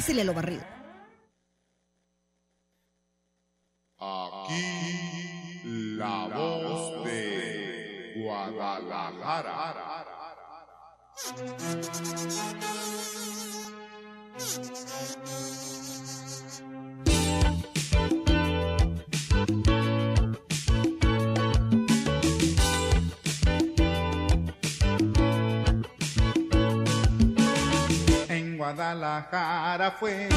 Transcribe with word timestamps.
Pásele 0.00 0.24
lo 0.24 0.32
barrido. 0.32 0.64
Aquí 3.98 5.60
la 5.98 6.26
voz 6.34 7.04
de 7.04 8.14
Guadalajara. 8.16 10.00
Guadalajara 28.72 29.90
fue, 29.90 30.28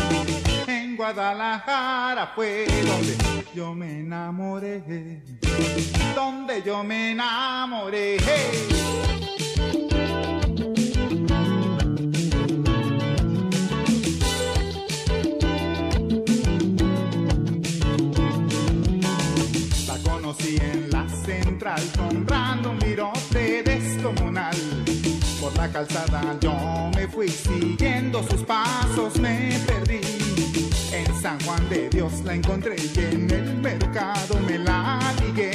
en 0.65 0.95
Guadalajara 0.95 2.31
fue 2.33 2.65
donde 2.83 3.15
yo 3.53 3.75
me 3.75 3.99
enamoré, 3.99 5.21
donde 6.15 6.63
yo 6.63 6.83
me 6.83 7.11
enamoré. 7.11 8.17
La 19.87 20.11
conocí 20.11 20.57
en 20.59 20.89
la 20.89 21.07
central 21.07 21.83
comprando 21.95 22.71
un 22.71 22.79
virote 22.79 23.61
descomunal. 23.61 24.55
Por 25.39 25.55
la 25.55 25.69
calzada 25.69 26.35
yo 26.41 26.72
fui 27.13 27.29
siguiendo 27.29 28.23
sus 28.23 28.41
pasos, 28.43 29.19
me 29.19 29.59
perdí. 29.67 30.01
En 30.91 31.21
San 31.21 31.39
Juan 31.41 31.67
de 31.69 31.89
Dios 31.89 32.23
la 32.23 32.33
encontré 32.33 32.75
y 32.75 32.99
en 32.99 33.29
el 33.29 33.55
mercado 33.57 34.39
me 34.47 34.57
la 34.57 34.99
ligué. 35.23 35.51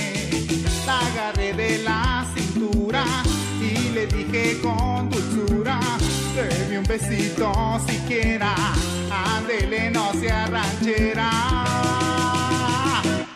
La 0.87 0.99
agarré 0.99 1.53
de 1.53 1.79
la 1.79 2.25
cintura 2.35 3.05
y 3.61 3.91
le 3.91 4.07
dije 4.07 4.61
con 4.63 5.11
dulzura, 5.11 5.81
deme 6.35 6.79
un 6.79 6.85
besito 6.85 7.53
siquiera, 7.87 8.55
ándele 9.11 9.91
no 9.91 10.13
sea 10.15 10.47
ranchera, 10.47 11.31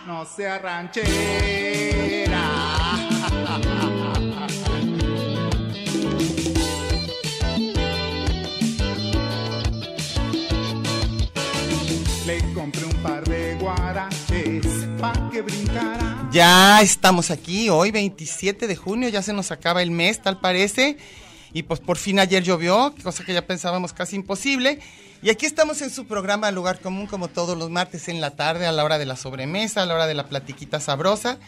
no 0.06 0.24
sea 0.24 0.58
ranchera. 0.58 2.42
Ya 16.30 16.80
estamos 16.80 17.30
aquí, 17.30 17.68
hoy 17.68 17.90
27 17.90 18.66
de 18.66 18.76
junio, 18.76 19.08
ya 19.08 19.22
se 19.22 19.32
nos 19.32 19.50
acaba 19.50 19.82
el 19.82 19.90
mes, 19.90 20.22
tal 20.22 20.40
parece. 20.40 20.96
Y 21.52 21.64
pues 21.64 21.80
por 21.80 21.98
fin 21.98 22.18
ayer 22.18 22.42
llovió, 22.42 22.94
cosa 23.02 23.24
que 23.24 23.34
ya 23.34 23.46
pensábamos 23.46 23.92
casi 23.92 24.16
imposible. 24.16 24.78
Y 25.22 25.30
aquí 25.30 25.46
estamos 25.46 25.82
en 25.82 25.90
su 25.90 26.06
programa 26.06 26.50
Lugar 26.50 26.80
Común, 26.80 27.06
como 27.06 27.28
todos 27.28 27.56
los 27.56 27.70
martes 27.70 28.08
en 28.08 28.20
la 28.20 28.30
tarde, 28.30 28.66
a 28.66 28.72
la 28.72 28.84
hora 28.84 28.98
de 28.98 29.06
la 29.06 29.16
sobremesa, 29.16 29.82
a 29.82 29.86
la 29.86 29.94
hora 29.94 30.06
de 30.06 30.14
la 30.14 30.28
platiquita 30.28 30.80
sabrosa. 30.80 31.38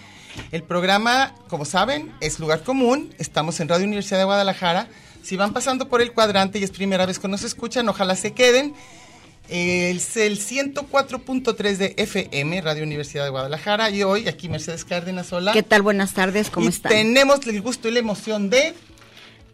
El 0.52 0.62
programa, 0.62 1.34
como 1.48 1.64
saben, 1.64 2.12
es 2.20 2.38
Lugar 2.38 2.62
Común. 2.62 3.14
Estamos 3.18 3.58
en 3.60 3.68
Radio 3.68 3.86
Universidad 3.86 4.18
de 4.18 4.24
Guadalajara. 4.24 4.88
Si 5.22 5.36
van 5.36 5.52
pasando 5.52 5.88
por 5.88 6.02
el 6.02 6.12
cuadrante 6.12 6.58
y 6.58 6.64
es 6.64 6.70
primera 6.70 7.06
vez 7.06 7.18
que 7.18 7.28
nos 7.28 7.44
escuchan, 7.44 7.88
ojalá 7.88 8.14
se 8.16 8.32
queden. 8.32 8.74
Es 9.48 10.16
el 10.16 10.38
104.3 10.38 11.76
de 11.76 11.94
FM, 11.98 12.60
Radio 12.62 12.82
Universidad 12.82 13.24
de 13.24 13.30
Guadalajara. 13.30 13.90
Y 13.90 14.02
hoy 14.02 14.26
aquí 14.26 14.48
Mercedes 14.48 14.84
Cárdenas, 14.84 15.32
hola. 15.32 15.52
¿Qué 15.52 15.62
tal? 15.62 15.82
Buenas 15.82 16.14
tardes, 16.14 16.50
¿cómo 16.50 16.66
y 16.66 16.70
están? 16.70 16.90
tenemos 16.90 17.46
el 17.46 17.60
gusto 17.60 17.88
y 17.88 17.92
la 17.92 17.98
emoción 17.98 18.48
de 18.48 18.74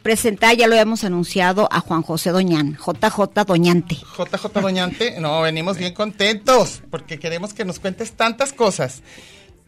Presentar, 0.03 0.57
ya 0.57 0.67
lo 0.67 0.73
habíamos 0.73 1.05
anunciado, 1.05 1.69
a 1.71 1.81
Juan 1.81 2.01
José 2.01 2.31
Doñán, 2.31 2.79
JJ 2.79 3.45
Doñante. 3.47 3.97
JJ 3.97 4.49
Doñante. 4.63 5.21
No, 5.21 5.43
venimos 5.43 5.77
bien 5.77 5.93
contentos 5.93 6.83
porque 6.91 7.19
queremos 7.19 7.53
que 7.53 7.67
nos 7.67 7.79
cuentes 7.79 8.13
tantas 8.13 8.55
cosas. 8.55 9.03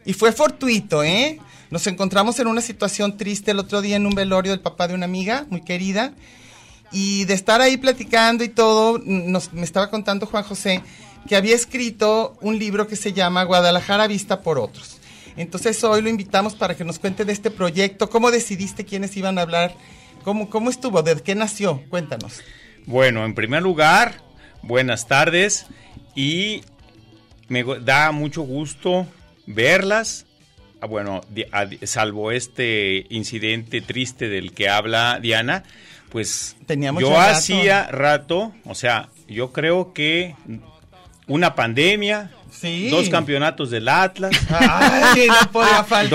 Y 0.05 0.13
fue 0.13 0.31
fortuito, 0.31 1.03
¿eh? 1.03 1.39
Nos 1.69 1.85
encontramos 1.85 2.39
en 2.39 2.47
una 2.47 2.61
situación 2.61 3.15
triste 3.15 3.51
el 3.51 3.59
otro 3.59 3.81
día 3.81 3.95
en 3.95 4.07
un 4.07 4.15
velorio 4.15 4.51
del 4.51 4.59
papá 4.59 4.87
de 4.87 4.95
una 4.95 5.05
amiga 5.05 5.45
muy 5.49 5.61
querida. 5.61 6.13
Y 6.93 7.25
de 7.25 7.33
estar 7.33 7.59
ahí 7.61 7.77
platicando 7.77 8.43
y 8.43 8.49
todo, 8.49 9.01
nos, 9.03 9.51
me 9.51 9.63
estaba 9.63 9.89
contando 9.89 10.25
Juan 10.27 10.43
José 10.43 10.81
que 11.27 11.35
había 11.35 11.55
escrito 11.55 12.37
un 12.41 12.59
libro 12.59 12.87
que 12.87 12.95
se 12.95 13.13
llama 13.13 13.43
Guadalajara 13.43 14.07
Vista 14.07 14.41
por 14.41 14.59
Otros. 14.59 14.97
Entonces 15.37 15.83
hoy 15.83 16.01
lo 16.01 16.09
invitamos 16.09 16.53
para 16.53 16.75
que 16.75 16.83
nos 16.83 16.99
cuente 16.99 17.25
de 17.25 17.33
este 17.33 17.49
proyecto, 17.49 18.09
cómo 18.09 18.29
decidiste 18.29 18.85
quiénes 18.85 19.15
iban 19.17 19.39
a 19.39 19.41
hablar, 19.43 19.73
cómo, 20.23 20.49
cómo 20.49 20.69
estuvo, 20.69 21.01
de 21.01 21.15
qué 21.21 21.33
nació, 21.33 21.81
cuéntanos. 21.89 22.41
Bueno, 22.85 23.25
en 23.25 23.33
primer 23.33 23.63
lugar, 23.63 24.21
buenas 24.61 25.07
tardes 25.07 25.65
y 26.13 26.61
me 27.47 27.63
da 27.63 28.11
mucho 28.11 28.41
gusto 28.43 29.07
verlas. 29.47 30.25
Ah, 30.81 30.85
Bueno, 30.87 31.21
di- 31.29 31.45
a- 31.51 31.67
salvo 31.87 32.31
este 32.31 33.05
incidente 33.09 33.79
triste 33.81 34.27
del 34.27 34.51
que 34.53 34.67
habla 34.69 35.19
Diana, 35.21 35.63
pues 36.13 36.55
Teníamos 36.65 37.01
yo 37.01 37.09
rato. 37.09 37.31
hacía 37.35 37.87
rato, 37.87 38.53
o 38.65 38.75
sea, 38.75 39.09
yo 39.27 39.51
creo 39.51 39.91
que 39.93 40.35
una 41.27 41.55
pandemia, 41.55 42.31
Sí. 42.51 42.87
dos 42.89 43.09
campeonatos 43.09 43.71
del 43.71 43.89
Atlas, 43.89 44.31
Ay, 44.49 45.27
no 45.27 45.51
podía 45.51 45.83
faltar. 45.83 46.09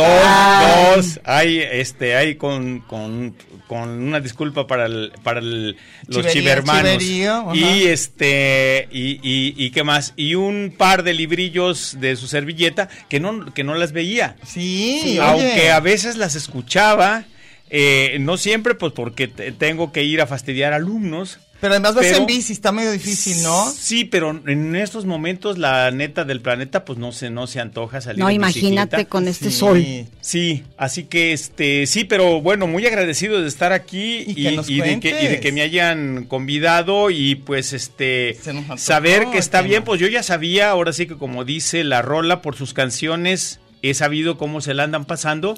Dos, 0.97 0.97
dos, 1.17 1.21
hay, 1.25 1.59
este, 1.59 2.15
hay 2.17 2.37
con, 2.37 2.79
con, 2.81 3.35
con 3.67 3.89
una 3.91 4.21
disculpa 4.21 4.67
para 4.67 4.87
el, 4.87 5.13
para 5.25 5.41
el- 5.41 5.77
los 6.07 6.27
chivermanos. 6.29 6.99
chiverío, 6.99 7.51
y 7.55 7.87
este, 7.89 8.89
y, 8.93 9.15
y, 9.23 9.53
y 9.57 9.71
qué 9.73 9.83
más, 9.83 10.15
y 10.17 10.37
un 10.37 10.73
par 10.79 11.03
de 11.03 11.13
librillos 11.13 11.97
de 12.01 12.15
su 12.17 12.29
servilleta 12.29 12.89
que 13.11 13.19
no, 13.21 13.53
que 13.53 13.65
no 13.65 13.75
las 13.75 13.91
veía. 13.93 14.37
Sí, 14.47 15.19
oye. 15.19 15.21
Aunque 15.21 15.71
a 15.73 15.81
veces 15.81 16.17
las 16.17 16.35
escuchaba, 16.37 17.25
eh, 17.71 18.17
no 18.21 18.37
siempre, 18.37 18.75
pues 18.75 18.93
porque 18.93 19.29
te- 19.29 19.53
tengo 19.53 19.93
que 19.93 20.03
ir 20.05 20.21
a 20.21 20.27
fastidiar 20.27 20.73
alumnos. 20.73 21.39
Pero 21.61 21.73
además 21.73 21.97
vas 21.97 22.05
pero- 22.07 22.19
en 22.19 22.27
bici, 22.27 22.53
está 22.53 22.71
medio 22.71 22.93
difícil, 22.93 23.43
¿no? 23.43 23.69
Sí, 23.73 24.05
pero 24.05 24.31
en 24.47 24.77
estos 24.77 25.07
momentos 25.07 25.59
la 25.59 25.91
neta 25.91 26.25
del 26.25 26.41
planeta 26.41 26.85
pues 26.85 27.01
no 27.01 27.11
se 27.11 27.31
no 27.31 27.49
se 27.49 27.59
antoja 27.59 28.01
salir 28.01 28.21
No, 28.21 28.29
en 28.31 28.37
imagínate 28.37 28.97
bicicleta. 28.99 29.09
con 29.11 29.27
este 29.27 29.51
Sí. 29.51 29.57
sol. 29.57 29.85
Sí, 30.21 30.63
así 30.77 31.03
que 31.07 31.33
este 31.33 31.87
sí, 31.87 32.05
pero 32.05 32.41
bueno, 32.41 32.69
muy 32.69 32.87
agradecido 32.87 33.43
de 33.43 33.49
estar 33.49 33.73
aquí 33.73 34.19
Y 34.29 34.31
y, 34.31 34.43
que 34.45 34.53
nos 34.53 34.71
y 34.71 34.81
de 34.81 35.01
que, 35.01 35.09
y 35.21 35.27
de 35.27 35.41
que 35.41 35.51
me 35.51 35.63
hayan 35.63 36.27
convidado 36.27 37.11
y 37.11 37.35
pues 37.35 37.73
este 37.73 38.37
saber 38.77 39.27
que 39.33 39.39
está 39.39 39.61
bien, 39.61 39.83
pues 39.83 40.01
yo 40.01 40.07
ya 40.07 40.23
sabía, 40.23 40.71
ahora 40.71 40.93
sí 40.93 41.07
que 41.09 41.17
como 41.17 41.45
dice 41.45 41.83
la 41.83 42.03
rola 42.03 42.41
por 42.41 42.55
sus 42.55 42.73
canciones 42.73 43.59
he 43.83 43.95
sabido 43.95 44.37
cómo 44.39 44.61
se 44.61 44.75
la 44.75 44.85
andan 44.85 45.05
pasando, 45.05 45.57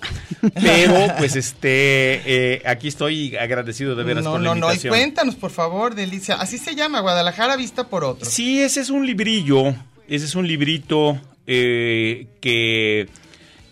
pero 0.55 1.15
pues 1.19 1.37
este 1.37 2.23
eh, 2.27 2.63
aquí 2.67 2.89
estoy 2.89 3.37
agradecido 3.37 3.95
de 3.95 4.05
veras 4.05 4.25
no, 4.25 4.33
por 4.33 4.41
no, 4.41 4.55
la 4.55 4.61
no, 4.61 4.67
y 4.67 4.71
invitación. 4.71 4.93
cuéntanos, 4.95 5.35
por 5.37 5.51
favor, 5.51 5.95
Delicia. 5.95 6.37
Así 6.37 6.59
se 6.59 6.75
llama, 6.75 7.01
Guadalajara 7.01 7.57
Vista 7.57 7.89
por 7.89 8.05
Otros. 8.05 8.33
Sí, 8.33 8.61
ese 8.61 8.81
es 8.81 8.91
un 8.91 9.07
librillo, 9.07 9.75
ese 10.09 10.25
es 10.25 10.35
un 10.35 10.47
librito 10.47 11.21
eh, 11.47 12.27
que 12.41 13.09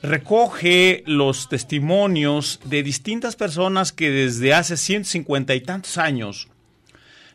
recoge 0.02 1.02
los 1.06 1.48
testimonios 1.48 2.60
de 2.64 2.82
distintas 2.82 3.36
personas 3.36 3.92
que 3.92 4.10
desde 4.10 4.54
hace 4.54 4.76
150 4.76 5.54
y 5.54 5.60
tantos 5.60 5.98
años 5.98 6.48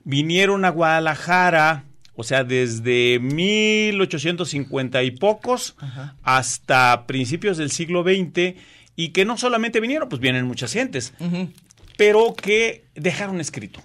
vinieron 0.03 0.65
a 0.65 0.69
Guadalajara, 0.69 1.83
o 2.15 2.23
sea, 2.23 2.43
desde 2.43 3.19
1850 3.19 5.03
y 5.03 5.11
pocos 5.11 5.75
hasta 6.23 7.05
principios 7.07 7.57
del 7.57 7.71
siglo 7.71 8.03
XX, 8.03 8.55
y 8.95 9.09
que 9.09 9.25
no 9.25 9.37
solamente 9.37 9.79
vinieron, 9.79 10.09
pues 10.09 10.21
vienen 10.21 10.45
muchas 10.45 10.73
gentes, 10.73 11.13
pero 11.97 12.35
que 12.35 12.85
dejaron 12.95 13.41
escrito 13.41 13.81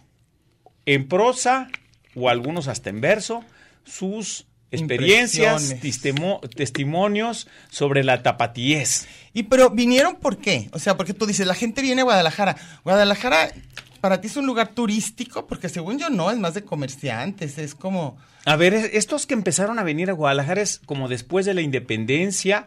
en 0.87 1.09
prosa 1.09 1.69
o 2.15 2.29
algunos 2.29 2.69
hasta 2.69 2.91
en 2.91 3.01
verso 3.01 3.45
sus 3.85 4.47
experiencias, 4.71 5.77
testimonios 6.55 7.49
sobre 7.71 8.05
la 8.05 8.23
tapatíez. 8.23 9.09
Y 9.33 9.45
pero 9.45 9.71
vinieron 9.71 10.17
por 10.17 10.39
qué? 10.39 10.69
O 10.73 10.79
sea, 10.79 10.97
porque 10.97 11.15
tú 11.15 11.27
dices, 11.27 11.47
la 11.47 11.55
gente 11.55 11.81
viene 11.81 12.03
a 12.03 12.05
Guadalajara. 12.05 12.57
Guadalajara 12.85 13.51
para 14.01 14.21
ti 14.21 14.29
es 14.29 14.37
un 14.37 14.47
lugar 14.47 14.69
turístico, 14.69 15.47
porque 15.47 15.69
según 15.69 15.99
yo 15.99 16.09
no, 16.11 16.31
es 16.31 16.39
más 16.39 16.55
de 16.55 16.63
comerciantes, 16.65 17.59
es 17.59 17.75
como 17.75 18.17
A 18.45 18.57
ver, 18.57 18.73
es- 18.73 18.91
estos 18.95 19.27
que 19.27 19.35
empezaron 19.35 19.79
a 19.79 19.83
venir 19.83 20.09
a 20.09 20.15
Guadalajara 20.15 20.63
es 20.63 20.81
como 20.87 21.09
después 21.09 21.45
de 21.45 21.53
la 21.55 21.61
independencia 21.61 22.67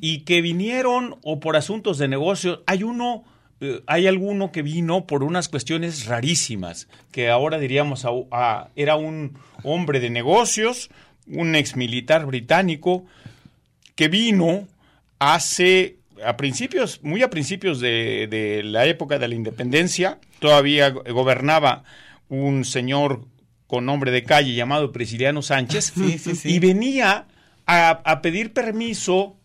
y 0.00 0.20
que 0.20 0.42
vinieron 0.42 1.16
o 1.22 1.40
por 1.40 1.56
asuntos 1.56 1.96
de 1.98 2.08
negocio. 2.08 2.62
Hay 2.66 2.82
uno, 2.82 3.24
eh, 3.60 3.80
hay 3.86 4.06
alguno 4.06 4.52
que 4.52 4.60
vino 4.62 5.06
por 5.06 5.22
unas 5.22 5.48
cuestiones 5.48 6.04
rarísimas, 6.06 6.88
que 7.10 7.30
ahora 7.30 7.58
diríamos 7.58 8.04
a- 8.04 8.10
a- 8.32 8.68
era 8.76 8.96
un 8.96 9.38
hombre 9.62 10.00
de 10.00 10.10
negocios, 10.10 10.90
un 11.26 11.54
ex 11.54 11.74
militar 11.76 12.26
británico 12.26 13.06
que 13.94 14.08
vino 14.08 14.66
hace 15.18 15.96
a 16.26 16.36
principios, 16.36 17.00
muy 17.02 17.22
a 17.22 17.30
principios 17.30 17.80
de, 17.80 18.26
de 18.30 18.62
la 18.62 18.86
época 18.86 19.18
de 19.18 19.28
la 19.28 19.34
independencia, 19.34 20.18
todavía 20.38 20.90
go- 20.90 21.02
gobernaba 21.12 21.84
un 22.28 22.64
señor 22.64 23.26
con 23.66 23.86
nombre 23.86 24.10
de 24.10 24.22
calle 24.24 24.54
llamado 24.54 24.92
Prisciliano 24.92 25.42
Sánchez, 25.42 25.92
Sí, 25.94 26.18
sí, 26.18 26.34
sí. 26.36 26.48
y 26.54 26.58
venía 26.58 27.26
a, 27.66 27.88
a 27.90 28.22
pedir 28.22 28.52
permiso 28.52 29.36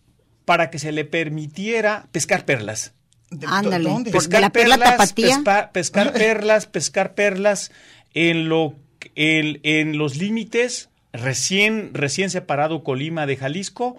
para 0.44 0.70
que 0.70 0.78
se 0.78 0.92
le 0.92 1.04
permitiera 1.04 2.06
pescar 2.12 2.44
perlas. 2.44 2.94
¿de- 3.30 3.46
Ándale, 3.48 3.88
de 4.02 4.40
la 4.40 4.50
perla 4.50 4.78
tapatía. 4.78 5.36
pespa- 5.38 5.70
pescar 5.72 6.12
perlas, 6.12 6.66
pescar 6.66 7.14
perlas 7.14 7.70
en 8.14 8.48
lo 8.48 8.74
en, 9.14 9.60
en 9.62 9.96
los 9.96 10.16
límites 10.16 10.90
recién 11.12 11.90
recién 11.94 12.28
separado 12.30 12.82
Colima 12.84 13.26
de 13.26 13.36
Jalisco, 13.36 13.98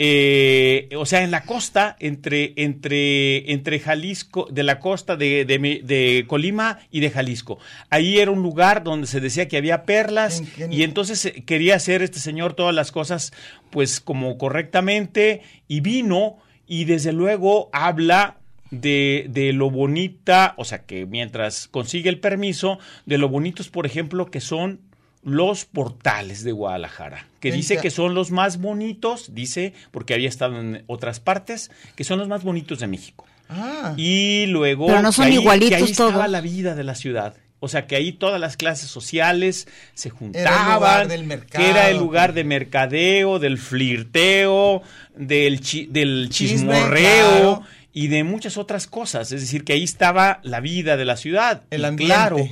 eh, 0.00 0.88
o 0.96 1.04
sea, 1.06 1.24
en 1.24 1.32
la 1.32 1.42
costa 1.42 1.96
entre 1.98 2.52
entre 2.56 3.52
entre 3.52 3.80
Jalisco 3.80 4.46
de 4.48 4.62
la 4.62 4.78
costa 4.78 5.16
de, 5.16 5.44
de 5.44 5.58
de 5.58 6.24
Colima 6.28 6.78
y 6.92 7.00
de 7.00 7.10
Jalisco. 7.10 7.58
Ahí 7.90 8.18
era 8.18 8.30
un 8.30 8.40
lugar 8.40 8.84
donde 8.84 9.08
se 9.08 9.20
decía 9.20 9.48
que 9.48 9.56
había 9.56 9.82
perlas 9.82 10.42
y 10.70 10.84
entonces 10.84 11.24
eh, 11.26 11.42
quería 11.44 11.74
hacer 11.74 12.02
este 12.02 12.20
señor 12.20 12.54
todas 12.54 12.74
las 12.74 12.92
cosas 12.92 13.32
pues 13.70 14.00
como 14.00 14.38
correctamente 14.38 15.42
y 15.66 15.80
vino 15.80 16.36
y 16.68 16.84
desde 16.84 17.12
luego 17.12 17.68
habla 17.72 18.38
de, 18.70 19.26
de 19.30 19.52
lo 19.52 19.68
bonita, 19.70 20.54
o 20.58 20.64
sea 20.64 20.84
que 20.84 21.06
mientras 21.06 21.66
consigue 21.66 22.08
el 22.08 22.20
permiso, 22.20 22.78
de 23.06 23.18
lo 23.18 23.28
bonitos, 23.28 23.68
por 23.68 23.86
ejemplo, 23.86 24.26
que 24.26 24.40
son 24.40 24.80
los 25.28 25.64
portales 25.64 26.44
de 26.44 26.52
Guadalajara, 26.52 27.26
que 27.40 27.52
dice 27.52 27.78
que 27.78 27.90
son 27.90 28.14
los 28.14 28.30
más 28.30 28.58
bonitos, 28.60 29.34
dice, 29.34 29.72
porque 29.90 30.14
había 30.14 30.28
estado 30.28 30.60
en 30.60 30.84
otras 30.86 31.20
partes, 31.20 31.70
que 31.94 32.04
son 32.04 32.18
los 32.18 32.28
más 32.28 32.42
bonitos 32.42 32.78
de 32.80 32.86
México. 32.86 33.24
Ah, 33.50 33.94
Y 33.96 34.46
luego 34.46 34.86
Pero 34.88 35.00
no 35.02 35.08
que 35.10 35.14
son 35.16 35.26
ahí- 35.26 35.34
igualitos 35.34 35.68
que 35.70 35.74
ahí 35.76 35.90
estaba 35.90 36.28
la 36.28 36.40
vida 36.40 36.74
de 36.74 36.84
la 36.84 36.94
ciudad. 36.94 37.34
O 37.60 37.66
sea, 37.66 37.86
que 37.88 37.96
ahí 37.96 38.12
todas 38.12 38.40
las 38.40 38.56
clases 38.56 38.88
sociales 38.88 39.66
se 39.94 40.10
lugar 40.10 40.18
juntaban, 40.20 41.08
del 41.08 41.24
mercado. 41.24 41.64
que 41.64 41.70
era 41.70 41.90
el 41.90 41.96
lugar 41.96 42.32
de 42.32 42.44
mercadeo, 42.44 43.38
del 43.40 43.58
flirteo, 43.58 44.82
del, 45.16 45.60
chi- 45.60 45.86
del 45.90 46.28
Chisme, 46.30 46.56
chismorreo 46.74 47.30
claro. 47.30 47.62
y 47.92 48.06
de 48.08 48.22
muchas 48.22 48.56
otras 48.58 48.86
cosas. 48.86 49.32
Es 49.32 49.40
decir, 49.40 49.64
que 49.64 49.72
ahí 49.72 49.82
estaba 49.82 50.38
la 50.44 50.60
vida 50.60 50.96
de 50.96 51.04
la 51.04 51.16
ciudad. 51.16 51.62
El 51.70 51.80
Y 51.80 51.84
ambiente. 51.84 52.14
Claro, 52.14 52.48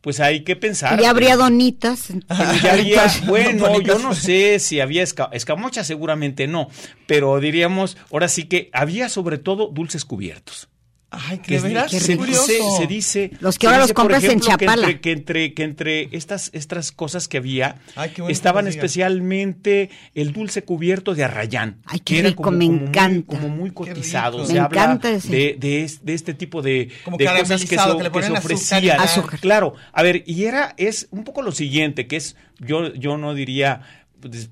pues 0.00 0.20
hay 0.20 0.44
que 0.44 0.56
pensar. 0.56 1.00
Y 1.00 1.04
habría 1.04 1.36
donitas. 1.36 2.08
Ya 2.62 2.72
había- 2.72 3.06
bueno, 3.26 3.80
yo 3.80 3.98
no 3.98 4.14
sé 4.14 4.58
si 4.58 4.80
había 4.80 5.02
esca- 5.02 5.28
escamocha, 5.32 5.84
seguramente 5.84 6.46
no, 6.46 6.68
pero 7.06 7.38
diríamos, 7.40 7.96
ahora 8.10 8.28
sí 8.28 8.44
que 8.44 8.70
había 8.72 9.08
sobre 9.08 9.38
todo 9.38 9.68
dulces 9.68 10.04
cubiertos. 10.04 10.68
Ay, 11.10 11.38
Que 11.38 11.42
que 11.48 11.56
es- 11.56 11.62
veras, 11.62 11.90
qué 11.90 11.98
qué 11.98 12.04
se, 12.04 12.16
curioso. 12.16 12.46
dice, 12.46 12.62
se 12.78 12.86
dice- 12.86 13.30
Los 13.40 13.58
que 13.58 13.66
ahora 13.66 13.78
los 13.78 13.86
dice, 13.88 13.94
compras 13.94 14.24
en 14.24 14.30
ejemplo, 14.30 14.56
que 14.56 14.64
Chapala. 14.66 14.86
entre- 14.86 15.00
Que 15.00 15.12
entre, 15.12 15.54
que 15.54 15.62
entre 15.64 16.08
estas, 16.16 16.50
estas 16.52 16.92
cosas 16.92 17.26
que 17.28 17.36
había 17.38 17.76
Ay, 17.96 18.10
qué 18.10 18.22
bueno 18.22 18.26
que 18.28 18.32
estaban 18.32 18.66
especialmente 18.66 19.90
el 20.14 20.32
dulce 20.32 20.62
cubierto 20.62 21.14
de 21.14 21.24
arrayán. 21.24 21.78
Ay, 21.84 21.98
qué 22.00 22.14
que 22.14 22.18
era 22.20 22.28
rico, 22.30 22.42
como- 22.42 22.56
me 22.58 22.66
como 22.66 22.78
muy- 22.78 22.86
encanta. 22.88 23.26
como 23.26 23.48
muy 23.48 23.70
cotizado. 23.70 24.46
Se 24.46 24.52
Me 24.54 24.58
habla 24.60 24.82
encanta 24.82 25.10
ese. 25.10 25.28
de, 25.28 25.56
de, 25.58 25.84
es- 25.84 26.04
de 26.04 26.14
este 26.14 26.34
tipo 26.34 26.62
de, 26.62 26.88
Como 27.04 27.16
de 27.16 27.24
cosas 27.26 27.48
que 27.62 27.66
se, 27.66 27.76
que 27.76 28.10
que 28.10 28.32
ofrecían. 28.32 29.00
Azúcar. 29.00 29.40
Claro, 29.40 29.74
a 29.92 30.02
ver, 30.02 30.22
y 30.26 30.44
era, 30.44 30.74
es 30.76 31.08
un 31.10 31.24
poco 31.24 31.42
lo 31.42 31.52
siguiente, 31.52 32.06
que 32.06 32.16
es, 32.16 32.36
yo, 32.58 32.92
yo 32.94 33.16
no 33.18 33.34
diría, 33.34 33.80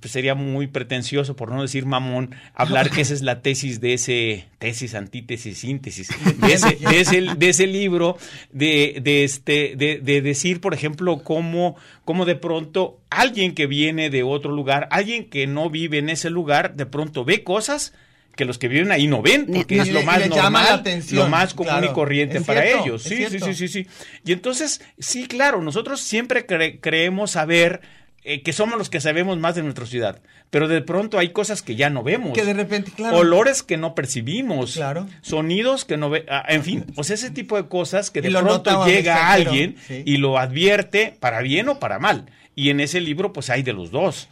sería 0.02 0.34
muy 0.34 0.66
pretencioso, 0.66 1.36
por 1.36 1.50
no 1.52 1.62
decir 1.62 1.86
mamón, 1.86 2.34
hablar 2.54 2.90
que 2.90 3.00
esa 3.00 3.14
es 3.14 3.22
la 3.22 3.42
tesis 3.42 3.80
de 3.80 3.94
ese, 3.94 4.46
tesis, 4.58 4.94
antítesis, 4.94 5.58
síntesis, 5.58 6.08
de 6.40 6.52
ese, 6.52 6.76
de 6.76 7.00
ese, 7.00 7.20
de 7.36 7.48
ese 7.48 7.66
libro, 7.66 8.16
de, 8.52 9.00
de 9.02 9.24
este, 9.24 9.74
de, 9.76 10.00
de 10.02 10.22
decir, 10.22 10.60
por 10.60 10.74
ejemplo, 10.74 11.22
cómo, 11.22 11.76
cómo 12.04 12.24
de 12.24 12.36
pronto 12.36 12.98
alguien 13.10 13.54
que 13.54 13.66
viene 13.66 14.10
de 14.10 14.22
otro 14.22 14.52
lugar, 14.52 14.88
alguien 14.90 15.28
que 15.28 15.46
no 15.46 15.70
vive 15.70 15.98
en 15.98 16.08
ese 16.08 16.30
lugar, 16.30 16.74
de 16.74 16.86
pronto 16.86 17.24
ve 17.24 17.44
cosas 17.44 17.92
que 18.36 18.44
los 18.44 18.56
que 18.56 18.68
viven 18.68 18.92
ahí 18.92 19.08
no 19.08 19.20
ven, 19.20 19.46
porque 19.52 19.80
es 19.80 19.88
lo 19.92 20.00
más 20.04 20.28
normal, 20.28 20.66
atención, 20.74 21.24
lo 21.24 21.28
más 21.28 21.54
común 21.54 21.82
y 21.82 21.88
corriente 21.88 22.40
para 22.40 22.62
cierto, 22.62 22.84
ellos. 22.84 23.02
Sí, 23.02 23.26
sí, 23.28 23.40
sí, 23.40 23.52
sí, 23.54 23.66
sí. 23.66 23.86
Y 24.24 24.30
entonces, 24.32 24.80
sí, 24.96 25.26
claro, 25.26 25.60
nosotros 25.60 26.00
siempre 26.00 26.46
cre- 26.46 26.78
creemos 26.80 27.32
saber 27.32 27.80
eh, 28.24 28.42
que 28.42 28.52
somos 28.52 28.76
los 28.78 28.90
que 28.90 29.00
sabemos 29.00 29.38
más 29.38 29.54
de 29.54 29.62
nuestra 29.62 29.86
ciudad, 29.86 30.20
pero 30.50 30.68
de 30.68 30.80
pronto 30.82 31.18
hay 31.18 31.30
cosas 31.30 31.62
que 31.62 31.76
ya 31.76 31.88
no 31.90 32.02
vemos. 32.02 32.32
Que 32.34 32.44
de 32.44 32.52
repente, 32.54 32.90
claro. 32.94 33.16
Olores 33.18 33.62
que 33.62 33.76
no 33.76 33.94
percibimos. 33.94 34.74
Claro. 34.74 35.06
Sonidos 35.22 35.84
que 35.84 35.96
no 35.96 36.10
ve, 36.10 36.24
ah, 36.28 36.44
en 36.48 36.62
fin, 36.64 36.84
o 36.96 37.04
sea, 37.04 37.14
ese 37.14 37.30
tipo 37.30 37.56
de 37.56 37.68
cosas 37.68 38.10
que 38.10 38.20
de 38.20 38.30
pronto 38.30 38.84
llega 38.86 39.14
extranjero, 39.14 39.50
alguien 39.50 39.76
sí. 39.86 40.02
y 40.04 40.16
lo 40.18 40.38
advierte 40.38 41.14
para 41.20 41.40
bien 41.42 41.68
o 41.68 41.78
para 41.78 41.98
mal. 41.98 42.26
Y 42.54 42.70
en 42.70 42.80
ese 42.80 43.00
libro, 43.00 43.32
pues 43.32 43.50
hay 43.50 43.62
de 43.62 43.72
los 43.72 43.92
dos. 43.92 44.28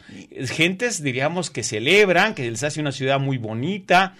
Gentes, 0.51 1.01
diríamos, 1.03 1.49
que 1.51 1.63
celebran, 1.63 2.35
que 2.35 2.51
les 2.51 2.65
hace 2.65 2.81
una 2.81 2.91
ciudad 2.91 3.21
muy 3.21 3.39
bonita, 3.39 4.15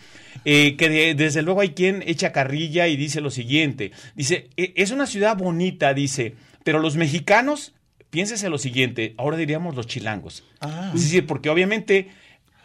eh, 0.45 0.77
que 0.77 0.89
de- 0.89 1.15
desde 1.15 1.43
luego 1.43 1.61
hay 1.61 1.71
quien 1.71 2.05
echa 2.07 2.31
carrilla 2.31 2.87
y 2.87 2.97
dice 2.97 3.21
lo 3.21 3.31
siguiente. 3.31 3.91
Dice, 4.15 4.49
"E- 4.57 4.73
es 4.77 4.93
una 4.93 5.07
ciudad 5.07 5.37
bonita, 5.37 5.93
dice, 5.93 6.35
pero 6.63 6.79
los 6.79 6.95
mexicanos, 6.97 7.73
piénsese 8.17 8.49
lo 8.49 8.57
siguiente, 8.57 9.15
ahora 9.19 9.37
diríamos 9.37 9.75
los 9.77 9.87
chilangos. 9.87 10.43
Ah. 10.63 10.91
Es 10.95 11.03
decir, 11.03 11.27
porque 11.27 11.51
obviamente 11.51 12.09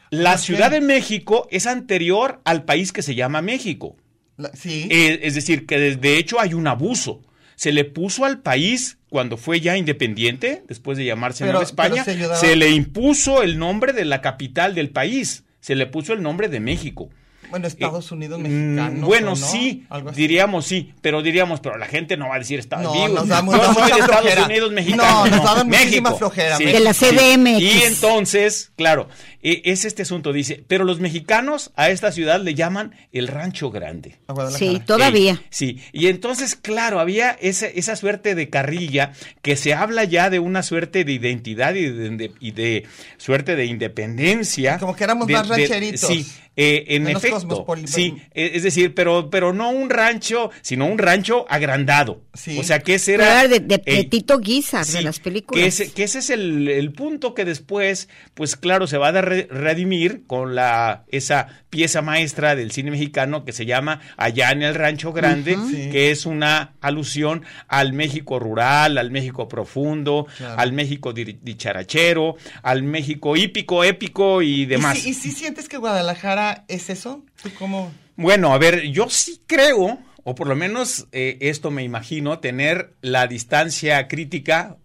la. 0.10 0.38
Ciudad 0.38 0.72
de 0.72 0.80
México 0.80 1.46
es 1.52 1.68
anterior 1.68 2.40
al 2.46 2.64
país 2.64 2.94
que 2.94 3.02
se 3.02 3.16
llama 3.16 3.42
México. 3.42 3.98
La- 4.38 4.54
sí. 4.54 4.88
Eh, 4.90 5.20
es 5.24 5.36
decir, 5.36 5.66
que 5.66 5.78
de, 5.78 5.98
de 5.98 6.18
hecho 6.18 6.40
hay 6.40 6.54
un 6.54 6.68
abuso. 6.68 7.22
Se 7.56 7.74
le 7.74 7.84
puso 7.84 8.24
al 8.24 8.40
país 8.40 8.98
cuando 9.10 9.36
fue 9.36 9.60
ya 9.60 9.76
independiente, 9.76 10.64
después 10.70 10.98
de 10.98 11.04
llamarse 11.04 11.44
Pero- 11.44 11.52
Nueva 11.60 11.66
España, 11.66 12.06
se 12.06 12.56
le 12.56 12.70
impuso 12.70 13.44
el 13.44 13.60
nombre 13.60 13.92
de 13.92 14.06
la 14.06 14.22
capital 14.22 14.74
del 14.74 14.90
país. 14.90 15.44
Se 15.60 15.76
le 15.76 15.86
puso 15.86 16.14
el 16.14 16.22
nombre 16.22 16.48
de 16.48 16.62
México. 16.62 17.10
Bueno, 17.52 17.68
Estados 17.68 18.12
Unidos 18.12 18.40
Mm, 18.40 18.44
mexicanos. 18.44 19.06
Bueno, 19.08 19.28
¿o 19.34 19.36
no? 19.36 19.36
sí, 19.36 19.86
diríamos 20.16 20.66
sí, 20.66 20.94
pero 21.02 21.22
diríamos, 21.22 21.60
pero 21.60 21.78
la 21.78 21.86
gente 21.86 22.18
no 22.18 22.30
va 22.30 22.36
a 22.36 22.40
decir 22.40 22.58
Estados 22.60 22.86
No, 22.86 22.92
Unidos. 22.94 23.12
nos 23.14 23.28
da 23.28 23.42
mu- 23.44 23.52
Yo 23.52 23.58
nos 23.58 23.68
da 23.68 23.74
soy 23.74 23.84
mucha 23.84 23.96
de 23.96 24.02
Estados 24.02 24.22
flojera. 24.22 24.46
Unidos 24.46 24.72
mexicano. 24.72 25.04
No, 25.04 25.26
nos 25.28 25.44
da 25.44 25.64
muchísima 25.64 26.10
México. 26.10 26.18
flojera, 26.18 26.58
Sí. 26.58 26.66
De 26.66 26.80
la 26.80 26.94
sí. 26.94 27.06
CDMX. 27.06 27.62
Y 27.62 27.82
entonces, 27.84 28.72
claro, 28.76 29.08
eh, 29.44 29.62
es 29.66 29.86
este 29.86 30.02
asunto, 30.04 30.34
dice, 30.34 30.64
pero 30.68 30.84
los 30.84 31.00
mexicanos 31.00 31.72
a 31.76 31.90
esta 31.90 32.12
ciudad 32.12 32.42
le 32.42 32.54
llaman 32.56 32.94
el 33.12 33.28
Rancho 33.28 33.72
Grande. 33.72 34.18
A. 34.28 34.50
Sí, 34.52 34.82
todavía. 34.86 35.34
Eh, 35.34 35.46
sí, 35.50 35.80
y 35.94 36.08
entonces, 36.08 36.56
claro, 36.56 37.00
había 37.00 37.32
esa, 37.42 37.68
esa 37.68 37.96
suerte 37.96 38.36
de 38.36 38.50
carrilla 38.50 39.14
que 39.42 39.56
se 39.56 39.74
habla 39.74 40.04
ya 40.04 40.30
de 40.30 40.40
una 40.40 40.64
suerte 40.64 41.04
de 41.04 41.14
identidad 41.14 41.74
y 41.76 41.86
de, 41.90 42.10
de- 42.12 42.32
y 42.40 42.52
de 42.52 42.86
suerte 43.18 43.56
de 43.56 43.66
independencia. 43.66 44.78
Como 44.80 44.96
que 44.96 45.04
éramos 45.04 45.28
De- 45.28 45.34
más 45.34 45.48
de- 45.48 45.56
rancheritos. 45.56 46.02
sí, 46.08 46.26
eh, 46.56 46.84
en 46.90 47.04
Menos 47.04 47.24
efecto. 47.24 47.66
Sí, 47.86 48.16
eh, 48.34 48.52
es 48.56 48.64
decir, 48.64 48.94
pero, 48.94 49.30
pero 49.30 49.54
no 49.54 49.70
un 49.70 49.90
rancho, 49.90 50.52
sino 50.62 50.86
un 50.86 50.98
rancho 50.98 51.46
agrandado. 51.50 52.22
Sí. 52.34 52.58
O 52.60 52.64
sea, 52.64 52.80
que 52.80 52.96
ese 52.96 53.14
era... 53.14 53.48
de, 53.48 53.60
de, 53.62 53.78
de 53.78 53.84
eh, 53.86 54.04
Tito 54.06 54.38
Guizar, 54.40 54.86
Sí, 54.86 54.94
de 54.98 55.02
las 55.02 55.20
películas. 55.20 55.62
Que 55.62 55.68
ese, 55.68 55.92
que 55.94 56.04
ese 56.04 56.20
es 56.20 56.30
el, 56.30 56.68
el 56.68 56.92
punto 56.92 57.34
que 57.34 57.46
después, 57.46 58.10
pues 58.34 58.56
claro, 58.58 58.86
se 58.88 58.98
va 58.98 59.12
de 59.12 59.22
re- 59.32 59.48
redimir 59.50 60.24
con 60.28 60.56
la 60.56 61.06
esa 61.08 61.48
pieza 61.70 62.02
maestra 62.02 62.56
del 62.56 62.72
cine 62.72 62.92
mexicano 62.92 63.46
que 63.46 63.54
se 63.54 63.66
llama 63.66 64.02
Allá 64.18 64.52
en 64.52 64.62
el 64.62 64.76
Rancho 64.76 65.14
Grande, 65.14 65.58
Sí. 65.70 65.90
que 65.92 66.12
es 66.12 66.26
una 66.26 66.74
alusión 66.82 67.44
al 67.68 67.94
México 67.94 68.40
rural, 68.40 68.98
al 68.98 69.12
México 69.12 69.48
profundo, 69.48 70.28
Claro. 70.38 70.60
al 70.60 70.74
México 70.74 71.14
di- 71.14 71.40
dicharachero, 71.42 72.36
al 72.64 72.84
México 72.84 73.36
hípico, 73.38 73.84
épico 73.84 74.42
y 74.42 74.66
demás. 74.66 74.98
¿Y 74.98 75.02
si, 75.02 75.10
y 75.10 75.14
si 75.14 75.32
sientes 75.32 75.70
que 75.70 75.78
Guadalajara 75.78 76.66
es 76.68 76.90
eso? 76.90 77.24
¿Tú 77.42 77.50
cómo? 77.58 77.92
Bueno, 78.18 78.54
a 78.54 78.58
ver, 78.58 78.84
yo 78.92 79.10
sí 79.10 79.42
creo, 79.48 79.98
o 80.24 80.36
por 80.36 80.48
lo 80.48 80.56
menos 80.56 81.08
eh, 81.12 81.38
esto 81.42 81.72
me 81.72 81.84
imagino, 81.84 82.40
tener 82.40 82.94
la 83.02 83.26
distancia 83.28 84.08
crítica 84.08 84.78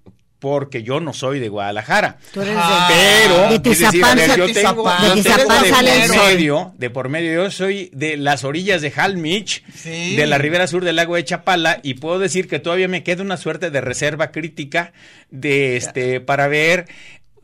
porque 0.47 0.85
yo 0.85 1.01
no 1.01 1.13
soy 1.13 1.41
de 1.41 1.49
Guadalajara. 1.49 2.19
Tú 2.33 2.41
eres 2.41 2.55
Ah, 2.57 2.89
Pero, 2.89 3.49
de 3.49 3.71
es 3.71 3.79
decir, 3.81 4.05
a 4.05 4.15
ver, 4.15 4.37
yo 4.39 4.53
tengo, 4.53 4.85
yo 5.03 5.15
De 5.17 5.23
tengo 5.25 5.39
de 5.39 5.73
por 5.73 5.83
medio, 6.23 6.73
de 6.79 6.91
por 6.91 7.09
medio, 7.09 7.35
yo 7.45 7.51
soy 7.51 7.91
de 7.93 8.17
las 8.17 8.45
orillas 8.45 8.81
de 8.81 8.93
Jalmich, 8.93 9.65
Sí. 9.75 10.15
de 10.15 10.27
la 10.29 10.39
ribera 10.39 10.69
sur 10.69 10.85
del 10.85 10.95
lago 10.95 11.17
de 11.17 11.25
Chapala, 11.25 11.81
y 11.83 11.95
puedo 11.95 12.21
decir 12.21 12.47
que 12.47 12.61
todavía 12.61 12.87
me 12.87 13.03
queda 13.03 13.25
una 13.25 13.37
suerte 13.37 13.71
de 13.73 13.81
reserva 13.81 14.31
crítica 14.31 14.93
de 15.31 15.77
este 15.77 16.21
para 16.21 16.47
ver 16.47 16.87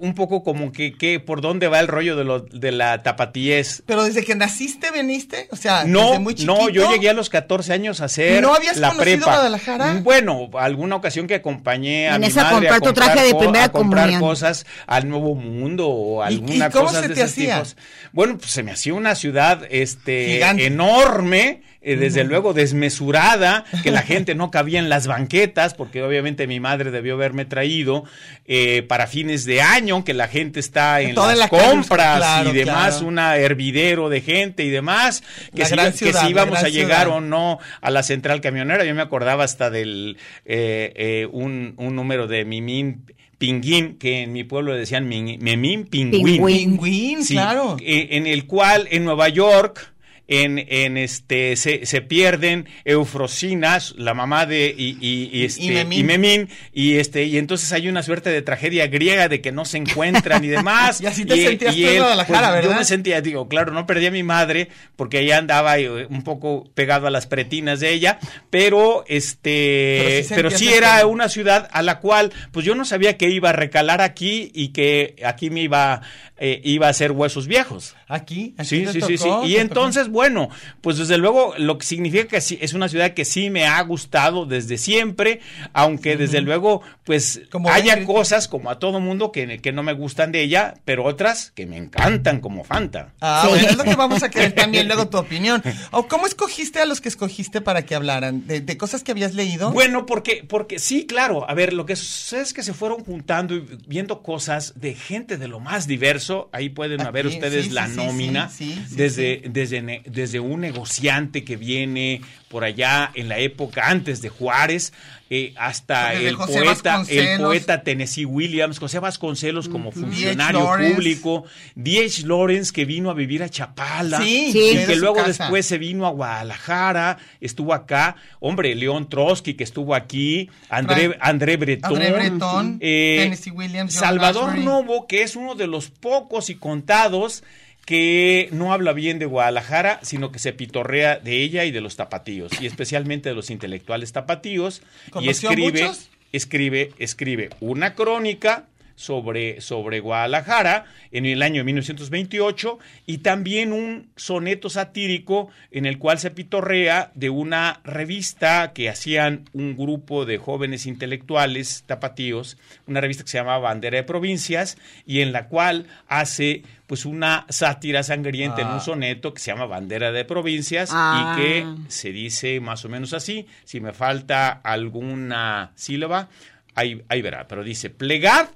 un 0.02 0.14
poco 0.14 0.42
como 0.42 0.72
que, 0.72 0.92
que 0.98 1.20
por 1.20 1.40
dónde 1.40 1.68
va 1.68 1.78
el 1.80 1.86
rollo 1.88 2.16
de 2.16 2.24
lo 2.24 2.40
de 2.40 2.72
la 2.72 3.02
tapatíez. 3.04 3.82
Pero 3.86 4.02
desde 4.04 4.24
que 4.24 4.34
naciste 4.34 4.90
veniste, 4.90 5.46
o 5.52 5.56
sea, 5.56 5.84
No, 5.84 6.06
desde 6.08 6.18
muy 6.18 6.34
chiquito. 6.34 6.54
no, 6.56 6.68
yo 6.68 6.90
llegué 6.90 7.08
a 7.08 7.12
los 7.12 7.30
14 7.30 7.72
años 7.72 8.00
a 8.00 8.06
hacer 8.06 8.42
¿No 8.42 8.52
habías 8.54 8.78
la 8.78 8.88
conocido 8.90 9.16
prepa. 9.18 9.30
Guadalajara? 9.36 10.00
Bueno, 10.02 10.50
alguna 10.58 10.96
ocasión 10.96 11.26
que 11.26 11.36
acompañé 11.36 12.08
a 12.08 12.16
En 12.16 12.20
mi 12.22 12.26
esa 12.26 12.42
madre 12.42 12.54
comprar 12.68 12.76
a 12.76 12.80
tu 12.80 12.92
traje 12.92 13.22
de 13.26 13.34
primera 13.34 13.64
a 13.64 13.68
comprar 13.72 14.04
comunión. 14.06 14.20
cosas 14.30 14.66
al 14.86 15.08
Nuevo 15.08 15.34
Mundo 15.36 15.88
o 15.88 16.22
¿Y- 16.24 16.26
alguna 16.34 16.66
y 16.66 16.70
cómo 16.70 16.86
cosa 16.86 17.00
se 17.02 17.08
de 17.08 17.14
te 17.14 17.20
esos 17.20 17.30
hacía? 17.32 17.54
tipos. 17.54 17.76
Bueno, 18.12 18.38
pues 18.38 18.50
se 18.50 18.62
me 18.62 18.72
hacía 18.72 18.94
una 18.94 19.14
ciudad 19.14 19.62
este 19.70 20.26
Gigante. 20.34 20.66
enorme, 20.66 21.62
eh, 21.82 21.96
desde 21.96 22.24
luego 22.24 22.52
desmesurada, 22.54 23.64
que 23.82 23.90
la 23.90 24.02
gente 24.02 24.34
no 24.34 24.50
cabía 24.50 24.78
en 24.78 24.88
las 24.88 25.06
banquetas, 25.06 25.74
porque 25.74 26.02
obviamente 26.02 26.46
mi 26.46 26.60
madre 26.60 26.90
debió 26.90 27.14
haberme 27.14 27.44
traído 27.44 28.04
eh, 28.46 28.82
para 28.82 29.06
fines 29.06 29.44
de 29.44 29.60
año, 29.62 30.04
que 30.04 30.14
la 30.14 30.28
gente 30.28 30.60
está 30.60 31.00
en 31.00 31.14
Toda 31.14 31.34
las 31.34 31.38
la 31.38 31.48
calle, 31.48 31.70
compras 31.70 32.16
claro, 32.18 32.50
y 32.50 32.52
demás, 32.52 32.90
claro. 32.94 33.06
una 33.06 33.36
hervidero 33.36 34.08
de 34.08 34.20
gente 34.20 34.64
y 34.64 34.70
demás, 34.70 35.22
que, 35.54 35.64
si, 35.64 35.74
que 35.74 35.92
ciudad, 35.92 36.22
si 36.24 36.30
íbamos 36.30 36.58
a 36.62 36.68
llegar 36.68 37.02
ciudad. 37.02 37.18
o 37.18 37.20
no 37.20 37.58
a 37.80 37.90
la 37.90 38.02
central 38.02 38.40
camionera. 38.40 38.84
Yo 38.84 38.94
me 38.94 39.02
acordaba 39.02 39.44
hasta 39.44 39.70
del 39.70 40.16
eh, 40.44 40.92
eh, 40.96 41.28
un, 41.30 41.74
un 41.76 41.94
número 41.96 42.26
de 42.26 42.44
Mimín 42.44 43.04
Pinguín, 43.38 43.98
que 43.98 44.22
en 44.22 44.32
mi 44.32 44.44
pueblo 44.44 44.72
decían 44.72 45.08
Memín 45.08 45.86
Pingüín. 45.86 46.24
Pingüín. 46.24 46.46
Pingüín, 46.46 47.24
Sí, 47.24 47.34
claro. 47.34 47.76
eh, 47.80 48.08
en 48.12 48.28
el 48.28 48.46
cual 48.46 48.86
en 48.92 49.04
Nueva 49.04 49.28
York 49.30 49.91
en, 50.28 50.58
en 50.68 50.96
este 50.96 51.56
se, 51.56 51.84
se 51.86 52.00
pierden 52.00 52.66
Eufrosinas, 52.84 53.94
la 53.98 54.14
mamá 54.14 54.46
de 54.46 54.74
y, 54.76 54.96
y- 55.00 55.30
y 55.32 55.44
este, 55.44 55.62
Y 55.64 55.70
Memín. 55.70 55.98
y 56.00 56.04
Memín, 56.04 56.48
y 56.72 56.96
este 56.96 57.24
y 57.24 57.38
entonces 57.38 57.72
hay 57.72 57.88
una 57.88 58.02
suerte 58.02 58.30
de 58.30 58.42
tragedia 58.42 58.86
griega 58.86 59.28
de 59.28 59.40
que 59.40 59.52
no 59.52 59.64
se 59.64 59.78
encuentran 59.78 60.44
y 60.44 60.48
demás. 60.48 61.00
Y 61.02 61.06
así 61.06 61.24
te 61.24 61.36
sentías 61.36 61.74
tú 61.74 61.86
en 61.86 61.98
Guadalajara, 61.98 62.48
Yo 62.48 62.68
¿verdad? 62.68 62.78
me 62.78 62.84
sentía, 62.84 63.20
digo, 63.20 63.48
claro, 63.48 63.72
no 63.72 63.86
perdí 63.86 64.06
a 64.06 64.10
mi 64.10 64.22
madre 64.22 64.68
porque 64.96 65.20
ella 65.20 65.38
andaba 65.38 65.78
eh, 65.78 66.06
un 66.06 66.22
poco 66.22 66.70
pegado 66.74 67.06
a 67.06 67.10
las 67.10 67.26
pretinas 67.26 67.80
de 67.80 67.92
ella, 67.92 68.18
pero 68.50 69.04
este, 69.08 70.24
Pero 70.28 70.48
pero 70.48 70.50
sí 70.50 70.68
era 70.72 71.04
una 71.06 71.28
ciudad 71.28 71.68
a 71.72 71.82
la 71.82 71.98
cual, 72.00 72.32
pues 72.52 72.64
yo 72.64 72.74
no 72.74 72.84
sabía 72.84 73.16
que 73.18 73.28
iba 73.28 73.50
a 73.50 73.52
recalar 73.52 74.00
aquí 74.00 74.50
y 74.54 74.68
que 74.68 75.16
aquí 75.24 75.50
me 75.50 75.62
iba, 75.62 76.02
eh, 76.44 76.60
iba 76.64 76.88
a 76.88 76.90
hacer 76.90 77.12
huesos 77.12 77.46
viejos. 77.46 77.94
Aquí, 78.08 78.54
aquí 78.58 78.68
Sí, 78.68 78.86
sí, 78.92 79.00
sí, 79.00 79.16
sí. 79.16 79.28
Y 79.44 79.56
entonces, 79.58 80.08
bueno, 80.08 80.48
pues 80.80 80.98
desde 80.98 81.16
luego 81.16 81.54
lo 81.56 81.78
que 81.78 81.86
significa 81.86 82.26
que 82.26 82.40
sí, 82.40 82.58
es 82.60 82.74
una 82.74 82.88
ciudad 82.88 83.12
que 83.14 83.24
sí 83.24 83.48
me 83.48 83.64
ha 83.66 83.80
gustado 83.82 84.44
desde 84.44 84.76
siempre, 84.76 85.38
aunque 85.72 86.16
desde 86.16 86.40
luego, 86.40 86.82
pues 87.04 87.42
Como 87.52 87.70
haya 87.70 87.94
ven- 87.94 88.06
cosas 88.06 88.48
como 88.48 88.70
a 88.70 88.80
todo 88.80 88.98
mundo 88.98 89.30
que, 89.30 89.58
que 89.60 89.70
no 89.70 89.84
me 89.84 89.92
gustan 89.92 90.32
de 90.32 90.42
ella, 90.42 90.74
pero 90.84 91.04
otras 91.04 91.52
que 91.52 91.64
me 91.66 91.76
encantan 91.76 92.40
como 92.40 92.64
Fanta. 92.64 93.12
Ah, 93.20 93.42
Sí. 93.44 93.48
bueno, 93.50 93.68
es 93.68 93.76
lo 93.76 93.84
que 93.84 93.94
vamos 93.94 94.22
a 94.24 94.28
querer 94.28 94.52
también 94.54 94.88
luego 94.88 95.08
tu 95.08 95.18
opinión. 95.18 95.62
¿O 95.92 96.08
cómo 96.08 96.26
escogiste 96.26 96.80
a 96.80 96.86
los 96.86 97.00
que 97.00 97.08
escogiste 97.08 97.60
para 97.60 97.82
que 97.82 97.94
hablaran? 97.94 98.48
¿De, 98.48 98.60
de 98.60 98.76
cosas 98.76 99.04
que 99.04 99.12
habías 99.12 99.34
leído? 99.34 99.70
Bueno, 99.70 100.06
porque, 100.06 100.44
porque 100.48 100.80
sí, 100.80 101.06
claro. 101.06 101.48
A 101.48 101.54
ver, 101.54 101.72
lo 101.72 101.86
que 101.86 101.94
sucede 101.94 102.42
es 102.42 102.52
que 102.52 102.64
se 102.64 102.74
fueron 102.74 103.04
juntando 103.04 103.54
y 103.54 103.64
viendo 103.86 104.22
cosas 104.22 104.72
de 104.74 104.94
gente 104.94 105.36
de 105.38 105.46
lo 105.46 105.60
más 105.60 105.86
diverso. 105.86 106.31
Ahí 106.52 106.68
pueden 106.68 107.00
Aquí, 107.00 107.12
ver 107.12 107.26
ustedes 107.26 107.66
sí, 107.66 107.70
la 107.70 107.88
sí, 107.88 107.96
nómina. 107.96 108.48
sí, 108.48 108.74
desde. 108.90 109.42
Desde, 109.46 110.02
desde 110.06 110.40
un 110.40 110.60
negociante 110.60 111.44
que 111.44 111.56
viene 111.56 112.20
por 112.48 112.64
allá 112.64 113.10
en 113.14 113.28
la 113.28 113.38
época 113.38 113.88
antes 113.88 114.20
de 114.22 114.28
Juárez, 114.28 114.92
eh, 115.34 115.54
hasta 115.56 116.12
el 116.12 116.36
poeta, 116.36 117.02
el 117.08 117.40
poeta 117.40 117.82
Tennessee 117.82 118.26
Williams, 118.26 118.78
José 118.78 118.98
Vasconcelos 118.98 119.66
como 119.66 119.90
funcionario 119.90 120.68
público, 120.76 121.44
D.H. 121.74 122.26
Lawrence 122.26 122.70
que 122.70 122.84
vino 122.84 123.08
a 123.08 123.14
vivir 123.14 123.42
a 123.42 123.48
Chapala 123.48 124.20
Sí, 124.20 124.52
y 124.54 124.84
que 124.84 124.94
luego 124.96 125.22
después 125.22 125.64
se 125.64 125.78
vino 125.78 126.06
a 126.06 126.10
Guadalajara, 126.10 127.16
estuvo 127.40 127.72
acá, 127.72 128.16
hombre, 128.40 128.74
León 128.74 129.08
Trotsky 129.08 129.54
que 129.54 129.64
estuvo 129.64 129.94
aquí, 129.94 130.50
André, 130.68 131.16
André 131.18 131.56
Breton, 131.56 131.92
André 131.92 132.12
Breton, 132.12 132.76
eh, 132.82 133.16
Tennessee 133.20 133.52
Williams, 133.52 133.94
Salvador. 133.94 134.58
Novo, 134.58 135.06
que 135.06 135.22
es 135.22 135.34
uno 135.34 135.54
de 135.54 135.66
los 135.66 135.88
pocos 135.88 136.50
y 136.50 136.56
contados 136.56 137.42
que 137.84 138.48
no 138.52 138.72
habla 138.72 138.92
bien 138.92 139.18
de 139.18 139.26
Guadalajara, 139.26 139.98
sino 140.02 140.30
que 140.32 140.38
se 140.38 140.52
pitorrea 140.52 141.18
de 141.18 141.42
ella 141.42 141.64
y 141.64 141.70
de 141.70 141.80
los 141.80 141.96
tapatíos, 141.96 142.52
y 142.60 142.66
especialmente 142.66 143.28
de 143.28 143.34
los 143.34 143.50
intelectuales 143.50 144.12
tapatíos, 144.12 144.82
y 145.06 145.10
¿Conoció 145.10 145.50
a 145.50 145.52
escribe, 145.52 145.90
escribe, 146.32 146.92
escribe 146.98 147.50
una 147.60 147.94
crónica 147.94 148.66
sobre, 148.94 149.60
sobre 149.60 150.00
Guadalajara 150.00 150.84
en 151.10 151.26
el 151.26 151.42
año 151.42 151.64
1928 151.64 152.78
y 153.06 153.18
también 153.18 153.72
un 153.72 154.10
soneto 154.16 154.70
satírico 154.70 155.48
en 155.70 155.86
el 155.86 155.98
cual 155.98 156.18
se 156.18 156.30
pitorrea 156.30 157.10
de 157.14 157.30
una 157.30 157.80
revista 157.84 158.72
que 158.72 158.88
hacían 158.88 159.48
un 159.52 159.76
grupo 159.76 160.24
de 160.26 160.38
jóvenes 160.38 160.86
intelectuales 160.86 161.84
tapatíos, 161.86 162.58
una 162.86 163.00
revista 163.00 163.24
que 163.24 163.30
se 163.30 163.38
llamaba 163.38 163.58
Bandera 163.58 163.96
de 163.96 164.02
Provincias 164.04 164.76
y 165.06 165.20
en 165.20 165.32
la 165.32 165.48
cual 165.48 165.86
hace 166.08 166.62
pues 166.86 167.06
una 167.06 167.46
sátira 167.48 168.02
sangrienta 168.02 168.60
en 168.60 168.66
Ah. 168.68 168.74
un 168.74 168.80
soneto 168.80 169.32
que 169.32 169.40
se 169.40 169.50
llama 169.50 169.64
Bandera 169.66 170.12
de 170.12 170.24
Provincias 170.26 170.90
Ah. 170.92 171.34
y 171.36 171.40
que 171.40 171.66
se 171.88 172.12
dice 172.12 172.60
más 172.60 172.84
o 172.84 172.88
menos 172.90 173.12
así, 173.14 173.46
si 173.64 173.80
me 173.80 173.92
falta 173.92 174.50
alguna 174.50 175.72
sílaba, 175.74 176.28
ahí, 176.74 177.02
ahí 177.08 177.22
verá, 177.22 177.48
pero 177.48 177.64
dice, 177.64 177.88
plegad 177.90 178.48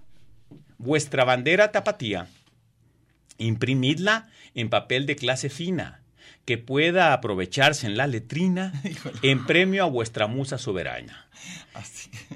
vuestra 0.78 1.24
bandera 1.24 1.72
tapatía, 1.72 2.28
imprimidla 3.38 4.28
en 4.54 4.70
papel 4.70 5.06
de 5.06 5.16
clase 5.16 5.50
fina, 5.50 6.02
que 6.44 6.58
pueda 6.58 7.12
aprovecharse 7.12 7.86
en 7.86 7.96
la 7.96 8.06
letrina 8.06 8.72
en 9.22 9.46
premio 9.46 9.84
a 9.84 9.88
vuestra 9.88 10.26
musa 10.26 10.58
soberana. 10.58 11.28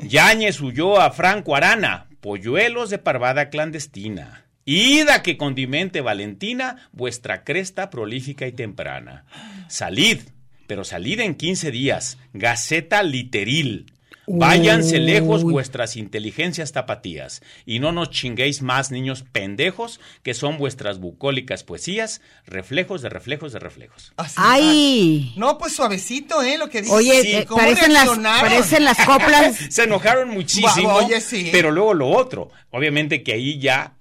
Yáñez 0.02 0.60
huyó 0.60 1.00
a 1.00 1.10
Franco 1.12 1.56
Arana, 1.56 2.08
polluelos 2.20 2.90
de 2.90 2.98
parvada 2.98 3.48
clandestina. 3.48 4.44
Ida 4.64 5.22
que 5.22 5.36
condimente 5.36 6.00
Valentina 6.00 6.88
vuestra 6.92 7.44
cresta 7.44 7.90
prolífica 7.90 8.46
y 8.46 8.52
temprana. 8.52 9.24
Salid, 9.68 10.20
pero 10.66 10.84
salid 10.84 11.20
en 11.20 11.34
15 11.34 11.70
días, 11.70 12.18
Gaceta 12.32 13.02
Literil. 13.02 13.92
Váyanse 14.38 14.98
lejos 14.98 15.42
vuestras 15.44 15.96
inteligencias 15.96 16.72
tapatías 16.72 17.42
y 17.66 17.78
no 17.78 17.92
nos 17.92 18.10
chinguéis 18.10 18.62
más 18.62 18.90
niños 18.90 19.24
pendejos 19.32 20.00
que 20.22 20.34
son 20.34 20.58
vuestras 20.58 20.98
bucólicas 20.98 21.64
poesías, 21.64 22.20
reflejos 22.46 23.02
de 23.02 23.08
reflejos 23.08 23.52
de 23.52 23.58
reflejos. 23.58 24.12
Así, 24.16 24.34
¡Ay! 24.38 25.30
ah. 25.30 25.34
No, 25.38 25.58
pues 25.58 25.74
suavecito, 25.74 26.42
¿eh? 26.42 26.58
Lo 26.58 26.68
que 26.68 26.82
dices. 26.82 26.96
Oye, 26.96 27.22
Sí, 27.22 27.32
eh, 27.34 27.44
¿cómo 27.46 27.60
parecen, 27.60 27.92
las, 27.92 28.04
reaccionaron? 28.04 28.40
parecen 28.48 28.84
las 28.84 29.04
coplas. 29.04 29.56
Se 29.70 29.84
enojaron 29.84 30.30
muchísimo. 30.30 30.94
Oye, 30.94 31.20
sí. 31.20 31.48
Pero 31.52 31.70
luego 31.70 31.94
lo 31.94 32.08
otro. 32.08 32.50
Obviamente 32.70 33.22
que 33.22 33.32
ahí 33.32 33.58
ya 33.58 33.96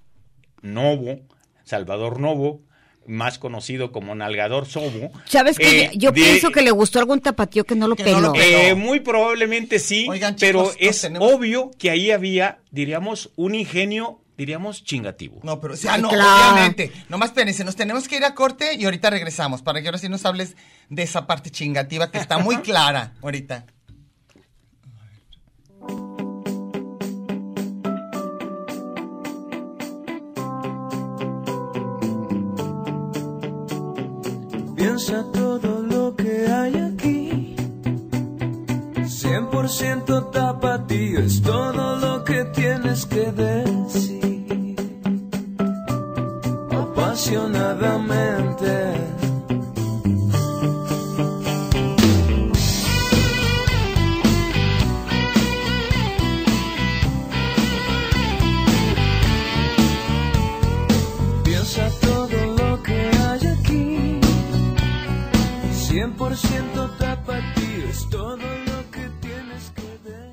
Novo, 0.62 1.20
Salvador 1.64 2.20
Novo, 2.20 2.62
más 3.06 3.38
conocido 3.38 3.92
como 3.92 4.14
Nalgador 4.14 4.66
Sobo. 4.66 5.10
¿Sabes 5.26 5.58
qué? 5.58 5.84
eh, 5.84 5.90
Yo 5.94 6.10
de- 6.10 6.20
pienso 6.20 6.50
que 6.50 6.62
le 6.62 6.70
gustó 6.70 6.98
algún 6.98 7.20
tapatío 7.20 7.64
que 7.64 7.74
no 7.74 7.88
lo 7.88 7.96
Que 7.96 8.04
no 8.12 8.20
lo 8.20 8.32
peló. 8.32 8.44
eh, 8.44 8.74
muy 8.74 9.00
probablemente 9.00 9.78
sí, 9.78 10.06
Oigan, 10.08 10.36
chicos, 10.36 10.74
pero 10.76 10.88
es 10.90 11.00
tenemos- 11.00 11.32
obvio 11.32 11.70
que 11.78 11.90
ahí 11.90 12.10
había, 12.10 12.58
diríamos, 12.70 13.30
un 13.36 13.54
ingenio, 13.54 14.20
diríamos, 14.36 14.84
chingativo. 14.84 15.40
No, 15.42 15.60
pero, 15.60 15.74
o 15.74 15.76
sea, 15.76 15.98
no, 15.98 16.08
Claro. 16.08 16.52
obviamente. 16.52 16.92
Nomás 17.08 17.30
espérense, 17.30 17.64
nos 17.64 17.76
tenemos 17.76 18.06
que 18.08 18.16
ir 18.16 18.24
a 18.24 18.34
corte 18.34 18.74
y 18.74 18.84
ahorita 18.84 19.10
regresamos 19.10 19.60
para 19.62 19.80
que 19.82 19.88
ahora 19.88 19.98
sí 19.98 20.08
nos 20.08 20.24
hables 20.24 20.56
de 20.88 21.02
esa 21.02 21.26
parte 21.26 21.50
chingativa 21.50 22.10
que 22.10 22.18
está 22.18 22.38
muy 22.38 22.56
clara 22.62 23.14
ahorita. 23.22 23.66
Piensa 34.80 35.24
todo 35.30 35.82
lo 35.82 36.16
que 36.16 36.46
hay 36.46 36.74
aquí. 36.74 37.54
100% 38.96 40.30
tapatío 40.30 41.18
es 41.18 41.42
todo 41.42 41.96
lo 41.96 42.24
que 42.24 42.46
tienes 42.46 43.04
que 43.04 43.30
decir. 43.30 44.76
Apasionadamente. 46.70 49.19
100% 66.34 66.96
tapatío 66.98 67.88
es 67.88 68.08
todo 68.10 68.36
lo 68.36 68.90
que 68.90 69.08
tienes 69.20 69.72
que 69.74 70.08
ver. 70.08 70.30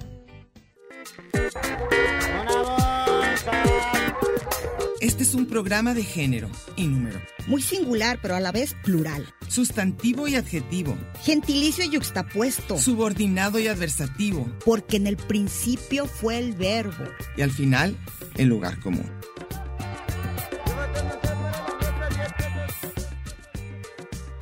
Este 5.01 5.23
es 5.23 5.33
un 5.33 5.45
programa 5.47 5.93
de 5.93 6.03
género 6.03 6.49
y 6.75 6.87
número, 6.87 7.19
Muy 7.47 7.61
singular, 7.61 8.19
pero 8.21 8.35
a 8.35 8.39
la 8.39 8.51
vez 8.51 8.75
plural. 8.83 9.25
sustantivo 9.47 10.27
y 10.27 10.35
adjetivo, 10.35 10.95
Gentilicio 11.23 11.83
y 11.85 11.89
yuxtapuesto. 11.89 12.77
subordinado 12.77 13.57
y 13.59 13.67
adversativo, 13.67 14.47
Porque 14.65 14.97
en 14.97 15.07
el 15.07 15.17
principio 15.17 16.05
fue 16.05 16.37
el 16.37 16.53
verbo. 16.53 17.05
y 17.35 17.41
al 17.41 17.51
final, 17.51 17.95
el 18.35 18.47
lugar 18.49 18.79
común. 18.81 19.09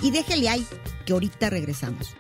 Y 0.02 0.12
déjele 0.12 0.50
ahí, 0.50 0.66
que 1.06 1.14
ahorita 1.14 1.50
regresamos. 1.50 2.16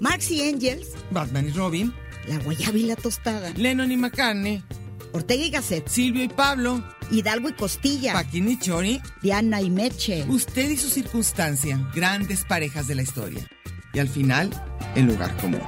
Marx 0.00 0.30
y 0.30 0.42
Engels, 0.42 0.88
Batman 1.10 1.48
y 1.48 1.52
Robin, 1.52 1.92
La 2.26 2.38
Guayaba 2.38 2.78
y 2.78 2.86
la 2.86 2.96
Tostada, 2.96 3.50
Lennon 3.50 3.92
y 3.92 3.96
McCartney, 3.98 4.62
Ortega 5.12 5.44
y 5.44 5.50
Gasset, 5.50 5.88
Silvio 5.88 6.24
y 6.24 6.28
Pablo, 6.28 6.82
Hidalgo 7.10 7.50
y 7.50 7.52
Costilla, 7.52 8.14
Paquín 8.14 8.48
y 8.48 8.58
Chori, 8.58 9.00
Diana 9.22 9.60
y 9.60 9.68
Meche. 9.68 10.24
usted 10.28 10.70
y 10.70 10.76
su 10.76 10.88
circunstancia, 10.88 11.78
grandes 11.94 12.44
parejas 12.44 12.86
de 12.86 12.94
la 12.94 13.02
historia. 13.02 13.46
Y 13.92 13.98
al 13.98 14.08
final, 14.08 14.50
el 14.94 15.06
lugar 15.06 15.36
común. 15.36 15.62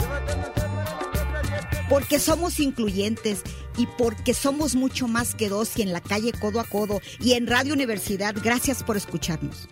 Porque 1.92 2.18
somos 2.18 2.58
incluyentes 2.58 3.42
y 3.76 3.86
porque 3.98 4.32
somos 4.32 4.74
mucho 4.74 5.08
más 5.08 5.34
que 5.34 5.50
dos 5.50 5.76
y 5.76 5.82
en 5.82 5.92
la 5.92 6.00
calle 6.00 6.32
codo 6.32 6.58
a 6.58 6.64
codo 6.64 7.02
y 7.20 7.34
en 7.34 7.46
Radio 7.46 7.74
Universidad. 7.74 8.34
Gracias 8.42 8.82
por 8.82 8.96
escucharnos. 8.96 9.68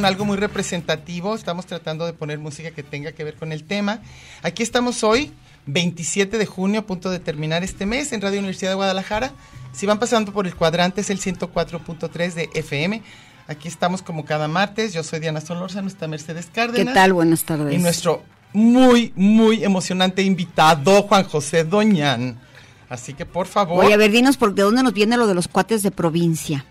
Con 0.00 0.06
algo 0.06 0.24
muy 0.24 0.38
representativo. 0.38 1.34
Estamos 1.34 1.66
tratando 1.66 2.06
de 2.06 2.14
poner 2.14 2.38
música 2.38 2.70
que 2.70 2.82
tenga 2.82 3.12
que 3.12 3.22
ver 3.22 3.34
con 3.34 3.52
el 3.52 3.64
tema. 3.64 4.00
Aquí 4.42 4.62
estamos 4.62 5.04
hoy, 5.04 5.30
27 5.66 6.38
de 6.38 6.46
junio, 6.46 6.80
a 6.80 6.86
punto 6.86 7.10
de 7.10 7.18
terminar 7.18 7.62
este 7.62 7.84
mes 7.84 8.10
en 8.12 8.22
Radio 8.22 8.38
Universidad 8.38 8.70
de 8.70 8.76
Guadalajara. 8.76 9.32
Si 9.72 9.84
van 9.84 9.98
pasando 9.98 10.32
por 10.32 10.46
el 10.46 10.54
cuadrante 10.54 11.02
es 11.02 11.10
el 11.10 11.20
104.3 11.20 12.32
de 12.32 12.48
FM. 12.54 13.02
Aquí 13.46 13.68
estamos 13.68 14.00
como 14.00 14.24
cada 14.24 14.48
martes. 14.48 14.94
Yo 14.94 15.02
soy 15.02 15.20
Diana 15.20 15.42
Solorza, 15.42 15.82
nuestra 15.82 16.08
Mercedes 16.08 16.46
¿Qué 16.46 16.52
Cárdenas. 16.52 16.94
tal? 16.94 17.12
Buenas 17.12 17.44
tardes. 17.44 17.74
Y 17.74 17.76
nuestro 17.76 18.22
muy, 18.54 19.12
muy 19.16 19.62
emocionante 19.64 20.22
invitado, 20.22 21.02
Juan 21.02 21.24
José 21.24 21.64
Doñán. 21.64 22.40
Así 22.88 23.12
que 23.12 23.26
por 23.26 23.46
favor. 23.46 23.84
Oye, 23.84 23.92
a 23.92 23.98
ver, 23.98 24.10
dinos, 24.10 24.38
¿por 24.38 24.54
de 24.54 24.62
dónde 24.62 24.82
nos 24.82 24.94
viene 24.94 25.18
lo 25.18 25.26
de 25.26 25.34
los 25.34 25.46
cuates 25.46 25.82
de 25.82 25.90
provincia? 25.90 26.64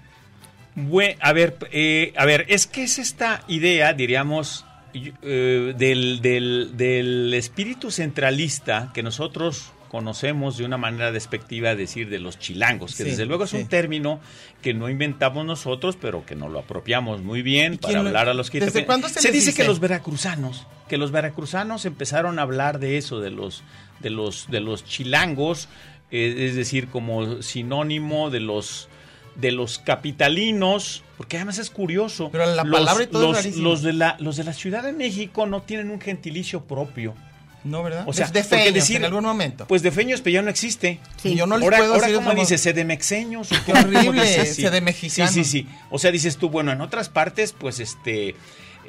A 1.22 1.34
ver, 1.34 1.58
eh, 1.72 2.14
a 2.18 2.26
ver, 2.26 2.46
es 2.50 2.68
que 2.68 2.84
es 2.84 3.00
esta 3.00 3.44
idea, 3.48 3.94
diríamos, 3.94 4.66
eh, 4.94 5.74
del, 5.78 6.22
del- 6.22 6.72
del 6.76 7.34
espíritu 7.34 7.92
centralista 7.92 8.92
que 8.94 9.04
nosotros 9.04 9.72
conocemos 9.90 10.58
de 10.58 10.66
una 10.66 10.78
manera 10.78 11.12
despectiva 11.12 11.74
decir 11.76 12.10
de 12.10 12.20
los 12.20 12.38
chilangos, 12.38 12.96
que 12.96 13.04
Sí, 13.04 13.10
desde 13.12 13.26
luego 13.26 13.46
es 13.46 13.50
sí. 13.52 13.58
un 13.58 13.68
término 13.68 14.20
que 14.62 14.74
no 14.76 14.88
inventamos 14.88 15.46
nosotros, 15.46 15.98
pero 16.00 16.26
que 16.28 16.36
nos 16.36 16.52
lo 16.52 16.60
apropiamos 16.60 17.22
muy 17.24 17.42
bien 17.42 17.74
¿Y 17.74 17.78
para 17.78 18.02
lo- 18.04 18.08
hablar 18.10 18.30
a 18.30 18.34
los 18.36 18.52
que 18.52 18.60
desde 18.60 18.86
cuándo 18.86 19.10
se 19.10 19.20
dice, 19.32 19.32
dice? 19.48 19.54
que 19.56 19.64
los 19.68 19.80
veracruzanos, 19.80 20.68
que 20.88 20.98
los 20.98 21.12
veracruzanos 21.12 21.86
empezaron 21.86 22.38
a 22.38 22.44
hablar 22.44 22.78
de 22.80 22.98
eso, 22.98 23.20
de 23.20 23.32
los 23.32 23.64
de 24.00 24.12
los 24.12 24.48
de 24.52 24.60
los 24.60 24.86
chilangos, 24.86 25.70
eh, 26.12 26.36
es 26.50 26.56
decir, 26.56 26.88
como 26.90 27.42
sinónimo 27.42 28.30
de 28.30 28.42
los 28.42 28.89
de 29.40 29.52
los 29.52 29.80
capitalinos, 29.80 31.04
porque 31.18 31.38
además 31.38 31.58
es 31.58 31.70
curioso. 31.70 32.30
Pero 32.32 32.46
la 32.46 32.64
los, 32.64 32.80
palabra 32.80 33.04
y 33.04 33.08
todo 33.08 33.34
los, 33.34 33.46
los 33.56 33.82
de 33.82 33.94
la 33.94 34.16
los 34.20 34.38
de 34.38 34.44
la 34.44 34.54
Ciudad 34.54 34.84
de 34.84 34.94
México 34.94 35.46
no 35.46 35.62
tienen 35.62 35.90
un 35.92 36.00
gentilicio 36.02 36.64
propio. 36.66 37.16
No, 37.66 37.84
¿verdad? 37.84 38.06
O 38.08 38.14
sea, 38.14 38.26
Es 38.28 38.32
de 38.34 38.42
feños 38.44 38.74
decir- 38.74 38.96
en 38.98 39.06
algún 39.06 39.26
momento. 39.26 39.68
Pues 39.68 39.82
de 39.82 39.92
feños, 39.92 40.22
pero 40.22 40.36
ya 40.36 40.42
no 40.42 40.50
existe. 40.50 41.00
Y 41.26 41.36
yo 41.36 41.46
no 41.46 41.58
les 41.58 41.66
ahora, 41.66 41.78
puedo 41.80 41.94
ahora 41.96 42.08
decir 42.08 42.16
¿cómo 42.16 42.30
como- 42.30 42.42
dice? 42.42 42.58
¿Sedemexeños? 42.58 43.50
Qué 43.66 43.74
horrible? 43.74 44.46
Sí. 44.46 44.64
Sí, 45.10 45.28
sí, 45.28 45.44
sí. 45.44 45.68
O 45.92 46.00
sea, 46.00 46.12
dices 46.12 46.38
tú, 46.38 46.50
bueno, 46.50 46.72
en 46.72 46.80
otras 46.80 47.10
partes, 47.10 47.52
pues, 47.52 47.82
este, 47.82 48.36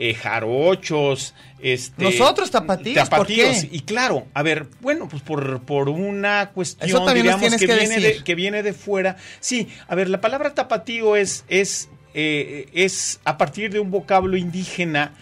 eh, 0.00 0.14
jarochos, 0.14 1.34
este... 1.60 2.02
Nosotros, 2.02 2.50
tapatíos, 2.50 3.08
¿por 3.10 3.26
qué? 3.26 3.68
Y 3.70 3.80
claro, 3.80 4.26
a 4.32 4.42
ver, 4.42 4.66
bueno, 4.80 5.06
pues 5.08 5.22
por, 5.22 5.60
por 5.60 5.90
una 5.90 6.52
cuestión, 6.54 7.04
tienes 7.12 7.56
que, 7.56 7.66
que 7.66 7.76
viene 7.76 8.00
de, 8.00 8.24
que 8.24 8.34
viene 8.34 8.62
de 8.62 8.72
fuera. 8.72 9.18
Sí, 9.40 9.68
a 9.86 9.94
ver, 9.94 10.08
la 10.08 10.22
palabra 10.22 10.54
tapatío 10.54 11.16
es, 11.16 11.44
es, 11.48 11.90
eh, 12.14 12.70
es 12.72 13.20
a 13.24 13.36
partir 13.36 13.70
de 13.70 13.78
un 13.78 13.90
vocablo 13.90 14.38
indígena 14.38 15.12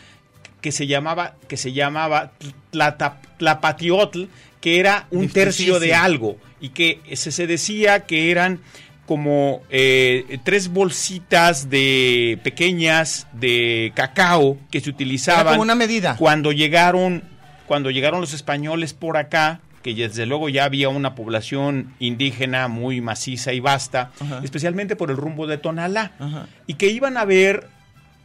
que 0.60 0.70
se 0.70 0.86
llamaba, 0.86 1.34
que 1.48 1.56
se 1.56 1.72
llamaba 1.72 2.30
tlapatiotl, 2.70 4.26
que 4.60 4.78
era 4.78 5.08
un 5.10 5.28
tercio 5.28 5.80
de 5.80 5.94
algo 5.94 6.36
y 6.60 6.68
que 6.68 7.00
se, 7.14 7.32
se 7.32 7.48
decía 7.48 8.06
que 8.06 8.30
eran 8.30 8.60
como 9.09 9.62
eh, 9.71 10.38
tres 10.44 10.68
bolsitas 10.68 11.71
de 11.71 12.38
pequeñas 12.44 13.27
de 13.33 13.90
cacao 13.97 14.59
que 14.71 14.81
se 14.81 14.90
utilizaban 14.90 15.40
Era 15.40 15.51
como 15.53 15.62
una 15.62 15.75
medida. 15.75 16.14
cuando 16.18 16.53
llegaron 16.53 17.23
cuando 17.66 17.90
llegaron 17.90 18.21
los 18.21 18.35
españoles 18.35 18.92
por 18.92 19.16
acá 19.16 19.61
que 19.83 19.94
desde 19.94 20.27
luego 20.27 20.51
ya 20.51 20.64
había 20.64 20.90
una 20.90 21.14
población 21.14 21.94
indígena 22.01 22.68
muy 22.68 23.01
maciza 23.01 23.53
y 23.55 23.61
vasta, 23.61 24.11
Ajá. 24.21 24.40
especialmente 24.44 24.94
por 24.97 25.11
el 25.11 25.16
rumbo 25.16 25.47
de 25.47 25.57
Tonalá, 25.57 26.12
Ajá. 26.18 26.47
y 26.66 26.75
que 26.75 26.88
iban 26.88 27.16
a 27.16 27.25
ver, 27.25 27.68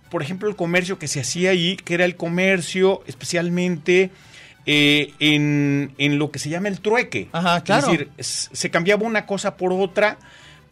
por 0.09 0.21
ejemplo, 0.23 0.49
el 0.49 0.55
comercio 0.57 0.99
que 0.99 1.07
se 1.07 1.21
hacía 1.21 1.51
ahí, 1.51 1.77
que 1.77 1.93
era 1.93 2.05
el 2.05 2.15
comercio 2.17 3.03
especialmente 3.07 4.09
eh, 4.65 5.13
en, 5.19 5.93
en 5.97 6.17
lo 6.19 6.31
que 6.31 6.39
se 6.39 6.49
llama 6.49 6.69
el 6.69 6.79
trueque. 6.81 7.29
Ajá, 7.31 7.61
claro. 7.63 7.91
Es 7.91 7.97
decir, 8.17 8.49
se 8.53 8.69
cambiaba 8.71 9.05
una 9.05 9.25
cosa 9.25 9.55
por 9.55 9.73
otra, 9.73 10.17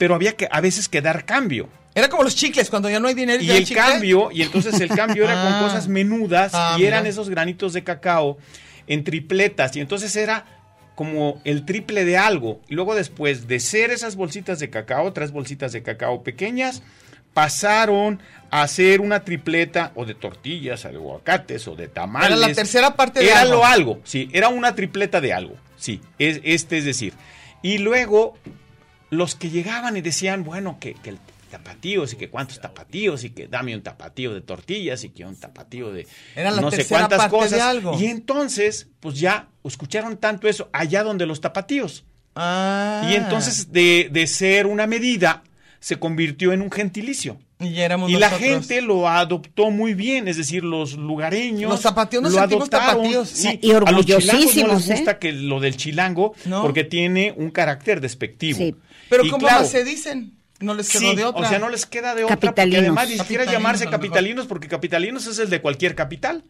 pero 0.01 0.15
había 0.15 0.35
que 0.35 0.47
a 0.49 0.61
veces 0.61 0.89
que 0.89 0.99
dar 0.99 1.25
cambio. 1.25 1.69
Era 1.93 2.09
como 2.09 2.23
los 2.23 2.35
chicles, 2.35 2.71
cuando 2.71 2.89
ya 2.89 2.99
no 2.99 3.07
hay 3.07 3.13
dinero. 3.13 3.43
Y 3.43 3.45
ya 3.45 3.55
el 3.57 3.65
chicle. 3.65 3.83
cambio, 3.83 4.31
y 4.31 4.41
entonces 4.41 4.79
el 4.79 4.89
cambio 4.89 5.25
era 5.25 5.35
con 5.43 5.53
Ah. 5.53 5.59
cosas 5.61 5.87
menudas 5.87 6.53
Ah, 6.55 6.75
y 6.79 6.85
eran 6.85 7.03
mira. 7.03 7.11
esos 7.11 7.29
granitos 7.29 7.73
de 7.73 7.83
cacao 7.83 8.39
en 8.87 9.03
tripletas. 9.03 9.75
Y 9.75 9.79
entonces 9.79 10.15
era 10.15 10.45
como 10.95 11.39
el 11.43 11.65
triple 11.65 12.03
de 12.03 12.17
algo. 12.17 12.61
Y 12.67 12.73
luego 12.73 12.95
después 12.95 13.47
de 13.47 13.59
ser 13.59 13.91
esas 13.91 14.15
bolsitas 14.15 14.57
de 14.57 14.71
cacao, 14.71 15.13
tres 15.13 15.31
bolsitas 15.31 15.71
de 15.71 15.83
cacao 15.83 16.23
pequeñas, 16.23 16.81
pasaron 17.35 18.21
a 18.49 18.63
hacer 18.63 19.01
una 19.01 19.23
tripleta 19.23 19.91
o 19.93 20.05
de 20.05 20.15
tortillas, 20.15 20.83
o 20.85 20.89
de 20.89 20.95
aguacates 20.95 21.67
o 21.67 21.75
de 21.75 21.89
tamales. 21.89 22.29
Era 22.29 22.37
la 22.47 22.51
tercera 22.55 22.95
parte 22.95 23.19
de 23.19 23.27
Era 23.27 23.41
algo. 23.41 23.53
lo 23.53 23.65
algo, 23.65 23.99
sí, 24.03 24.31
era 24.33 24.49
una 24.49 24.73
tripleta 24.73 25.21
de 25.21 25.31
algo, 25.31 25.57
sí, 25.77 26.01
es, 26.17 26.41
este 26.43 26.79
es 26.79 26.85
decir. 26.85 27.13
Y 27.61 27.77
luego 27.77 28.33
los 29.11 29.35
que 29.35 29.49
llegaban 29.51 29.95
y 29.97 30.01
decían, 30.01 30.43
bueno, 30.43 30.77
que, 30.79 30.95
que 30.95 31.11
el 31.11 31.19
tapatíos 31.51 32.13
y 32.13 32.15
que 32.15 32.29
cuántos 32.29 32.61
tapatíos 32.61 33.25
y 33.25 33.31
que 33.31 33.45
dame 33.47 33.75
un 33.75 33.81
tapatío 33.83 34.33
de 34.33 34.39
tortillas 34.39 35.03
y 35.03 35.09
que 35.09 35.25
un 35.25 35.35
tapatío 35.35 35.91
de 35.91 36.07
Era 36.33 36.49
la 36.49 36.61
no 36.61 36.71
sé 36.71 36.85
cuántas 36.87 37.17
parte 37.19 37.35
de 37.35 37.41
cosas. 37.43 37.59
algo. 37.61 37.99
Y 37.99 38.05
entonces, 38.05 38.87
pues 39.01 39.19
ya 39.19 39.49
escucharon 39.65 40.15
tanto 40.17 40.47
eso 40.47 40.69
allá 40.71 41.03
donde 41.03 41.25
los 41.25 41.41
tapatíos. 41.41 42.05
Ah. 42.35 43.05
Y 43.11 43.15
entonces 43.15 43.73
de, 43.73 44.07
de 44.11 44.27
ser 44.27 44.65
una 44.65 44.87
medida 44.87 45.43
se 45.81 45.97
convirtió 45.97 46.53
en 46.53 46.61
un 46.61 46.71
gentilicio. 46.71 47.37
Y 47.59 47.73
ya 47.73 47.85
éramos 47.85 48.09
Y 48.09 48.15
la 48.15 48.29
gente 48.29 48.81
lo 48.81 49.07
adoptó 49.09 49.69
muy 49.71 49.93
bien, 49.93 50.27
es 50.27 50.37
decir, 50.37 50.63
los 50.63 50.93
lugareños. 50.93 51.69
Los 51.69 51.81
tapatíos 51.81 52.23
nos 52.23 52.33
lo 52.33 52.39
adoptaron. 52.39 52.87
tapatíos. 52.95 53.27
Sí, 53.29 53.59
Y 53.61 53.71
a 53.71 53.79
los 53.79 53.81
chilangos 53.81 53.81
no 53.81 53.97
orgullosísimos, 53.97 54.87
les 54.87 54.89
¿eh? 54.89 54.95
gusta 54.95 55.19
que 55.19 55.31
lo 55.33 55.59
del 55.59 55.75
chilango 55.75 56.33
No. 56.45 56.61
porque 56.61 56.85
tiene 56.85 57.33
un 57.35 57.51
carácter 57.51 57.99
despectivo. 57.99 58.57
Sí. 58.57 58.75
Pero 59.11 59.23
Y 59.25 59.29
como 59.29 59.45
claro, 59.45 59.61
más 59.61 59.69
se 59.69 59.83
dicen, 59.83 60.33
no 60.59 60.73
les 60.73 60.89
quedó 60.89 61.11
sí, 61.11 61.15
de 61.15 61.25
otra. 61.25 61.45
o 61.45 61.49
sea, 61.49 61.59
no 61.59 61.69
les 61.69 61.85
queda 61.85 62.15
de 62.15 62.23
otra 62.23 62.35
porque 62.37 62.47
Capitalinos. 62.47 62.79
además 62.81 63.09
ni 63.09 63.17
siquiera 63.19 63.43
Capitalinos, 63.43 63.53
llamarse 63.53 63.85
capitalinos 63.89 64.47
porque 64.47 64.67
capitalinos 64.67 65.27
es 65.27 65.37
el 65.39 65.49
de 65.51 65.61
cualquier 65.61 65.93
capital. 65.95 66.43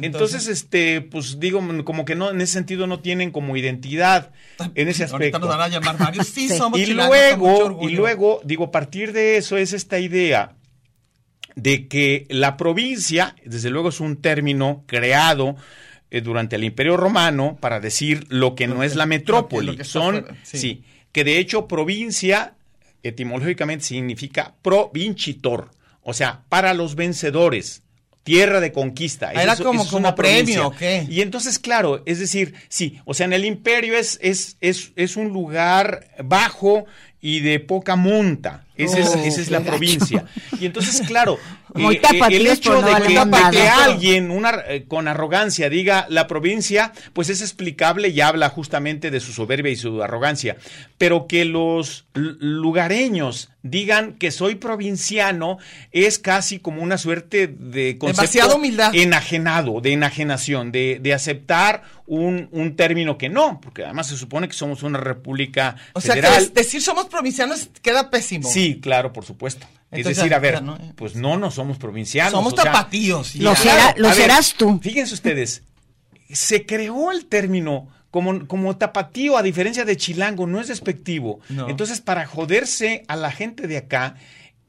Entonces, 0.00 0.46
este, 0.48 1.02
pues 1.02 1.38
digo, 1.38 1.60
como 1.84 2.04
que 2.06 2.14
no, 2.14 2.30
en 2.30 2.40
ese 2.40 2.54
sentido 2.54 2.86
no 2.86 3.00
tienen 3.00 3.30
como 3.30 3.56
identidad 3.56 4.30
en 4.74 4.88
ese 4.88 5.04
Ahorita 5.04 5.16
aspecto. 5.16 5.38
nos 5.40 5.48
van 5.48 5.60
a 5.60 5.68
llamar 5.68 5.98
varios. 5.98 6.26
Sí, 6.26 6.48
Sí. 6.48 6.56
somos 6.56 6.80
y 6.80 6.86
luego, 6.86 7.78
y 7.82 7.90
luego, 7.90 8.40
digo, 8.44 8.64
a 8.64 8.70
partir 8.70 9.12
de 9.12 9.36
eso 9.36 9.58
es 9.58 9.72
esta 9.74 9.98
idea 9.98 10.54
de 11.54 11.86
que 11.88 12.26
la 12.30 12.56
provincia, 12.56 13.34
desde 13.44 13.68
luego 13.70 13.90
es 13.90 14.00
un 14.00 14.16
término 14.22 14.84
creado 14.86 15.56
eh, 16.10 16.20
durante 16.22 16.56
el 16.56 16.64
Imperio 16.64 16.96
Romano 16.96 17.58
para 17.60 17.80
decir 17.80 18.24
lo 18.28 18.54
que 18.54 18.66
no 18.66 18.82
es 18.84 18.94
la 18.96 19.04
metrópoli. 19.06 19.84
Son, 19.84 20.24
sí, 20.44 20.82
que 21.16 21.24
de 21.24 21.38
hecho 21.38 21.66
provincia 21.66 22.52
etimológicamente 23.02 23.86
significa 23.86 24.54
provincitor, 24.60 25.70
o 26.02 26.12
sea, 26.12 26.42
para 26.50 26.74
los 26.74 26.94
vencedores. 26.94 27.82
Tierra 28.22 28.60
de 28.60 28.70
conquista. 28.70 29.30
Ah, 29.34 29.42
era 29.42 29.54
Eso- 29.54 29.64
como- 29.64 29.80
eso 29.80 29.84
es 29.84 29.90
como 29.92 30.00
una 30.08 30.14
premio. 30.14 30.72
Y 31.08 31.22
entonces, 31.22 31.58
claro, 31.58 32.02
es 32.04 32.18
decir, 32.18 32.52
sí, 32.68 32.98
o 33.06 33.14
sea, 33.14 33.24
en 33.24 33.32
el 33.32 33.46
imperio 33.46 33.96
es, 33.96 34.18
es, 34.20 34.58
es, 34.60 34.92
es 34.96 35.16
un 35.16 35.28
lugar 35.28 36.06
bajo 36.22 36.84
y 37.18 37.40
de 37.40 37.60
poca 37.60 37.96
monta. 37.96 38.65
Esa, 38.76 38.98
es, 38.98 39.14
esa 39.14 39.40
es 39.40 39.50
la 39.50 39.60
provincia. 39.60 40.24
Y 40.60 40.66
entonces, 40.66 41.06
claro, 41.06 41.38
eh, 41.74 42.00
el 42.30 42.46
hecho 42.46 42.80
de 42.82 42.94
que, 43.06 43.14
de 43.56 43.68
alguien 43.68 44.30
una, 44.30 44.54
eh, 44.68 44.84
con 44.86 45.08
arrogancia 45.08 45.68
diga 45.70 46.06
la 46.10 46.26
provincia, 46.26 46.92
pues 47.12 47.28
es 47.30 47.40
explicable 47.40 48.08
y 48.08 48.20
habla 48.20 48.48
justamente 48.50 49.10
de 49.10 49.20
su 49.20 49.32
soberbia 49.32 49.72
y 49.72 49.76
su 49.76 50.02
arrogancia. 50.02 50.56
Pero 50.98 51.26
que 51.26 51.44
los 51.44 52.06
lugareños 52.14 53.50
digan 53.62 54.14
que 54.14 54.30
soy 54.30 54.54
provinciano 54.56 55.58
es 55.92 56.18
casi 56.18 56.58
como 56.58 56.82
una 56.82 56.98
suerte 56.98 57.46
de 57.48 57.98
concepto 57.98 58.22
Demasiada 58.22 58.54
humildad. 58.54 58.94
enajenado, 58.94 59.80
de 59.80 59.92
enajenación, 59.92 60.70
de, 60.72 60.98
de 61.00 61.12
aceptar 61.14 61.82
un, 62.06 62.48
un 62.52 62.76
término 62.76 63.18
que 63.18 63.28
no, 63.28 63.60
porque 63.60 63.84
además 63.84 64.06
se 64.08 64.16
supone 64.16 64.46
que 64.46 64.54
somos 64.54 64.84
una 64.84 64.98
república 65.00 65.76
O 65.94 66.00
sea, 66.00 66.14
que 66.14 66.22
federal. 66.22 66.44
des- 66.44 66.54
decir 66.54 66.80
somos 66.80 67.06
provincianos 67.06 67.68
queda 67.82 68.10
pésimo. 68.10 68.48
Sí, 68.48 68.65
claro, 68.74 69.12
por 69.12 69.24
supuesto. 69.24 69.66
Entonces, 69.90 70.12
es 70.12 70.16
decir, 70.18 70.34
a 70.34 70.38
ver, 70.38 70.62
no, 70.62 70.78
pues 70.96 71.14
no, 71.14 71.36
no 71.38 71.50
somos 71.50 71.78
provincianos. 71.78 72.32
Somos 72.32 72.52
o 72.52 72.56
sea, 72.56 72.72
tapatíos. 72.72 73.34
Lo 73.36 73.54
ya. 73.54 73.56
será- 73.56 73.94
lo 73.96 74.08
a 74.08 74.10
ver, 74.10 74.20
serás 74.22 74.54
tú. 74.54 74.78
Fíjense 74.82 75.14
ustedes, 75.14 75.62
se 76.30 76.66
creó 76.66 77.12
el 77.12 77.26
término 77.26 77.88
como, 78.10 78.46
como 78.46 78.76
tapatío, 78.76 79.36
a 79.36 79.42
diferencia 79.42 79.84
de 79.84 79.96
chilango, 79.96 80.46
no 80.46 80.60
es 80.60 80.68
despectivo. 80.68 81.40
No. 81.48 81.68
Entonces, 81.68 82.00
para 82.00 82.26
joderse 82.26 83.04
a 83.08 83.16
la 83.16 83.30
gente 83.30 83.66
de 83.66 83.76
acá, 83.76 84.16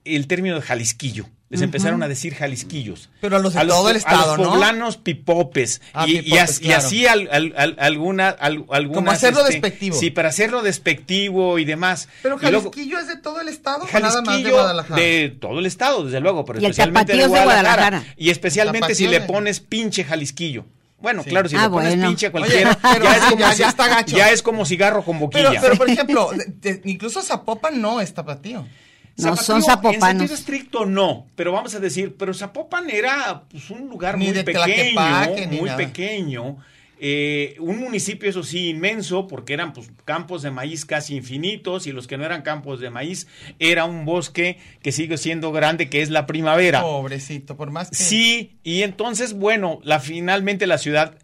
el 0.05 0.27
término 0.27 0.55
de 0.55 0.61
jalisquillo. 0.61 1.27
Les 1.49 1.61
empezaron 1.61 2.03
a 2.03 2.09
decir 2.09 2.35
jalisquillos. 2.35 3.09
Pero 3.21 3.37
a 3.37 3.39
los 3.39 3.53
de 3.53 3.61
a 3.61 3.67
todo 3.67 3.89
el 3.89 3.95
estado, 3.95 4.33
a 4.33 4.37
los 4.37 4.45
¿no? 4.45 4.51
poblanos 4.53 4.97
pipopes. 4.97 5.81
Ah, 5.93 6.05
y, 6.05 6.17
y 6.17 6.21
pipopes, 6.23 6.59
y 6.59 6.63
claro. 6.65 6.85
así 6.85 7.07
al- 7.07 7.29
al- 7.31 7.53
al- 7.55 7.75
alguna, 7.79 8.27
al- 8.29 8.65
algunas... 8.69 8.95
Como 8.97 9.11
hacerlo 9.11 9.39
este, 9.41 9.53
despectivo. 9.53 9.97
Sí, 9.97 10.09
para 10.11 10.27
hacerlo 10.27 10.61
despectivo 10.61 11.57
y 11.57 11.63
demás. 11.63 12.09
Pero 12.21 12.37
luego- 12.37 12.69
Jalisquillo 12.71 12.99
es 12.99 13.07
de 13.07 13.15
todo 13.17 13.39
el 13.39 13.47
estado 13.47 13.83
o 13.85 13.87
nada 13.87 14.01
más 14.01 14.13
de 14.13 14.25
Jalisquillo 14.25 14.53
Guadalajara. 14.55 15.01
de 15.01 15.37
todo 15.39 15.59
el 15.59 15.65
estado, 15.65 16.03
desde 16.03 16.19
luego, 16.19 16.43
pero 16.43 16.59
Y 16.59 16.65
el 16.65 16.71
especialmente 16.71 17.15
de 17.15 17.27
Guadalajara. 17.27 18.03
Y 18.17 18.29
especialmente 18.29 18.93
si 18.95 19.07
le 19.07 19.21
pones 19.21 19.61
pinche 19.61 20.03
Jalisquillo. 20.03 20.65
Bueno, 20.99 21.21
Sí. 21.23 21.29
claro, 21.29 21.47
si 21.47 21.55
Ah, 21.55 21.63
le 21.65 21.69
pones 21.69 21.89
bueno. 21.93 22.07
pinche 22.07 22.25
a 22.27 22.31
cualquiera, 22.31 22.71
Oye, 22.71 22.79
pero 22.93 23.05
ya, 23.05 23.15
es 23.15 23.23
como 23.29 23.39
ya- 23.39 23.51
si- 23.53 23.59
ya 23.59 23.69
está 23.69 23.87
gacho. 23.87 24.17
ya 24.17 24.31
es 24.31 24.41
como 24.41 24.65
cigarro 24.65 25.03
con 25.05 25.19
boquilla. 25.19 25.49
Pero, 25.51 25.61
pero 25.61 25.75
por 25.77 25.89
ejemplo, 25.91 26.31
de- 26.33 26.73
de- 26.73 26.81
incluso 26.89 27.21
Zapopan 27.21 27.79
no 27.79 28.01
es 28.01 28.13
tapatío. 28.13 28.65
No, 29.17 29.35
son 29.35 29.57
En 29.57 29.63
zapopanos. 29.63 30.03
sentido 30.19 30.33
estricto, 30.35 30.85
no. 30.85 31.27
Pero 31.35 31.51
vamos 31.51 31.73
a 31.75 31.79
decir, 31.79 32.15
pero 32.17 32.33
Zapopan 32.33 32.89
era 32.89 33.43
pues, 33.49 33.69
un 33.71 33.89
lugar 33.89 34.17
Ni 34.17 34.25
muy 34.25 34.33
de 34.33 34.43
pequeño, 34.43 35.47
muy 35.51 35.61
nada. 35.63 35.77
pequeño. 35.77 36.57
eh, 36.99 37.55
un 37.59 37.79
municipio, 37.79 38.27
eso 38.29 38.41
sí, 38.43 38.69
inmenso, 38.69 39.27
porque 39.27 39.53
eran 39.53 39.71
pues, 39.73 39.89
campos 40.05 40.41
de 40.41 40.49
maíz 40.51 40.85
casi 40.85 41.15
infinitos, 41.15 41.85
y 41.87 41.91
los 41.91 42.07
que 42.07 42.17
no 42.17 42.25
eran 42.25 42.41
campos 42.41 42.79
de 42.79 42.89
maíz, 42.89 43.27
era 43.59 43.85
un 43.85 44.03
bosque 44.05 44.57
que 44.81 44.91
sigue 44.91 45.17
siendo 45.17 45.51
grande, 45.51 45.89
que 45.89 46.01
es 46.01 46.09
la 46.09 46.25
primavera. 46.25 46.81
Pobrecito, 46.81 47.55
por 47.55 47.69
más 47.71 47.89
que... 47.89 47.95
Sí, 47.95 48.57
y 48.63 48.81
entonces, 48.83 49.33
bueno, 49.33 49.79
la, 49.83 49.99
finalmente 49.99 50.65
la 50.67 50.77
ciudad 50.79 51.17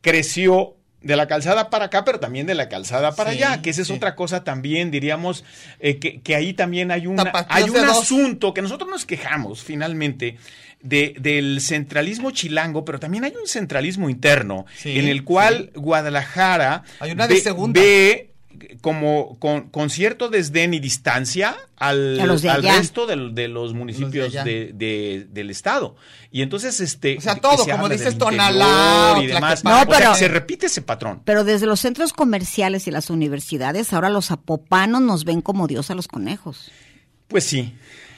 creció 0.00 0.76
de 1.02 1.16
la 1.16 1.26
calzada 1.26 1.70
para 1.70 1.86
acá, 1.86 2.04
pero 2.04 2.20
también 2.20 2.46
de 2.46 2.54
la 2.54 2.68
calzada 2.68 3.14
para 3.14 3.32
Sí, 3.32 3.38
allá, 3.42 3.62
que 3.62 3.70
esa 3.70 3.82
es 3.82 3.88
sí. 3.88 3.94
otra 3.94 4.14
cosa 4.14 4.44
también, 4.44 4.90
diríamos, 4.90 5.44
eh, 5.80 5.98
que, 5.98 6.20
que 6.20 6.34
ahí 6.36 6.52
también 6.52 6.90
hay, 6.90 7.06
una, 7.06 7.30
hay 7.48 7.64
un 7.70 7.76
asunto 7.78 8.54
que 8.54 8.62
nosotros 8.62 8.88
nos 8.90 9.04
quejamos 9.06 9.62
finalmente 9.62 10.36
de, 10.80 11.14
del 11.20 11.60
centralismo 11.60 12.30
chilango, 12.32 12.84
pero 12.84 12.98
también 12.98 13.24
hay 13.24 13.32
un 13.40 13.46
centralismo 13.46 14.10
interno, 14.10 14.66
Sí, 14.76 14.98
en 14.98 15.06
el 15.08 15.22
cual 15.24 15.70
Guadalajara 15.74 16.82
Hay 17.00 17.12
una 17.12 17.28
de 17.28 17.34
ve- 17.34 17.40
segunda. 17.40 17.80
ve 17.80 18.31
como 18.80 19.36
con, 19.38 19.68
con 19.68 19.90
cierto 19.90 20.28
desdén 20.28 20.74
y 20.74 20.80
distancia 20.80 21.56
al, 21.76 22.16
de 22.16 22.56
resto 22.60 23.06
de, 23.06 23.48
los 23.48 23.74
municipios 23.74 24.32
de, 24.32 24.72
de- 24.74 25.26
del 25.30 25.50
estado. 25.50 25.96
Y 26.30 26.42
entonces, 26.42 26.80
este. 26.80 27.18
O 27.18 27.20
sea, 27.20 27.34
todo, 27.36 27.64
se 27.64 27.70
como 27.70 27.88
dices, 27.88 28.16
Tonalá, 28.16 29.18
y 29.22 29.26
demás. 29.26 29.62
No, 29.64 29.82
pero- 29.86 29.96
O 29.96 29.98
sea, 29.98 30.14
se 30.14 30.28
repite 30.28 30.66
ese 30.66 30.82
patrón. 30.82 31.22
Pero 31.24 31.44
desde 31.44 31.66
los 31.66 31.80
centros 31.80 32.12
comerciales 32.12 32.86
y 32.86 32.90
las 32.90 33.10
universidades, 33.10 33.92
ahora 33.92 34.08
los 34.10 34.26
zapopanos 34.26 35.00
nos 35.02 35.24
ven 35.24 35.42
como 35.42 35.66
Dios 35.66 35.90
a 35.90 35.94
los 35.94 36.08
conejos. 36.08 36.70
Pues 37.28 37.44
sí. 37.44 37.74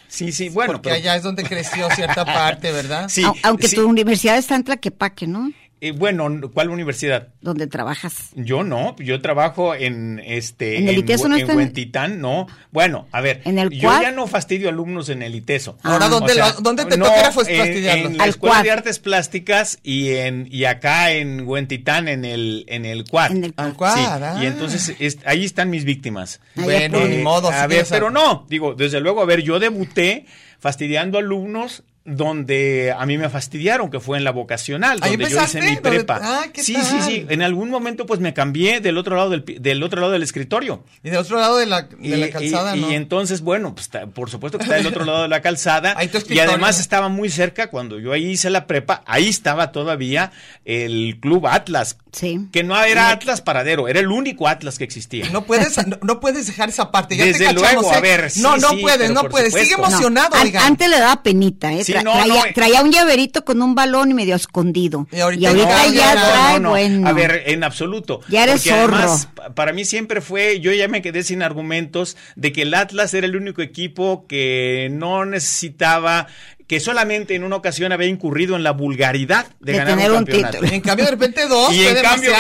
Sí, 0.09 0.31
sí, 0.31 0.49
bueno. 0.49 0.75
Porque 0.75 0.91
pero- 0.91 0.97
allá 0.97 1.17
es 1.17 1.23
donde 1.25 1.43
creció 1.43 1.89
cierta 1.91 2.25
parte, 2.25 2.71
¿verdad? 2.71 3.09
Sí, 3.09 3.23
Au- 3.25 3.35
Aunque 3.43 3.67
sí. 3.69 3.75
tu 3.77 3.89
universidad 3.89 4.37
está 4.39 4.55
en 4.55 4.63
Tlaquepaque, 4.65 5.27
¿no? 5.27 5.51
Eh, 5.85 5.93
bueno, 5.93 6.31
¿cuál 6.55 6.71
universidad? 6.71 7.29
Donde 7.43 7.67
trabajas. 7.67 8.31
Yo 8.35 8.63
no, 8.65 8.97
yo 8.97 9.21
trabajo 9.21 9.75
en 9.75 10.19
este 10.25 10.79
¿En 10.79 10.89
el 10.89 10.97
ITESO 10.99 11.25
Hue- 11.25 11.29
no 11.29 11.35
en 11.37 11.41
está 11.43 11.53
en- 11.53 11.59
Huentitán, 11.59 12.21
no. 12.23 12.47
Bueno, 12.71 13.07
a 13.13 13.21
ver, 13.21 13.43
¿En 13.45 13.59
el 13.59 13.69
yo 13.69 13.91
ya 14.01 14.11
no 14.11 14.27
fastidio 14.27 14.71
alumnos 14.71 15.11
en 15.11 15.23
el 15.23 15.35
ITESO. 15.35 15.77
Ahora, 15.83 16.07
Ah. 16.07 16.09
¿dónde, 16.09 16.35
lo- 16.37 16.53
dónde 16.63 16.87
te 16.87 16.97
no, 16.97 17.05
toca 17.05 17.31
pues, 17.35 17.49
en- 17.49 17.59
fastidiarlos? 17.59 18.11
En 18.13 18.17
la 18.17 18.25
Al 18.25 18.31
Escuela 18.31 18.55
Cuad. 18.55 18.65
de 18.65 18.71
Artes 18.71 18.99
Plásticas 18.99 19.79
y 19.83 20.09
en 20.15 20.49
y 20.51 20.65
acá 20.65 21.13
en 21.13 21.47
Huentitán 21.47 22.09
en 22.09 22.25
el 22.25 22.65
en 22.69 22.87
el 22.87 23.05
Cuad. 23.05 23.33
En 23.33 23.45
el 23.45 23.53
Al 23.57 23.75
Cuad. 23.75 23.95
Sí, 23.95 24.03
ah. 24.07 24.39
y 24.43 24.47
entonces 24.47 24.95
es- 24.99 25.19
ahí 25.27 25.45
están 25.45 25.69
mis 25.69 25.85
víctimas. 25.85 26.41
Bueno, 26.55 27.07
ni 27.07 27.19
modo. 27.19 27.51
a 27.51 27.63
si 27.63 27.69
ver, 27.69 27.87
pero 27.91 28.07
a- 28.09 28.11
no, 28.11 28.47
digo, 28.49 28.75
desde 28.75 29.01
luego, 29.01 29.21
a 29.21 29.27
ver, 29.27 29.43
yo 29.43 29.59
debuté 29.59 30.25
fastidiando 30.59 31.19
alumnos 31.19 31.83
donde 32.05 32.95
a 32.97 33.07
mí 33.07 33.17
me 33.17 33.29
fastidiaron, 33.31 33.91
que 33.91 33.99
fue 33.99 34.19
en 34.19 34.25
la 34.25 34.31
vocacional, 34.31 34.99
¿Ahí 35.01 35.13
donde 35.17 35.31
yo 35.31 35.43
hice 35.43 35.61
mi 35.61 35.75
¿Donde- 35.75 35.81
prepa. 35.81 36.21
Ah, 36.23 36.45
¿qué 36.53 36.63
sí, 36.63 36.75
sí, 36.75 36.81
tal? 36.99 37.03
sí. 37.03 37.27
En 37.31 37.41
algún 37.43 37.71
momento, 37.71 38.05
pues 38.05 38.21
me 38.21 38.35
cambié 38.35 38.81
del 38.81 38.99
otro 38.99 39.17
lado 39.17 39.31
del, 39.31 39.45
del 39.45 39.83
otro 39.83 40.01
lado 40.01 40.13
del 40.13 40.23
escritorio. 40.23 40.85
Y 41.03 41.09
del 41.11 41.19
otro 41.19 41.39
lado 41.39 41.57
de 41.57 41.67
la, 41.67 41.83
de 41.83 42.17
la 42.17 42.27
Y- 42.27 42.31
calzada, 42.31 42.77
y, 42.77 42.81
¿no? 42.83 42.91
y 42.91 42.95
entonces, 42.95 43.41
bueno, 43.41 43.75
pues 43.75 43.91
por 44.13 44.29
supuesto 44.29 44.59
que 44.59 44.65
está 44.65 44.77
del 44.77 44.87
otro 44.87 45.05
lado 45.07 45.23
de 45.23 45.29
la 45.29 45.41
calzada. 45.43 45.97
Y 46.29 46.39
además 46.39 46.79
estaba 46.79 47.09
muy 47.09 47.31
cerca 47.31 47.69
cuando 47.71 47.99
yo 47.99 48.13
ahí 48.13 48.33
hice 48.33 48.51
la 48.51 48.67
prepa, 48.67 49.03
ahí 49.07 49.29
estaba 49.29 49.73
todavía 49.73 50.31
el 50.67 51.19
Club 51.21 51.47
Atlas, 51.47 51.97
Sí. 52.15 52.41
que 52.53 52.63
no 52.63 52.81
era 52.83 53.11
Atlas 53.11 53.41
Paradero, 53.43 53.89
era 53.89 54.01
el 54.01 54.09
único 54.09 54.47
Atlas 54.49 54.79
que 54.79 54.85
existía. 54.85 55.29
No 55.31 55.45
puedes, 55.45 55.77
no, 55.87 55.99
no 56.03 56.21
puedes 56.21 56.47
dejar 56.47 56.69
esa 56.69 56.91
parte. 56.93 57.17
Ya 57.17 57.25
Desde 57.25 57.41
te 57.49 57.55
cachamos, 57.55 57.73
luego, 57.83 57.93
a 57.93 57.99
¿eh? 57.99 58.01
ver, 58.01 58.31
sí, 58.31 58.41
no, 58.41 58.57
no 58.57 58.71
sí, 58.71 58.77
puedes, 58.83 59.11
no 59.11 59.29
puedes. 59.29 59.53
Sigue 59.53 59.67
supuesto. 59.73 59.83
No, 59.83 59.97
emocionado, 59.97 60.43
oigan. 60.43 60.63
antes 60.65 60.89
le 60.89 60.99
daba 61.01 61.23
penita, 61.23 61.73
¿eh? 61.73 61.83
Sí, 61.85 61.93
Tra- 61.93 62.03
no, 62.05 62.13
traía, 62.13 62.27
no, 62.35 62.45
eh. 62.47 62.53
traía 62.55 62.83
un 62.83 62.93
llaverito 62.93 63.45
con 63.45 63.61
un 63.61 63.75
balón 63.75 64.11
y 64.11 64.15
medio 64.15 64.37
escondido. 64.37 65.07
Y 65.13 65.17
Y 65.17 65.21
ahorita 65.21 65.53
no, 65.53 65.57
ya 65.57 65.87
ya 65.93 66.15
no, 66.15 66.21
trae, 66.21 66.53
no, 66.55 66.61
no. 66.61 66.71
bueno. 66.71 67.09
A 67.09 67.13
ver, 67.13 67.43
en 67.47 67.65
absoluto. 67.65 68.21
Ya 68.29 68.45
eres 68.45 68.63
Porque 68.63 68.73
además, 68.73 69.21
zorro. 69.23 69.35
pa- 69.35 69.55
para 69.55 69.73
mí 69.73 69.85
siempre 69.85 70.21
fue, 70.21 70.61
yo 70.61 70.73
ya 70.73 70.87
me 70.89 71.03
quedé 71.03 71.23
sin 71.25 71.43
argumentos 71.43 72.17
de 72.37 72.53
que 72.53 72.63
el 72.63 72.75
Atlas 72.75 73.13
era 73.15 73.27
el 73.27 73.37
único 73.37 73.61
equipo 73.63 74.27
que 74.29 74.89
no 74.93 75.25
necesitaba 75.25 76.27
que 76.67 76.81
solamente 76.81 77.35
en 77.35 77.45
una 77.45 77.57
ocasión 77.57 77.93
había 77.93 78.09
incurrido 78.09 78.57
en 78.57 78.63
la 78.63 78.71
vulgaridad 78.71 79.47
de, 79.61 79.73
De 79.73 79.79
ganar 79.79 79.95
tener 79.97 80.11
un 80.13 80.17
un 80.19 80.25
campeonato. 80.25 80.59
título. 80.59 80.73
En 80.73 80.81
cambio, 80.81 81.05
de 81.05 81.11
repente 81.11 81.47
dos. 81.47 81.73
Y 81.75 81.83
fue 81.83 81.91
en 81.99 82.03
cambio 82.03 82.33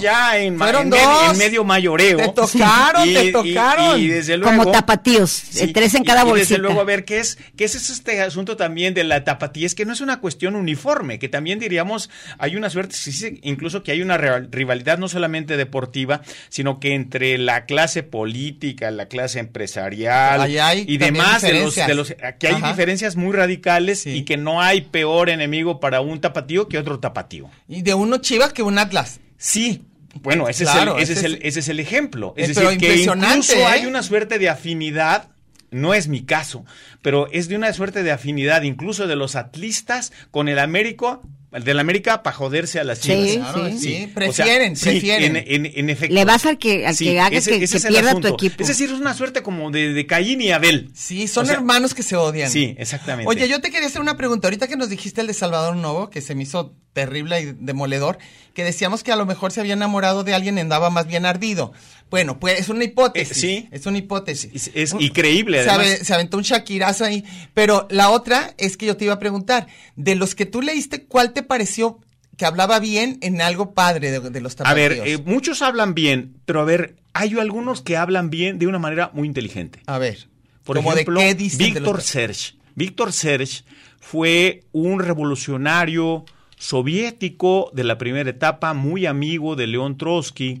ya 0.00 0.38
en, 0.38 0.56
Fueron 0.56 0.82
en 0.82 0.88
medio, 0.90 1.04
dos. 1.08 1.32
en 1.32 1.38
medio 1.38 1.64
mayoreo. 1.64 2.16
Te 2.18 2.28
tocaron, 2.28 3.02
te 3.04 3.24
Y- 3.24 3.28
y- 3.28 3.32
tocaron. 3.32 4.00
Y, 4.00 4.06
desde 4.06 4.36
luego, 4.36 4.56
Como 4.58 4.70
tapatíos, 4.70 5.30
Sí, 5.32 5.64
eh, 5.64 5.72
tres 5.74 5.94
en 5.94 6.02
y- 6.02 6.06
cada 6.06 6.22
y, 6.22 6.24
bolsita. 6.26 6.48
desde 6.50 6.58
luego, 6.62 6.80
a 6.80 6.84
ver, 6.84 7.04
¿qué 7.04 7.18
es, 7.18 7.38
qué 7.56 7.64
es 7.64 7.74
este 7.90 8.20
asunto 8.22 8.56
también 8.56 8.94
de 8.94 9.02
la 9.02 9.24
tapatía? 9.24 9.66
Es 9.66 9.74
que 9.74 9.84
no 9.84 9.92
es 9.92 10.00
una 10.00 10.20
cuestión 10.20 10.54
uniforme, 10.54 11.18
que 11.18 11.28
también 11.28 11.58
diríamos, 11.58 12.08
hay 12.38 12.54
una 12.54 12.70
suerte, 12.70 12.94
incluso 13.42 13.82
que 13.82 13.90
hay 13.90 14.00
una 14.00 14.16
rivalidad 14.16 14.98
no 14.98 15.08
solamente 15.08 15.56
deportiva, 15.56 16.22
sino 16.50 16.78
que 16.78 16.94
entre 16.94 17.36
la 17.36 17.64
clase 17.66 18.04
política, 18.04 18.92
la 18.92 19.06
clase 19.06 19.40
empresarial 19.40 20.40
Ahí 20.40 20.58
hay 20.58 20.84
y 20.86 20.98
demás, 20.98 21.42
de 21.42 21.54
los, 21.54 21.74
de 21.74 21.94
los, 21.94 22.14
que 22.38 22.46
hay 22.46 22.54
Ajá. 22.54 22.68
diferencias 22.68 23.16
muy 23.16 23.32
radicales 23.34 23.55
Sí. 24.00 24.10
y 24.10 24.24
que 24.24 24.36
no 24.36 24.60
hay 24.62 24.82
peor 24.82 25.30
enemigo 25.30 25.80
para 25.80 26.00
un 26.00 26.20
tapatío 26.20 26.68
que 26.68 26.78
otro 26.78 26.98
tapatío. 27.00 27.50
Y 27.68 27.82
de 27.82 27.94
uno 27.94 28.18
Chivas 28.18 28.52
que 28.52 28.62
un 28.62 28.78
Atlas. 28.78 29.20
Sí. 29.38 29.82
Bueno, 30.22 30.48
ese, 30.48 30.64
Claro, 30.64 30.98
es, 30.98 31.10
el, 31.10 31.12
ese, 31.12 31.12
ese 31.12 31.18
es 31.18 31.24
el, 31.24 31.46
ese 31.46 31.60
es 31.60 31.68
el 31.68 31.80
ejemplo. 31.80 32.32
Es 32.36 32.44
Eh, 32.44 32.54
decir, 32.54 32.78
que 32.78 32.96
incluso 33.02 33.54
¿eh? 33.56 33.64
hay 33.66 33.86
una 33.86 34.02
suerte 34.02 34.38
de 34.38 34.48
afinidad, 34.48 35.28
no 35.70 35.92
es 35.92 36.08
mi 36.08 36.22
caso, 36.22 36.64
pero 37.02 37.28
es 37.32 37.48
de 37.48 37.56
una 37.56 37.72
suerte 37.74 38.02
de 38.02 38.12
afinidad 38.12 38.62
incluso 38.62 39.06
de 39.06 39.16
los 39.16 39.36
atlistas 39.36 40.12
con 40.30 40.48
el 40.48 40.58
Américo, 40.58 41.22
del 41.52 41.78
América 41.78 42.22
para 42.22 42.36
joderse 42.36 42.78
a 42.80 42.84
las 42.84 42.98
Sí, 42.98 43.08
chivas. 43.08 43.52
Claro, 43.52 43.70
sí. 43.70 43.78
sí, 43.78 43.94
O 43.94 44.06
sea, 44.06 44.14
prefieren, 44.14 44.76
sí, 44.76 44.84
prefieren. 44.84 45.36
En, 45.36 45.66
en- 45.66 45.72
en 45.74 45.90
efecto. 45.90 46.14
Le 46.14 46.24
vas 46.24 46.44
al 46.44 46.58
que- 46.58 46.86
al 46.86 46.96
que 46.96 47.18
haga 47.20 47.30
que- 47.40 47.60
que 47.66 47.80
pierda 47.88 48.14
tu 48.20 48.26
equipo. 48.28 48.56
Es 48.62 48.68
decir, 48.68 48.90
es 48.90 49.00
una 49.00 49.14
suerte 49.14 49.42
como 49.42 49.70
de, 49.70 49.92
de 49.92 50.06
Caín 50.06 50.40
y 50.40 50.50
Abel. 50.50 50.90
Sí, 50.94 51.28
son 51.28 51.44
O 51.44 51.46
sea, 51.46 51.54
hermanos 51.56 51.94
que 51.94 52.02
se 52.02 52.16
odian. 52.16 52.50
Sí, 52.50 52.74
exactamente. 52.78 53.28
Oye, 53.30 53.48
yo 53.48 53.60
te 53.60 53.70
quería 53.70 53.86
hacer 53.88 54.00
una 54.00 54.16
pregunta. 54.16 54.48
Ahorita 54.48 54.68
que 54.68 54.76
nos 54.76 54.88
dijiste 54.90 55.20
el 55.20 55.26
de 55.28 55.34
Salvador 55.34 55.76
Novo, 55.76 56.10
que 56.10 56.20
se 56.20 56.34
me 56.34 56.42
hizo 56.42 56.74
terrible 56.92 57.40
y 57.40 57.52
demoledor, 57.58 58.18
que 58.54 58.64
decíamos 58.64 59.02
que 59.02 59.12
a 59.12 59.16
lo 59.16 59.26
mejor 59.26 59.52
se 59.52 59.60
había 59.60 59.74
enamorado 59.74 60.24
de 60.24 60.34
alguien 60.34 60.56
y 60.56 60.62
andaba 60.62 60.88
más 60.90 61.06
bien 61.06 61.26
ardido. 61.26 61.72
Bueno, 62.10 62.38
pues 62.38 62.60
es 62.60 62.68
una 62.68 62.84
hipótesis. 62.84 63.36
Eh, 63.36 63.40
sí. 63.40 63.68
Es 63.72 63.84
una 63.86 63.98
hipótesis. 63.98 64.68
Es- 64.68 64.70
es 64.74 64.94
increíble, 65.00 65.62
Se, 65.64 65.70
además. 65.70 65.98
se 66.06 66.14
aventó 66.14 66.36
un 66.36 66.44
Shakirazo 66.44 67.04
ahí. 67.04 67.24
Pero 67.54 67.86
la 67.90 68.10
otra 68.10 68.54
es 68.58 68.76
que 68.76 68.86
yo 68.86 68.96
te 68.96 69.04
iba 69.06 69.14
a 69.14 69.18
preguntar, 69.18 69.66
de 69.96 70.14
los 70.14 70.34
que 70.34 70.46
tú 70.46 70.62
leíste, 70.62 71.04
¿cuál 71.04 71.32
te 71.32 71.42
pareció 71.42 71.98
que 72.36 72.44
hablaba 72.44 72.78
bien 72.80 73.18
en 73.22 73.40
algo 73.40 73.72
padre 73.74 74.10
de, 74.12 74.20
de 74.30 74.40
los 74.40 74.52
A 74.54 74.56
tapatíos? 74.58 74.76
ver, 74.90 75.08
eh, 75.08 75.18
muchos 75.24 75.62
hablan 75.62 75.94
bien, 75.94 76.36
pero 76.44 76.60
a 76.60 76.64
ver, 76.64 76.96
hay 77.14 77.36
algunos 77.38 77.82
que 77.82 77.96
hablan 77.96 78.30
bien 78.30 78.58
de 78.58 78.66
una 78.66 78.78
manera 78.78 79.10
muy 79.14 79.26
inteligente. 79.26 79.80
a 79.86 79.98
ver. 79.98 80.28
Por 80.64 80.76
¿cómo 80.76 80.92
ejemplo, 80.92 81.20
de 81.20 81.36
qué 81.36 81.56
Víctor 81.56 82.02
Serge. 82.02 82.54
Víctor 82.74 83.12
Serge 83.12 83.62
fue 84.00 84.64
un 84.72 84.98
revolucionario 85.00 86.24
soviético 86.58 87.70
de 87.72 87.84
la 87.84 87.98
primera 87.98 88.28
etapa, 88.30 88.74
muy 88.74 89.06
amigo 89.06 89.56
de 89.56 89.66
León 89.66 89.96
Trotsky, 89.96 90.60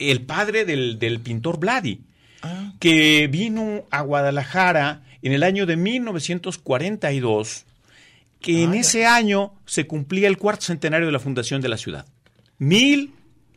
el 0.00 0.22
padre 0.22 0.64
del, 0.64 0.98
del 0.98 1.20
pintor 1.20 1.58
Vladi, 1.60 2.00
Ah. 2.42 2.72
que 2.80 3.28
vino 3.30 3.86
a 3.90 4.00
Guadalajara 4.00 5.02
en 5.20 5.32
el 5.34 5.42
año 5.42 5.66
de 5.66 5.76
1942, 5.76 7.66
que 8.40 8.62
en 8.62 8.70
Ah, 8.70 8.74
ya. 8.76 8.80
ese 8.80 9.04
año 9.06 9.52
se 9.66 9.86
cumplía 9.86 10.26
el 10.26 10.38
cuarto 10.38 10.64
centenario 10.64 11.04
de 11.06 11.12
la 11.12 11.18
fundación 11.20 11.60
de 11.60 11.68
la 11.68 11.76
ciudad. 11.76 12.06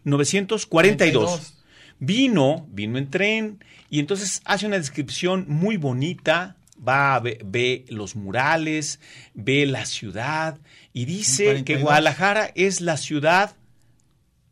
1942. 0.03 0.65
42. 0.67 1.53
Vino, 1.99 2.67
vino 2.71 2.97
en 2.97 3.09
tren 3.09 3.63
y 3.89 3.99
entonces 3.99 4.41
hace 4.43 4.65
una 4.67 4.77
descripción 4.77 5.45
muy 5.47 5.77
bonita, 5.77 6.57
va, 6.85 7.15
a 7.15 7.19
ve, 7.21 7.39
ve 7.45 7.85
los 7.87 8.15
murales, 8.17 8.99
ve 9.33 9.65
la 9.65 9.85
ciudad 9.85 10.57
y 10.91 11.05
dice 11.05 11.45
que 11.63 11.75
42. 11.79 11.83
Guadalajara 11.83 12.51
es 12.55 12.81
la 12.81 12.97
ciudad 12.97 13.55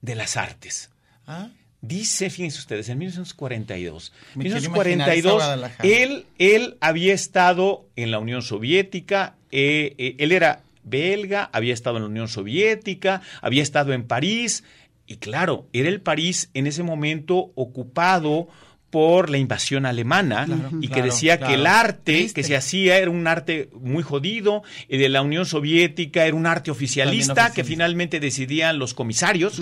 de 0.02 0.16
las 0.16 0.38
artes. 0.38 0.90
Ah, 1.28 1.50
Dice, 1.82 2.30
fíjense 2.30 2.60
ustedes, 2.60 2.90
en 2.90 3.00
1942. 3.00 4.14
Me 4.36 4.46
quiero 4.46 4.60
imaginar 4.60 5.10
esa 5.10 5.16
1942, 5.16 5.34
Guadalajara. 5.34 5.90
él, 5.90 6.26
él 6.38 6.78
había 6.80 7.14
estado 7.14 7.86
en 7.96 8.12
la 8.12 8.20
Unión 8.20 8.44
Soviética, 8.44 9.36
eh, 9.52 9.96
eh, 9.98 10.16
él 10.20 10.32
era 10.32 10.62
belga, 10.84 11.50
había 11.52 11.74
estado 11.74 11.98
en 11.98 12.04
la 12.04 12.10
Unión 12.10 12.28
Soviética, 12.28 13.24
había 13.42 13.64
estado 13.64 13.94
en 13.94 14.04
París, 14.04 14.64
y 15.08 15.18
claro, 15.18 15.68
era 15.74 15.90
el 15.90 16.02
París 16.02 16.52
en 16.54 16.68
ese 16.68 16.84
momento 16.84 17.52
ocupado 17.56 18.48
por 18.92 19.30
la 19.30 19.38
invasión 19.38 19.86
alemana 19.86 20.46
Claro, 20.46 20.70
y 20.82 20.88
que 20.90 20.94
claro, 20.96 21.06
decía 21.06 21.40
que 21.40 21.54
el 21.56 21.66
arte 21.66 22.14
Triste. 22.14 22.42
que 22.42 22.48
se 22.48 22.56
hacía 22.56 22.98
era 22.98 23.10
un 23.10 23.26
arte 23.26 23.70
muy 23.74 24.04
jodido, 24.04 24.62
el 24.90 25.00
de 25.00 25.10
la 25.10 25.22
Unión 25.22 25.46
Soviética 25.46 26.26
era 26.26 26.36
un 26.36 26.46
arte 26.46 26.70
oficialista, 26.70 27.32
oficialista. 27.32 27.56
que 27.56 27.64
finalmente 27.64 28.20
decidían 28.20 28.78
los 28.78 28.94
comisarios, 28.94 29.62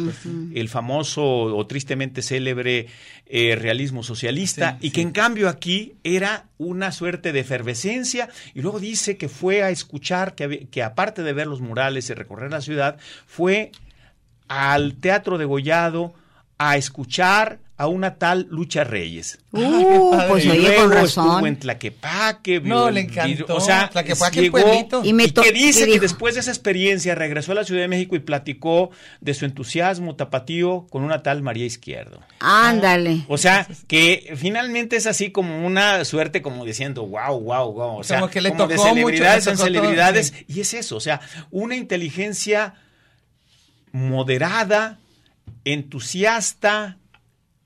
el 0.53 0.67
famoso 0.67 1.23
o 1.23 1.67
tristemente 1.67 2.21
célebre 2.21 2.87
eh, 3.27 3.55
realismo 3.55 4.01
socialista, 4.03 4.77
Sí, 4.81 4.87
y 4.87 4.91
que 4.91 5.01
en 5.01 5.11
cambio 5.11 5.47
aquí 5.47 5.93
era 6.03 6.47
una 6.57 6.91
suerte 6.91 7.31
de 7.31 7.41
efervescencia, 7.41 8.29
y 8.55 8.61
luego 8.61 8.79
dice 8.79 9.15
que 9.17 9.29
fue 9.29 9.61
a 9.61 9.69
escuchar, 9.69 10.33
que, 10.33 10.67
que 10.71 10.81
aparte 10.83 11.21
de 11.21 11.33
ver 11.33 11.45
los 11.45 11.61
murales 11.61 12.09
y 12.09 12.15
recorrer 12.15 12.49
la 12.51 12.61
ciudad, 12.61 12.97
fue 13.27 13.71
al 14.47 14.95
Teatro 14.95 15.37
de 15.37 15.45
Gollado 15.45 16.13
a 16.57 16.75
escuchar 16.75 17.59
a 17.79 17.87
una 17.87 18.15
tal 18.15 18.45
Lucha 18.51 18.83
Reyes. 18.83 19.39
Uh, 19.53 20.13
pues 20.27 20.43
y 20.43 20.49
oye, 20.49 20.75
con 20.75 20.91
estuvo 20.97 21.27
razón. 21.29 21.47
en 21.47 21.57
Tlaquepaque. 21.59 22.59
vio 22.59 22.75
No, 22.75 22.91
le 22.91 22.99
encantó. 22.99 23.55
O 23.55 23.61
sea, 23.61 23.89
Tlaquepaque, 23.89 24.41
llegó 24.41 24.59
pueblito. 24.59 25.01
Y 25.01 25.09
y, 25.09 25.13
me 25.13 25.29
to- 25.29 25.41
que 25.41 25.53
dice 25.53 25.89
y 25.89 25.93
que 25.93 25.99
después 26.01 26.33
de 26.35 26.41
esa 26.41 26.51
experiencia 26.51 27.15
regresó 27.15 27.53
a 27.53 27.55
la 27.55 27.63
Ciudad 27.63 27.79
de 27.81 27.87
México 27.87 28.17
y 28.17 28.19
platicó 28.19 28.91
de 29.21 29.33
su 29.33 29.45
entusiasmo 29.45 30.17
tapatío 30.17 30.87
con 30.89 31.03
una 31.05 31.23
tal 31.23 31.41
María 31.41 31.65
Izquierdo. 31.65 32.19
Ándale. 32.41 33.23
O 33.29 33.37
sea, 33.37 33.65
que 33.87 34.33
finalmente 34.35 34.97
es 34.97 35.07
así 35.07 35.31
como 35.31 35.65
una 35.65 36.03
suerte 36.03 36.41
como 36.41 36.65
diciendo, 36.65 37.07
wow, 37.07 37.39
wow, 37.39 37.71
wow. 37.71 37.97
O 37.99 38.03
sea, 38.03 38.19
Como 38.19 38.29
que 38.29 38.41
le 38.41 38.51
de 38.51 38.57
tocó 38.57 38.73
mucho, 38.73 38.83
celebridades 38.89 39.45
le 39.45 39.51
en 39.51 39.57
todo, 39.57 39.65
celebridades. 39.67 40.27
sí. 40.37 40.45
Y 40.49 40.59
es 40.59 40.73
eso, 40.73 40.97
o 40.97 40.99
sea, 40.99 41.21
una 41.49 41.77
inteligencia 41.77 42.73
moderada, 43.93 44.99
entusiasta, 45.63 46.97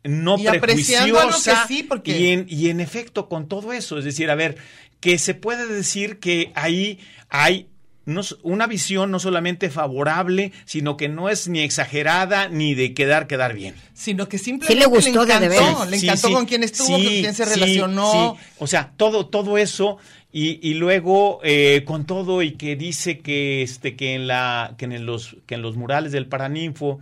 no 0.04 0.38
Y 0.38 0.46
prejuiciosa. 0.60 1.66
sí, 1.68 1.84
porque- 1.84 2.18
y, 2.20 2.28
en, 2.30 2.46
y 2.50 2.70
en 2.70 2.80
efecto, 2.80 3.30
con 3.30 3.48
todo 3.48 3.74
eso, 3.74 3.98
es 3.98 4.06
decir, 4.06 4.30
a 4.30 4.36
ver, 4.36 4.58
que 5.00 5.18
se 5.18 5.34
puede 5.34 5.66
decir 5.68 6.20
que 6.20 6.52
ahí 6.56 7.00
hay 7.30 7.68
no 8.06 8.22
una 8.42 8.68
visión 8.68 9.12
no 9.12 9.20
solamente 9.20 9.70
favorable, 9.70 10.52
sino 10.66 10.98
que 10.98 11.08
no 11.08 11.30
es 11.30 11.48
ni 11.48 11.62
exagerada 11.62 12.50
ni 12.50 12.74
de 12.76 12.94
quedar 12.94 13.28
quedar 13.28 13.54
bien. 13.54 13.76
Sino 13.94 14.28
que 14.28 14.38
simplemente 14.38 14.74
Sí 14.74 14.80
le 14.80 14.86
gustó 14.88 15.26
de 15.26 15.34
encantó, 15.36 15.50
veras. 15.50 15.90
le 15.90 16.00
Sí, 16.00 16.06
encantó 16.08 16.28
sí, 16.28 16.34
con 16.34 16.46
quién 16.46 16.64
estuvo, 16.64 16.98
sí, 16.98 17.04
con 17.06 17.14
quién 17.14 17.34
se 17.34 17.46
sí, 17.46 17.52
relacionó. 17.54 18.38
sí. 18.38 18.46
O 18.60 18.68
sea, 18.68 18.92
todo, 18.98 19.28
todo 19.28 19.58
eso 19.58 20.00
y, 20.34 20.60
y 20.68 20.74
luego 20.74 21.40
eh, 21.44 21.84
con 21.86 22.06
todo 22.06 22.42
y 22.42 22.52
que 22.56 22.76
dice 22.76 23.20
que 23.20 23.62
este 23.62 23.96
que 23.96 24.16
en 24.16 24.28
la 24.28 24.76
que 24.78 24.84
en 24.84 25.06
los 25.06 25.38
que 25.46 25.56
en 25.56 25.62
los 25.62 25.78
murales 25.78 26.12
del 26.12 26.28
Paraninfo 26.28 27.00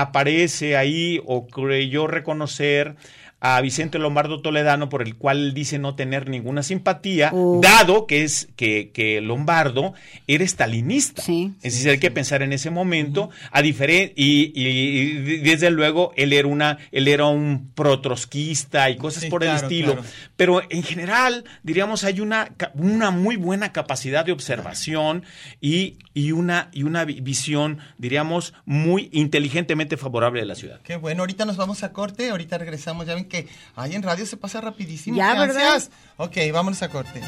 aparece 0.00 0.76
ahí 0.76 1.20
o 1.26 1.46
creyó 1.46 2.06
reconocer 2.06 2.96
a 3.40 3.60
Vicente 3.60 3.98
Lombardo 4.00 4.42
Toledano 4.42 4.88
por 4.88 5.00
el 5.02 5.14
cual 5.14 5.38
él 5.38 5.54
dice 5.54 5.78
no 5.78 5.94
tener 5.94 6.28
ninguna 6.28 6.62
simpatía, 6.64 7.30
Uh. 7.32 7.60
dado 7.62 8.06
que 8.06 8.24
es 8.24 8.48
que, 8.56 8.90
que 8.92 9.20
Lombardo 9.20 9.94
era 10.26 10.42
estalinista. 10.44 11.22
Sí. 11.22 11.52
Es 11.62 11.74
decir, 11.74 11.90
hay 11.90 11.98
que 11.98 12.10
pensar 12.10 12.42
en 12.42 12.52
ese 12.52 12.70
momento, 12.70 13.30
a 13.52 13.62
diferen 13.62 14.12
y, 14.16 14.50
y- 14.60 14.68
y 14.68 15.12
desde 15.38 15.70
luego 15.70 16.12
él 16.16 16.32
era 16.32 16.48
una, 16.48 16.78
él 16.90 17.06
era 17.06 17.26
un 17.26 17.70
protrosquista 17.74 18.90
y 18.90 18.96
cosas 18.96 19.22
Sí, 19.24 19.30
por 19.30 19.44
el 19.44 19.54
estilo. 19.54 19.92
claro. 19.94 20.08
Pero 20.36 20.62
en 20.70 20.82
general, 20.82 21.44
diríamos, 21.62 22.04
hay 22.04 22.20
una, 22.20 22.50
una 22.74 23.10
muy 23.10 23.36
buena 23.36 23.72
capacidad 23.72 24.24
de 24.24 24.32
observación 24.32 25.24
y, 25.60 25.96
y 26.14 26.32
una, 26.32 26.70
y 26.72 26.82
una 26.84 27.04
vi- 27.04 27.20
visión, 27.20 27.78
diríamos, 27.98 28.54
muy 28.64 29.08
inteligentemente 29.12 29.96
favorable 29.96 30.40
de 30.40 30.46
la 30.46 30.54
ciudad. 30.54 30.80
Qué 30.82 30.96
bueno, 30.96 31.22
ahorita 31.22 31.44
nos 31.44 31.56
vamos 31.56 31.82
a 31.82 31.92
corte, 31.92 32.30
ahorita 32.30 32.58
regresamos. 32.58 33.06
Ya 33.06 33.14
que 33.28 33.48
ahí 33.76 33.94
en 33.94 34.02
radio 34.02 34.26
se 34.26 34.36
pasa 34.36 34.60
rapidísimo. 34.60 35.16
Ya, 35.16 35.32
¿qué 35.34 35.40
¿verdad? 35.40 35.74
ansias? 35.74 35.90
Ok, 36.16 36.36
vámonos 36.52 36.82
a 36.82 36.88
corte. 36.88 37.20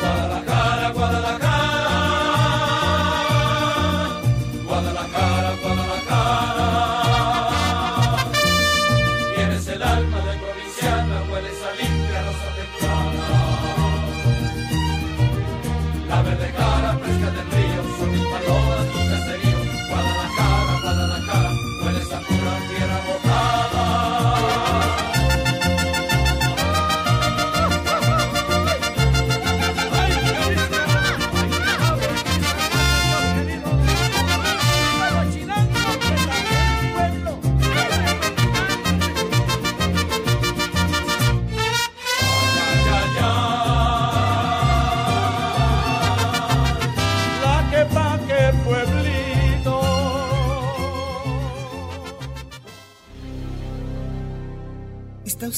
Guadalajara, 0.00 0.90
Guadalajara, 0.92 1.37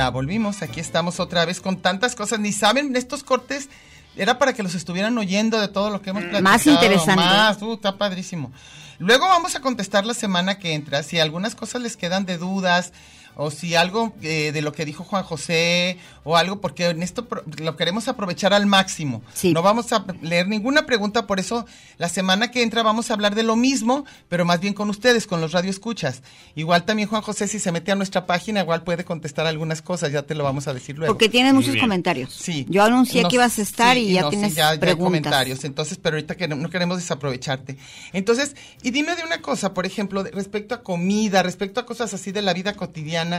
Ya 0.00 0.08
volvimos, 0.08 0.62
aquí 0.62 0.80
estamos 0.80 1.20
otra 1.20 1.44
vez 1.44 1.60
con 1.60 1.76
tantas 1.76 2.14
cosas. 2.14 2.40
Ni 2.40 2.52
saben, 2.52 2.96
estos 2.96 3.22
cortes 3.22 3.68
era 4.16 4.38
para 4.38 4.54
que 4.54 4.62
los 4.62 4.74
estuvieran 4.74 5.18
oyendo 5.18 5.60
de 5.60 5.68
todo 5.68 5.90
lo 5.90 6.00
que 6.00 6.08
hemos 6.08 6.22
platicado. 6.22 6.42
Más 6.42 6.66
interesante. 6.66 7.16
Más, 7.16 7.60
uh, 7.60 7.74
está 7.74 7.98
padrísimo. 7.98 8.50
Luego 8.98 9.28
vamos 9.28 9.56
a 9.56 9.60
contestar 9.60 10.06
la 10.06 10.14
semana 10.14 10.58
que 10.58 10.72
entra. 10.72 11.02
Si 11.02 11.18
algunas 11.18 11.54
cosas 11.54 11.82
les 11.82 11.98
quedan 11.98 12.24
de 12.24 12.38
dudas 12.38 12.94
o 13.42 13.50
si 13.50 13.74
algo 13.74 14.12
eh, 14.20 14.50
de 14.52 14.60
lo 14.60 14.72
que 14.72 14.84
dijo 14.84 15.02
Juan 15.02 15.22
José 15.22 15.96
o 16.24 16.36
algo, 16.36 16.60
porque 16.60 16.86
en 16.88 17.02
esto 17.02 17.24
pro- 17.26 17.42
lo 17.58 17.74
queremos 17.76 18.06
aprovechar 18.06 18.52
al 18.52 18.66
máximo. 18.66 19.22
Sí. 19.32 19.54
No 19.54 19.62
vamos 19.62 19.92
a 19.94 20.04
leer 20.20 20.46
ninguna 20.46 20.84
pregunta, 20.84 21.26
por 21.26 21.40
eso 21.40 21.64
la 21.96 22.10
semana 22.10 22.50
que 22.50 22.62
entra 22.62 22.82
vamos 22.82 23.10
a 23.10 23.14
hablar 23.14 23.34
de 23.34 23.42
lo 23.42 23.56
mismo, 23.56 24.04
pero 24.28 24.44
más 24.44 24.60
bien 24.60 24.74
con 24.74 24.90
ustedes, 24.90 25.26
con 25.26 25.40
los 25.40 25.52
radioescuchas. 25.52 26.22
Igual 26.54 26.84
también 26.84 27.08
Juan 27.08 27.22
José, 27.22 27.48
si 27.48 27.58
se 27.58 27.72
mete 27.72 27.90
a 27.92 27.94
nuestra 27.94 28.26
página, 28.26 28.60
igual 28.60 28.82
puede 28.82 29.04
contestar 29.06 29.46
algunas 29.46 29.80
cosas, 29.80 30.12
ya 30.12 30.22
te 30.22 30.34
lo 30.34 30.44
vamos 30.44 30.68
a 30.68 30.74
decir 30.74 30.98
luego. 30.98 31.14
Porque 31.14 31.30
tienes 31.30 31.54
muchos 31.54 31.72
bien. 31.72 31.84
comentarios. 31.86 32.34
Sí. 32.34 32.66
Yo 32.68 32.82
anuncié 32.84 33.22
Nos- 33.22 33.30
que 33.30 33.36
ibas 33.36 33.58
a 33.58 33.62
estar 33.62 33.96
sí, 33.96 34.02
y 34.08 34.12
ya 34.12 34.20
no, 34.22 34.30
sí, 34.30 34.36
tienes 34.36 34.54
ya- 34.54 34.62
ya 34.64 34.68
hay 34.70 34.78
preguntas. 34.78 35.04
comentarios. 35.06 35.64
Entonces, 35.64 35.96
pero 36.02 36.16
ahorita 36.16 36.36
que 36.36 36.46
no, 36.46 36.56
no 36.56 36.68
queremos 36.68 36.98
desaprovecharte. 36.98 37.78
Entonces, 38.12 38.54
y 38.82 38.90
dime 38.90 39.16
de 39.16 39.24
una 39.24 39.40
cosa, 39.40 39.72
por 39.72 39.86
ejemplo, 39.86 40.22
respecto 40.24 40.74
a 40.74 40.82
comida, 40.82 41.42
respecto 41.42 41.80
a 41.80 41.86
cosas 41.86 42.12
así 42.12 42.32
de 42.32 42.42
la 42.42 42.52
vida 42.52 42.74
cotidiana, 42.74 43.29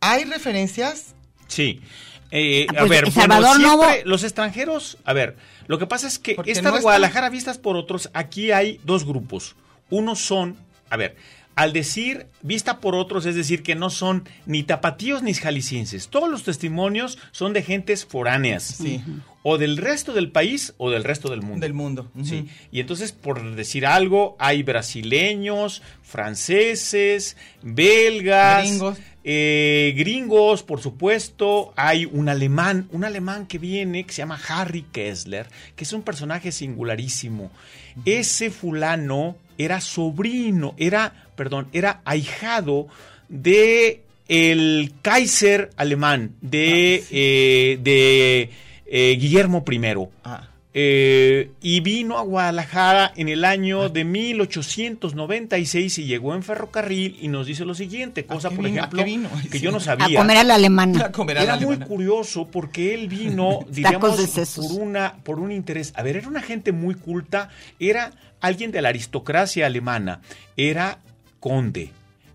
¿hay 0.00 0.24
referencias? 0.24 1.14
Sí. 1.48 1.80
Eh, 2.30 2.66
Ah, 2.70 2.72
a 2.72 2.78
pues, 2.80 2.90
ver, 2.90 3.04
El 3.04 3.10
bueno, 3.12 3.34
Salvador 3.34 3.56
siempre 3.58 3.76
Novo- 3.76 3.94
los 4.06 4.24
extranjeros, 4.24 4.98
a 5.04 5.12
ver, 5.12 5.36
lo 5.68 5.78
que 5.78 5.86
pasa 5.86 6.08
es 6.08 6.18
que 6.18 6.34
Porque 6.34 6.50
esta 6.50 6.62
no 6.62 6.70
de 6.70 6.78
están- 6.78 6.82
Guadalajara 6.82 7.30
vistas 7.30 7.58
por 7.58 7.76
otros, 7.76 8.10
aquí 8.12 8.50
hay 8.50 8.80
dos 8.84 9.04
grupos. 9.04 9.54
Unos 9.90 10.18
son, 10.20 10.56
a 10.90 10.96
ver, 10.96 11.16
al 11.54 11.72
decir 11.72 12.26
vista 12.42 12.80
por 12.80 12.96
otros, 12.96 13.24
es 13.26 13.36
decir, 13.36 13.62
que 13.62 13.76
no 13.76 13.88
son 13.88 14.28
ni 14.46 14.64
tapatíos 14.64 15.22
ni 15.22 15.32
jaliscienses. 15.34 16.08
Todos 16.08 16.28
los 16.28 16.42
testimonios 16.42 17.18
son 17.30 17.52
de 17.52 17.62
gentes 17.62 18.04
foráneas. 18.04 18.64
Sí. 18.64 19.00
O 19.44 19.56
del 19.58 19.76
resto 19.76 20.12
del 20.14 20.32
país 20.32 20.72
o 20.78 20.90
del 20.90 21.04
resto 21.04 21.28
del 21.28 21.42
mundo. 21.42 21.60
Del 21.60 21.74
mundo. 21.74 22.10
Sí. 22.24 22.48
Y 22.72 22.80
entonces, 22.80 23.12
por 23.12 23.54
decir 23.54 23.86
algo, 23.86 24.34
hay 24.40 24.64
brasileños, 24.64 25.82
franceses, 26.02 27.36
belgas, 27.62 28.66
Gringos. 28.66 28.98
Eh, 29.24 29.94
gringos, 29.96 30.62
por 30.62 30.80
supuesto. 30.80 31.72
Hay 31.76 32.04
un 32.04 32.28
alemán, 32.28 32.88
un 32.92 33.04
alemán 33.04 33.46
que 33.46 33.58
viene, 33.58 34.04
que 34.04 34.12
se 34.12 34.18
llama 34.18 34.38
Harry 34.48 34.82
Kessler, 34.92 35.46
que 35.74 35.84
es 35.84 35.92
un 35.92 36.02
personaje 36.02 36.52
singularísimo. 36.52 37.50
Ese 38.04 38.50
fulano 38.50 39.36
era 39.56 39.80
sobrino, 39.80 40.74
era, 40.76 41.28
perdón, 41.36 41.68
era 41.72 42.02
ahijado 42.04 42.88
de 43.28 44.02
el 44.28 44.92
Kaiser 45.02 45.70
alemán, 45.76 46.34
de, 46.40 47.04
eh, 47.10 47.78
de 47.82 48.50
eh, 48.86 49.16
Guillermo 49.18 49.64
I. 49.70 49.80
Ah. 50.24 50.48
Eh, 50.76 51.52
y 51.62 51.78
vino 51.80 52.18
a 52.18 52.22
Guadalajara 52.22 53.12
en 53.14 53.28
el 53.28 53.44
año 53.44 53.88
de 53.90 54.04
1896 54.04 55.98
y 56.00 56.04
llegó 56.06 56.34
en 56.34 56.42
ferrocarril 56.42 57.16
y 57.20 57.28
nos 57.28 57.46
dice 57.46 57.64
lo 57.64 57.74
siguiente, 57.74 58.26
cosa 58.26 58.50
qué 58.50 58.56
por 58.56 58.66
ejemplo 58.66 59.04
vino? 59.04 59.28
que 59.52 59.60
yo 59.60 59.70
no 59.70 59.76
A 59.76 59.80
sabía. 59.80 60.18
comer 60.18 60.38
a 60.38 60.44
la 60.44 60.56
alemana. 60.56 61.04
A 61.06 61.12
comer 61.12 61.38
a 61.38 61.40
la 61.40 61.44
Era 61.44 61.56
muy 61.56 61.66
alemana. 61.66 61.86
curioso 61.86 62.48
porque 62.48 62.92
él 62.94 63.06
vino, 63.08 63.60
diríamos, 63.68 64.16
por 64.56 64.72
una, 64.80 65.14
por 65.22 65.38
un 65.38 65.52
interés. 65.52 65.92
A 65.96 66.02
ver, 66.02 66.16
era 66.16 66.26
una 66.28 66.42
gente 66.42 66.72
muy 66.72 66.96
culta, 66.96 67.50
era 67.78 68.10
alguien 68.40 68.72
de 68.72 68.82
la 68.82 68.88
aristocracia 68.88 69.66
alemana, 69.66 70.20
era 70.56 70.98
conde, 71.40 71.92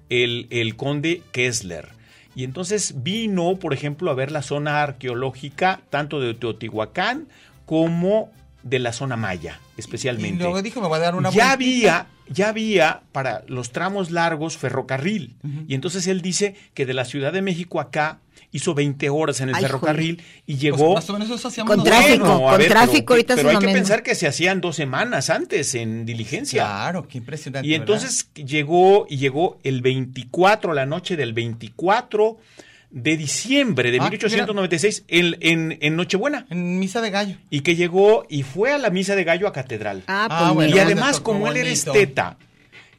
el, 0.10 0.48
el 0.50 0.76
conde 0.78 1.22
Kessler. 1.32 1.90
Y 2.36 2.46
entonces 2.46 3.04
vino, 3.04 3.58
por 3.58 3.74
ejemplo, 3.74 4.10
a 4.12 4.14
ver 4.14 4.32
la 4.32 4.44
zona 4.44 4.82
arqueológica, 4.82 5.82
tanto 5.90 6.22
de 6.22 6.34
Teotihuacán 6.36 7.28
como 7.70 8.32
de 8.64 8.80
la 8.80 8.94
zona 8.94 9.16
maya, 9.16 9.60
especialmente 9.78 10.38
Y 10.38 10.40
luego 10.40 10.60
dijo, 10.64 10.82
me 10.82 10.88
voy 10.88 10.98
a 10.98 11.02
dar 11.02 11.16
una 11.16 11.30
ya 11.30 11.56
vueltita. 11.56 12.00
había, 12.00 12.08
ya 12.28 12.50
había 12.50 13.02
para 13.12 13.44
los 13.48 13.72
tramos 13.72 14.10
largos 14.10 14.58
ferrocarril. 14.58 15.36
Y 15.68 15.76
entonces 15.76 16.08
él 16.08 16.24
dice 16.24 16.56
que 16.74 16.88
de 16.88 16.96
la 16.96 17.06
Ciudad 17.06 17.32
de 17.32 17.44
México 17.44 17.80
acá 17.80 18.22
hizo 18.52 18.74
20 18.74 19.08
horas 19.12 19.40
en 19.42 19.50
el 19.50 19.56
Ay, 19.56 19.62
ferrocarril 19.62 20.24
y 20.48 20.54
Pues 20.54 20.60
llegó. 20.62 20.96
más 20.96 21.08
o 21.12 21.14
menos 21.14 21.30
eso 21.30 21.48
hacíamos 21.48 21.76
Con 21.76 21.86
tráfico, 21.86 22.26
Bueno, 22.26 22.50
con 22.50 22.58
ver, 22.58 22.70
tráfico 22.70 23.06
pero, 23.06 23.14
ahorita 23.14 23.34
es 23.36 23.40
pero 23.40 23.50
hay 23.52 23.58
que 23.60 23.72
pensar 23.72 24.02
que 24.02 24.16
se 24.16 24.26
hacían 24.26 24.62
dos 24.62 24.76
semanas 24.76 25.30
antes 25.30 25.76
en 25.76 26.08
diligencia. 26.08 26.64
Claro, 26.64 27.08
qué 27.08 27.20
impresionante. 27.20 27.68
Y 27.68 27.72
¿verdad? 27.74 27.84
entonces 27.84 28.32
llegó 28.34 29.06
y 29.08 29.18
llegó 29.18 29.60
el 29.64 29.84
24, 29.84 30.74
la 30.74 30.88
noche 30.88 31.16
del 31.16 31.34
24 31.34 32.38
de 32.92 33.18
diciembre 33.18 33.92
de 33.92 34.00
Ah, 34.00 34.04
1896 34.10 35.06
en, 35.08 35.38
en, 35.42 35.78
en 35.82 35.96
Nochebuena. 35.96 36.48
En 36.50 36.80
misa 36.80 37.02
de 37.02 37.12
gallo. 37.12 37.36
Y 37.50 37.62
que 37.62 37.76
llegó 37.76 38.26
y 38.30 38.44
fue 38.44 38.72
a 38.72 38.78
la 38.78 38.90
misa 38.90 39.16
de 39.16 39.24
gallo 39.24 39.48
a 39.48 39.54
catedral. 39.54 40.04
Ah, 40.08 40.28
Ah, 40.30 40.42
pues 40.46 40.54
bueno. 40.56 40.76
y 40.76 40.80
además, 40.80 41.20
como 41.20 41.48
él 41.48 41.58
era 41.58 41.70
esteta, 41.70 42.38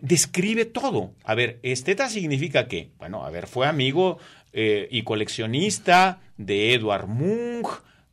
describe 0.01 0.65
todo. 0.65 1.13
A 1.25 1.35
ver, 1.35 1.59
esteta 1.63 2.09
significa 2.09 2.69
que, 2.69 2.91
bueno, 2.99 3.25
a 3.25 3.31
ver, 3.31 3.47
fue 3.47 3.67
amigo 3.67 4.19
eh, 4.53 4.89
y 4.91 5.03
coleccionista 5.03 6.21
de 6.37 6.73
Edward 6.75 7.07
Munch, 7.07 7.69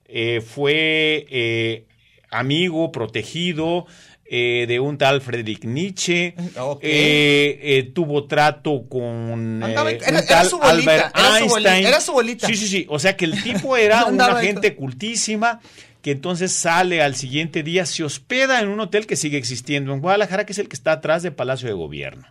eh, 0.06 0.42
fue 0.42 1.26
eh, 1.30 1.86
amigo, 2.32 2.92
protegido 2.92 3.86
eh, 4.30 4.66
de 4.68 4.80
un 4.80 4.98
tal 4.98 5.22
Friedrich 5.22 5.64
Nietzsche, 5.64 6.36
eh, 6.82 7.60
eh, 7.62 7.92
tuvo 7.94 8.26
trato 8.26 8.86
con 8.90 9.64
Andaba- 9.64 9.92
era- 9.92 10.00
un 10.10 10.16
era 10.16 10.26
tal 10.26 10.48
su 10.48 10.58
bolita, 10.58 10.92
Albert 10.92 11.16
era 11.18 11.40
su 11.40 11.48
bolita, 11.48 11.70
Einstein. 11.70 11.86
era 11.88 12.02
su 12.02 12.12
bolita. 12.14 12.48
Sí, 12.48 12.56
sí, 12.56 12.68
sí. 12.68 12.86
O 12.90 13.00
sea 13.00 13.16
que 13.16 13.26
el 13.26 13.42
tipo 13.44 13.78
era 13.78 14.06
una 14.06 14.36
gente 14.38 14.76
cultísima 14.76 15.60
que 16.02 16.12
entonces 16.12 16.52
sale 16.54 17.02
al 17.02 17.16
siguiente 17.16 17.64
día, 17.64 17.86
se 17.86 18.04
hospeda 18.04 18.60
en 18.62 18.70
un 18.70 18.80
hotel 18.80 19.08
que 19.08 19.16
sigue 19.16 19.38
existiendo 19.38 19.94
en 19.94 20.00
Guadalajara, 20.00 20.46
que 20.46 20.54
es 20.54 20.60
el 20.60 20.68
que 20.70 20.76
está 20.76 20.94
atrás 20.94 21.24
del 21.24 21.34
Palacio 21.34 21.68
de 21.68 21.74
Gobierno. 21.74 22.28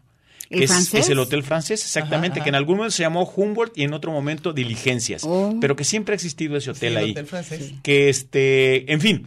¿El 0.48 0.60
que 0.60 0.64
es, 0.66 1.08
el 1.10 1.18
hotel 1.18 1.42
francés, 1.42 1.82
exactamente, 1.82 2.38
Ajá, 2.38 2.44
que 2.44 2.48
en 2.50 2.54
algún 2.54 2.76
momento 2.76 2.94
se 2.94 3.02
llamó 3.02 3.24
Humboldt 3.28 3.76
y 3.76 3.82
en 3.82 3.92
otro 3.92 4.12
momento 4.12 4.52
Diligencias, 4.52 5.24
Oh. 5.24 5.56
pero 5.60 5.74
que 5.74 5.82
siempre 5.82 6.12
ha 6.12 6.14
existido 6.14 6.56
ese 6.56 6.66
Sí, 6.66 6.70
hotel 6.70 6.92
el 6.92 6.96
ahí. 6.98 7.10
hotel 7.10 7.26
francés. 7.26 7.72
Que 7.82 8.08
este, 8.08 8.90
en 8.92 9.00
fin, 9.00 9.26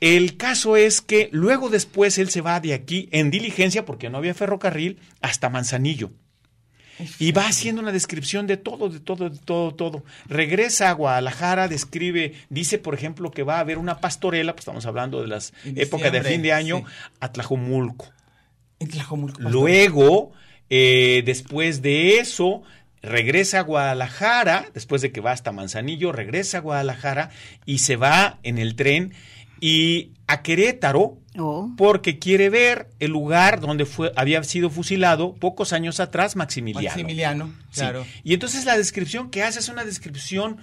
el 0.00 0.36
caso 0.36 0.76
es 0.76 1.00
que 1.00 1.28
luego 1.32 1.70
después 1.70 2.18
él 2.18 2.30
se 2.30 2.40
va 2.40 2.60
de 2.60 2.74
aquí 2.74 3.08
en 3.10 3.30
diligencia, 3.30 3.84
porque 3.84 4.10
no 4.10 4.18
había 4.18 4.34
ferrocarril, 4.34 4.98
hasta 5.20 5.48
Manzanillo. 5.48 6.10
Y 7.18 7.32
va 7.32 7.46
haciendo 7.46 7.80
una 7.80 7.92
descripción 7.92 8.46
de 8.46 8.56
todo, 8.56 8.88
de 8.88 9.00
todo, 9.00 9.30
de 9.30 9.38
todo, 9.38 9.74
todo. 9.74 10.04
Regresa 10.26 10.90
a 10.90 10.92
Guadalajara, 10.92 11.68
describe, 11.68 12.34
dice, 12.48 12.78
por 12.78 12.94
ejemplo, 12.94 13.30
que 13.30 13.44
va 13.44 13.56
a 13.56 13.60
haber 13.60 13.78
una 13.78 14.00
pastorela, 14.00 14.52
pues 14.52 14.62
estamos 14.62 14.86
hablando 14.86 15.20
de 15.20 15.28
las 15.28 15.52
épocas 15.64 16.12
de 16.12 16.22
fin 16.22 16.42
de 16.42 16.52
año, 16.52 16.78
sí. 16.78 16.84
a 17.20 17.32
Tlajomulco. 17.32 18.08
En 18.80 18.88
Tlajomulco. 18.88 19.42
Luego, 19.42 20.32
eh, 20.70 21.22
después 21.24 21.82
de 21.82 22.18
eso, 22.18 22.62
regresa 23.02 23.60
a 23.60 23.62
Guadalajara, 23.62 24.66
después 24.74 25.02
de 25.02 25.12
que 25.12 25.20
va 25.20 25.32
hasta 25.32 25.52
Manzanillo, 25.52 26.12
regresa 26.12 26.58
a 26.58 26.62
Guadalajara 26.62 27.30
y 27.64 27.78
se 27.78 27.96
va 27.96 28.38
en 28.42 28.58
el 28.58 28.74
tren 28.74 29.14
y 29.60 30.12
a 30.26 30.42
Querétaro 30.42 31.18
Oh. 31.40 31.70
porque 31.76 32.18
quiere 32.18 32.50
ver 32.50 32.90
el 32.98 33.12
lugar 33.12 33.60
donde 33.60 33.86
fue, 33.86 34.12
había 34.16 34.42
sido 34.42 34.70
fusilado 34.70 35.34
pocos 35.36 35.72
años 35.72 36.00
atrás 36.00 36.34
Maximiliano. 36.34 36.88
Maximiliano, 36.88 37.46
Sí. 37.70 37.78
claro. 37.80 38.04
Y 38.24 38.34
entonces 38.34 38.64
la 38.64 38.76
descripción 38.76 39.30
que 39.30 39.44
hace 39.44 39.60
es 39.60 39.68
una 39.68 39.84
descripción 39.84 40.56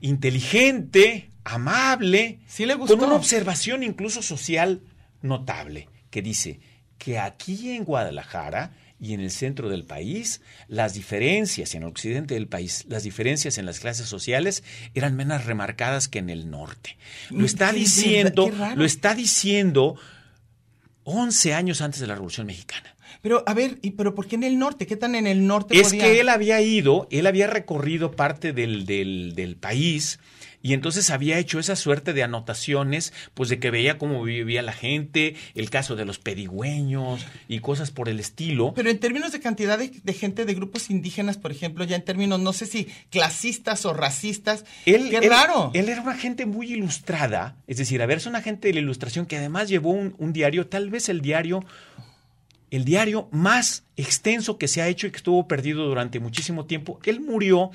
inteligente, 0.00 1.30
amable, 1.44 2.40
Sí 2.46 2.66
le 2.66 2.74
gustó. 2.74 2.96
con 2.98 3.06
una 3.06 3.16
observación 3.16 3.82
incluso 3.84 4.20
social 4.22 4.80
notable, 5.22 5.88
que 6.10 6.22
dice 6.22 6.58
que 6.98 7.18
aquí 7.20 7.70
en 7.70 7.84
Guadalajara 7.84 8.72
y 9.00 9.14
en 9.14 9.20
el 9.20 9.30
centro 9.30 9.68
del 9.68 9.84
país, 9.84 10.42
las 10.68 10.94
diferencias 10.94 11.74
en 11.74 11.82
el 11.82 11.88
occidente 11.88 12.34
del 12.34 12.46
país, 12.48 12.84
las 12.88 13.02
diferencias 13.02 13.56
en 13.56 13.66
las 13.66 13.80
clases 13.80 14.06
sociales 14.06 14.62
eran 14.94 15.16
menos 15.16 15.44
remarcadas 15.46 16.08
que 16.08 16.18
en 16.18 16.28
el 16.28 16.50
norte. 16.50 16.96
Lo 17.30 17.46
está 17.46 17.72
Qué 17.72 17.78
diciendo, 17.78 18.50
lo 18.76 18.84
está 18.84 19.14
diciendo 19.14 19.96
11 21.04 21.54
años 21.54 21.80
antes 21.80 22.00
de 22.00 22.06
la 22.06 22.14
Revolución 22.14 22.46
Mexicana. 22.46 22.94
Pero, 23.22 23.42
a 23.46 23.54
ver, 23.54 23.78
¿y 23.82 23.92
pero 23.92 24.14
por 24.14 24.26
qué 24.26 24.36
en 24.36 24.44
el 24.44 24.58
norte? 24.58 24.86
¿Qué 24.86 24.96
tan 24.96 25.14
en 25.14 25.26
el 25.26 25.46
norte 25.46 25.78
Es 25.78 25.88
podía? 25.88 26.04
que 26.04 26.20
él 26.20 26.28
había 26.28 26.60
ido, 26.60 27.06
él 27.10 27.26
había 27.26 27.46
recorrido 27.46 28.12
parte 28.12 28.52
del, 28.52 28.86
del, 28.86 29.34
del 29.34 29.56
país 29.56 30.18
y 30.62 30.74
entonces 30.74 31.08
había 31.10 31.38
hecho 31.38 31.58
esa 31.58 31.74
suerte 31.76 32.12
de 32.12 32.22
anotaciones, 32.22 33.12
pues 33.34 33.48
de 33.48 33.58
que 33.58 33.70
veía 33.70 33.96
cómo 33.98 34.22
vivía 34.22 34.60
la 34.62 34.72
gente, 34.72 35.34
el 35.54 35.70
caso 35.70 35.96
de 35.96 36.04
los 36.04 36.18
pedigüeños 36.18 37.24
y 37.48 37.60
cosas 37.60 37.90
por 37.90 38.08
el 38.08 38.20
estilo. 38.20 38.74
Pero 38.74 38.90
en 38.90 38.98
términos 38.98 39.32
de 39.32 39.40
cantidad 39.40 39.78
de, 39.78 39.90
de 40.02 40.12
gente 40.12 40.44
de 40.44 40.54
grupos 40.54 40.90
indígenas, 40.90 41.38
por 41.38 41.50
ejemplo, 41.50 41.84
ya 41.84 41.96
en 41.96 42.04
términos, 42.04 42.40
no 42.40 42.52
sé 42.52 42.66
si 42.66 42.88
clasistas 43.10 43.86
o 43.86 43.94
racistas, 43.94 44.64
Él, 44.86 45.08
qué 45.10 45.16
él- 45.18 45.30
raro. 45.30 45.70
Él 45.74 45.88
era 45.88 46.02
una 46.02 46.14
gente 46.16 46.44
muy 46.46 46.72
ilustrada, 46.72 47.56
es 47.66 47.78
decir, 47.78 48.02
a 48.02 48.06
ver, 48.06 48.18
es 48.18 48.26
una 48.26 48.42
gente 48.42 48.68
de 48.68 48.74
la 48.74 48.80
ilustración 48.80 49.26
que 49.26 49.36
además 49.38 49.68
llevó 49.68 49.90
un, 49.92 50.14
un 50.18 50.32
diario, 50.32 50.66
tal 50.66 50.90
vez 50.90 51.08
el 51.08 51.20
diario, 51.22 51.64
el 52.70 52.84
diario 52.84 53.28
más 53.32 53.84
extenso 53.96 54.58
que 54.58 54.68
se 54.68 54.80
ha 54.82 54.88
hecho 54.88 55.06
y 55.06 55.10
que 55.10 55.16
estuvo 55.16 55.48
perdido 55.48 55.86
durante 55.86 56.20
muchísimo 56.20 56.66
tiempo. 56.66 57.00
Él 57.04 57.20
murió, 57.20 57.70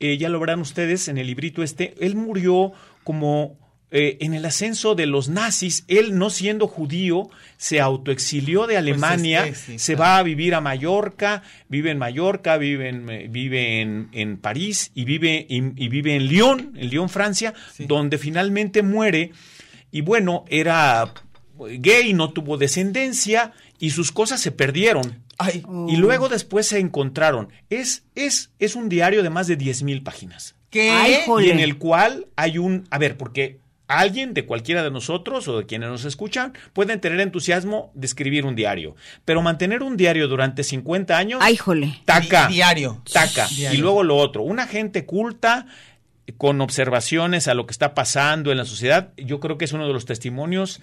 eh, 0.00 0.16
ya 0.18 0.28
lo 0.28 0.40
verán 0.40 0.60
ustedes 0.60 1.08
en 1.08 1.18
el 1.18 1.26
librito 1.26 1.62
este, 1.62 1.94
él 2.00 2.16
murió 2.16 2.72
como 3.04 3.58
eh, 3.94 4.16
en 4.20 4.32
el 4.32 4.44
ascenso 4.46 4.94
de 4.94 5.04
los 5.04 5.28
nazis, 5.28 5.84
él 5.86 6.16
no 6.16 6.30
siendo 6.30 6.66
judío, 6.66 7.28
se 7.58 7.78
autoexilió 7.78 8.66
de 8.66 8.78
Alemania, 8.78 9.42
Pues 9.46 9.58
sí, 9.58 9.78
se 9.78 9.94
claro. 9.96 10.08
va 10.10 10.18
a 10.18 10.22
vivir 10.22 10.54
a 10.54 10.62
Mallorca, 10.62 11.42
vive 11.68 11.90
en 11.90 11.98
Mallorca, 11.98 12.56
vive 12.56 12.88
en, 12.88 13.10
eh, 13.10 13.26
vive 13.28 13.82
en, 13.82 14.08
en 14.12 14.38
París 14.38 14.92
y 14.94 15.04
vive, 15.04 15.44
y, 15.46 15.56
y 15.76 15.88
vive 15.88 16.16
en 16.16 16.26
Lyon, 16.26 16.72
en 16.76 16.88
Lyon, 16.88 17.10
Francia, 17.10 17.52
Sí. 17.74 17.84
donde 17.86 18.16
finalmente 18.16 18.82
muere. 18.82 19.32
Y 19.90 20.00
bueno, 20.00 20.46
era 20.48 21.12
gay, 21.78 22.14
no 22.14 22.32
tuvo 22.32 22.56
descendencia 22.56 23.52
y 23.78 23.90
sus 23.90 24.10
cosas 24.10 24.40
se 24.40 24.52
perdieron. 24.52 25.22
Ay, 25.42 25.62
Y 25.88 25.96
luego 25.96 26.28
después 26.28 26.66
se 26.66 26.78
encontraron. 26.78 27.48
Es, 27.70 28.04
es, 28.14 28.50
es 28.58 28.74
un 28.76 28.88
diario 28.88 29.22
de 29.22 29.30
más 29.30 29.46
de 29.46 29.58
10.000 29.58 30.02
páginas. 30.02 30.54
¿qué? 30.70 30.90
Ay. 30.90 31.16
Y 31.44 31.50
en 31.50 31.60
el 31.60 31.76
cual 31.78 32.26
hay 32.36 32.58
un, 32.58 32.86
a 32.90 32.98
ver, 32.98 33.16
porque 33.18 33.58
alguien 33.88 34.32
de 34.32 34.46
cualquiera 34.46 34.82
de 34.82 34.90
nosotros 34.90 35.46
o 35.48 35.58
de 35.58 35.66
quienes 35.66 35.90
nos 35.90 36.06
escuchan 36.06 36.54
pueden 36.72 36.98
tener 37.00 37.20
entusiasmo 37.20 37.90
de 37.94 38.06
escribir 38.06 38.46
un 38.46 38.54
diario, 38.56 38.96
pero 39.26 39.42
mantener 39.42 39.82
un 39.82 39.98
diario 39.98 40.28
durante 40.28 40.62
50 40.64 41.18
años, 41.18 41.40
Ay, 41.42 41.56
jole. 41.58 42.00
taca, 42.06 42.46
Di- 42.46 42.54
diario. 42.54 43.02
taca. 43.12 43.46
Diario. 43.48 43.78
Y 43.78 43.82
luego 43.82 44.02
lo 44.02 44.16
otro, 44.16 44.42
una 44.44 44.66
gente 44.66 45.04
culta 45.04 45.66
con 46.38 46.60
observaciones 46.60 47.48
a 47.48 47.54
lo 47.54 47.66
que 47.66 47.72
está 47.72 47.94
pasando 47.94 48.50
en 48.52 48.58
la 48.58 48.64
sociedad, 48.64 49.12
yo 49.16 49.40
creo 49.40 49.58
que 49.58 49.64
es 49.64 49.72
uno 49.72 49.86
de 49.86 49.92
los 49.92 50.04
testimonios 50.06 50.80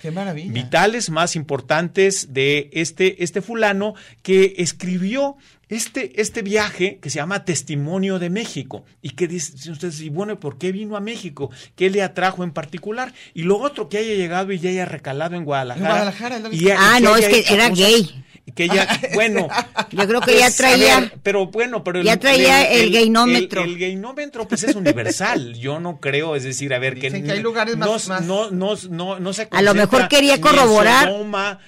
vitales 0.53 1.09
más 1.09 1.35
importantes 1.35 2.33
de 2.33 2.69
este, 2.73 3.23
este 3.23 3.41
fulano 3.41 3.93
que 4.21 4.55
escribió 4.57 5.37
este, 5.67 6.19
este 6.19 6.41
viaje 6.41 6.97
que 6.99 7.09
se 7.11 7.17
llama 7.17 7.45
Testimonio 7.45 8.17
de 8.17 8.29
México 8.31 8.85
y 9.03 9.11
que 9.11 9.27
dicen 9.27 9.71
ustedes, 9.73 10.01
y 10.01 10.09
bueno, 10.09 10.39
¿por 10.39 10.57
qué 10.57 10.71
vino 10.71 10.97
a 10.97 10.99
México? 10.99 11.51
¿Qué 11.75 11.89
le 11.91 12.01
atrajo 12.01 12.43
en 12.43 12.51
particular? 12.51 13.13
Y 13.35 13.43
lo 13.43 13.59
otro, 13.59 13.87
que 13.87 13.99
haya 13.99 14.15
llegado 14.15 14.51
y 14.51 14.57
ya 14.59 14.71
haya 14.71 14.85
recalado 14.85 15.35
en 15.35 15.45
Guadalajara. 15.45 15.85
En 15.85 15.91
Guadalajara, 15.91 16.41
y- 16.51 16.69
Ah, 16.71 16.99
no, 17.01 17.15
es 17.15 17.27
que 17.27 17.53
era 17.53 17.69
cosas- 17.69 17.85
gay. 17.87 18.25
Que 18.55 18.65
ella, 18.65 18.87
bueno, 19.13 19.47
Yo 19.91 20.07
creo 20.07 20.21
que 20.21 20.33
ya 20.37 20.45
pues, 20.45 20.57
traía- 20.57 20.99
ver, 21.01 21.13
pero 21.23 21.47
bueno, 21.47 21.83
pero 21.83 22.01
ya 22.01 22.17
traía 22.17 22.63
el 22.71 22.91
gaynómetro. 22.91 23.63
El, 23.63 23.71
el 23.71 23.79
gaynómetro, 23.79 24.47
pues 24.47 24.63
es 24.63 24.75
universal. 24.75 25.53
Yo 25.59 25.79
no 25.79 25.99
creo, 25.99 26.35
es 26.35 26.43
decir, 26.43 26.73
a 26.73 26.79
ver, 26.79 26.95
que, 26.95 27.07
Dicen 27.07 27.25
que 27.25 27.31
hay 27.33 27.41
lugares 27.41 27.77
no, 27.77 27.91
más- 27.93 28.07
más- 28.07 28.21
no, 28.25 28.49
no, 28.51 28.75
no, 28.89 29.19
no 29.19 29.33
se 29.33 29.47
A 29.51 29.61
lo 29.61 29.73
mejor 29.73 30.07
quería 30.07 30.39
corroborar 30.41 31.09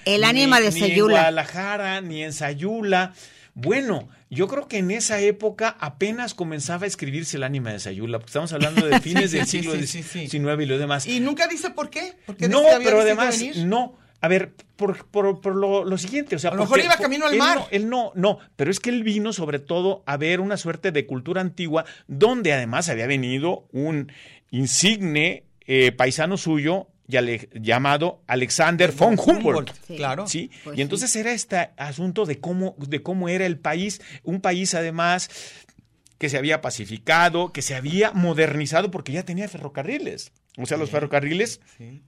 el 0.04 0.24
ánima 0.24 0.58
ni- 0.60 0.66
de 0.66 0.72
Ni 0.72 0.80
en 0.82 0.88
Sayula. 0.88 1.12
Guadalajara, 1.12 2.00
ni 2.00 2.22
en 2.22 2.32
Sayula. 2.32 3.12
Bueno, 3.54 4.08
yo 4.30 4.48
creo 4.48 4.66
que 4.66 4.78
en 4.78 4.90
esa 4.90 5.20
época 5.20 5.76
apenas 5.78 6.32
comenzaba 6.32 6.84
a 6.84 6.86
escribirse 6.86 7.36
el 7.36 7.42
ánima 7.42 7.70
de 7.72 7.80
Sayula, 7.80 8.18
porque 8.18 8.30
estamos 8.30 8.52
hablando 8.54 8.86
de 8.86 8.98
fines 9.02 9.30
Sí, 9.30 9.36
del 9.36 9.46
siglo 9.46 9.72
sí, 9.74 9.86
sí, 9.86 10.02
sí. 10.02 10.26
XIX 10.28 10.62
y 10.62 10.66
lo 10.66 10.78
demás. 10.78 11.06
Y 11.06 11.20
nunca 11.20 11.46
dice 11.48 11.68
por 11.70 11.90
qué. 11.90 12.14
¿Por 12.24 12.36
qué 12.36 12.48
No, 12.48 12.62
pero 12.82 13.00
además, 13.02 13.38
venir? 13.38 13.58
no. 13.66 13.98
A 14.22 14.28
ver, 14.28 14.54
por, 14.76 15.04
por- 15.06 15.40
por 15.40 15.54
lo, 15.54 15.84
lo 15.84 15.98
siguiente, 15.98 16.36
o 16.36 16.38
sea, 16.38 16.50
A 16.50 16.54
lo 16.54 16.62
mejor 16.62 16.80
iba 16.80 16.96
camino 16.96 17.26
al 17.26 17.32
él 17.34 17.38
mar. 17.38 17.58
no- 17.58 17.66
él 17.70 17.88
no, 17.90 18.12
no, 18.14 18.38
pero 18.56 18.70
es 18.70 18.80
que 18.80 18.88
él 18.90 19.02
vino 19.02 19.32
sobre 19.32 19.58
todo 19.58 20.02
a 20.06 20.16
ver 20.16 20.40
una 20.40 20.56
suerte 20.56 20.92
de 20.92 21.06
cultura 21.06 21.40
antigua, 21.40 21.84
donde 22.06 22.52
además 22.52 22.88
había 22.88 23.06
venido 23.06 23.66
un 23.72 24.10
insigne 24.50 25.44
eh, 25.66 25.92
paisano 25.92 26.36
suyo 26.36 26.88
y 27.08 27.16
ale- 27.16 27.48
llamado 27.54 28.22
Alexander 28.28 28.92
von 28.92 29.18
Humboldt. 29.18 29.72
Sí. 29.86 29.96
Claro. 29.96 30.26
¿sí? 30.28 30.50
Pues 30.64 30.78
y 30.78 30.82
entonces 30.82 31.14
era 31.16 31.32
este 31.32 31.70
asunto 31.76 32.24
de 32.24 32.38
cómo, 32.40 32.74
de 32.78 33.02
cómo 33.02 33.28
era 33.28 33.44
el 33.44 33.58
país, 33.58 34.00
un 34.22 34.40
país 34.40 34.74
además 34.74 35.28
que 36.18 36.28
se 36.28 36.38
había 36.38 36.60
pacificado, 36.60 37.52
que 37.52 37.62
se 37.62 37.74
había 37.74 38.12
modernizado 38.12 38.90
porque 38.92 39.10
ya 39.12 39.24
tenía 39.24 39.48
ferrocarriles. 39.48 40.30
O 40.58 40.66
sea, 40.66 40.76
los 40.78 40.90
ferrocarriles 40.90 41.60
Sí. 41.76 42.02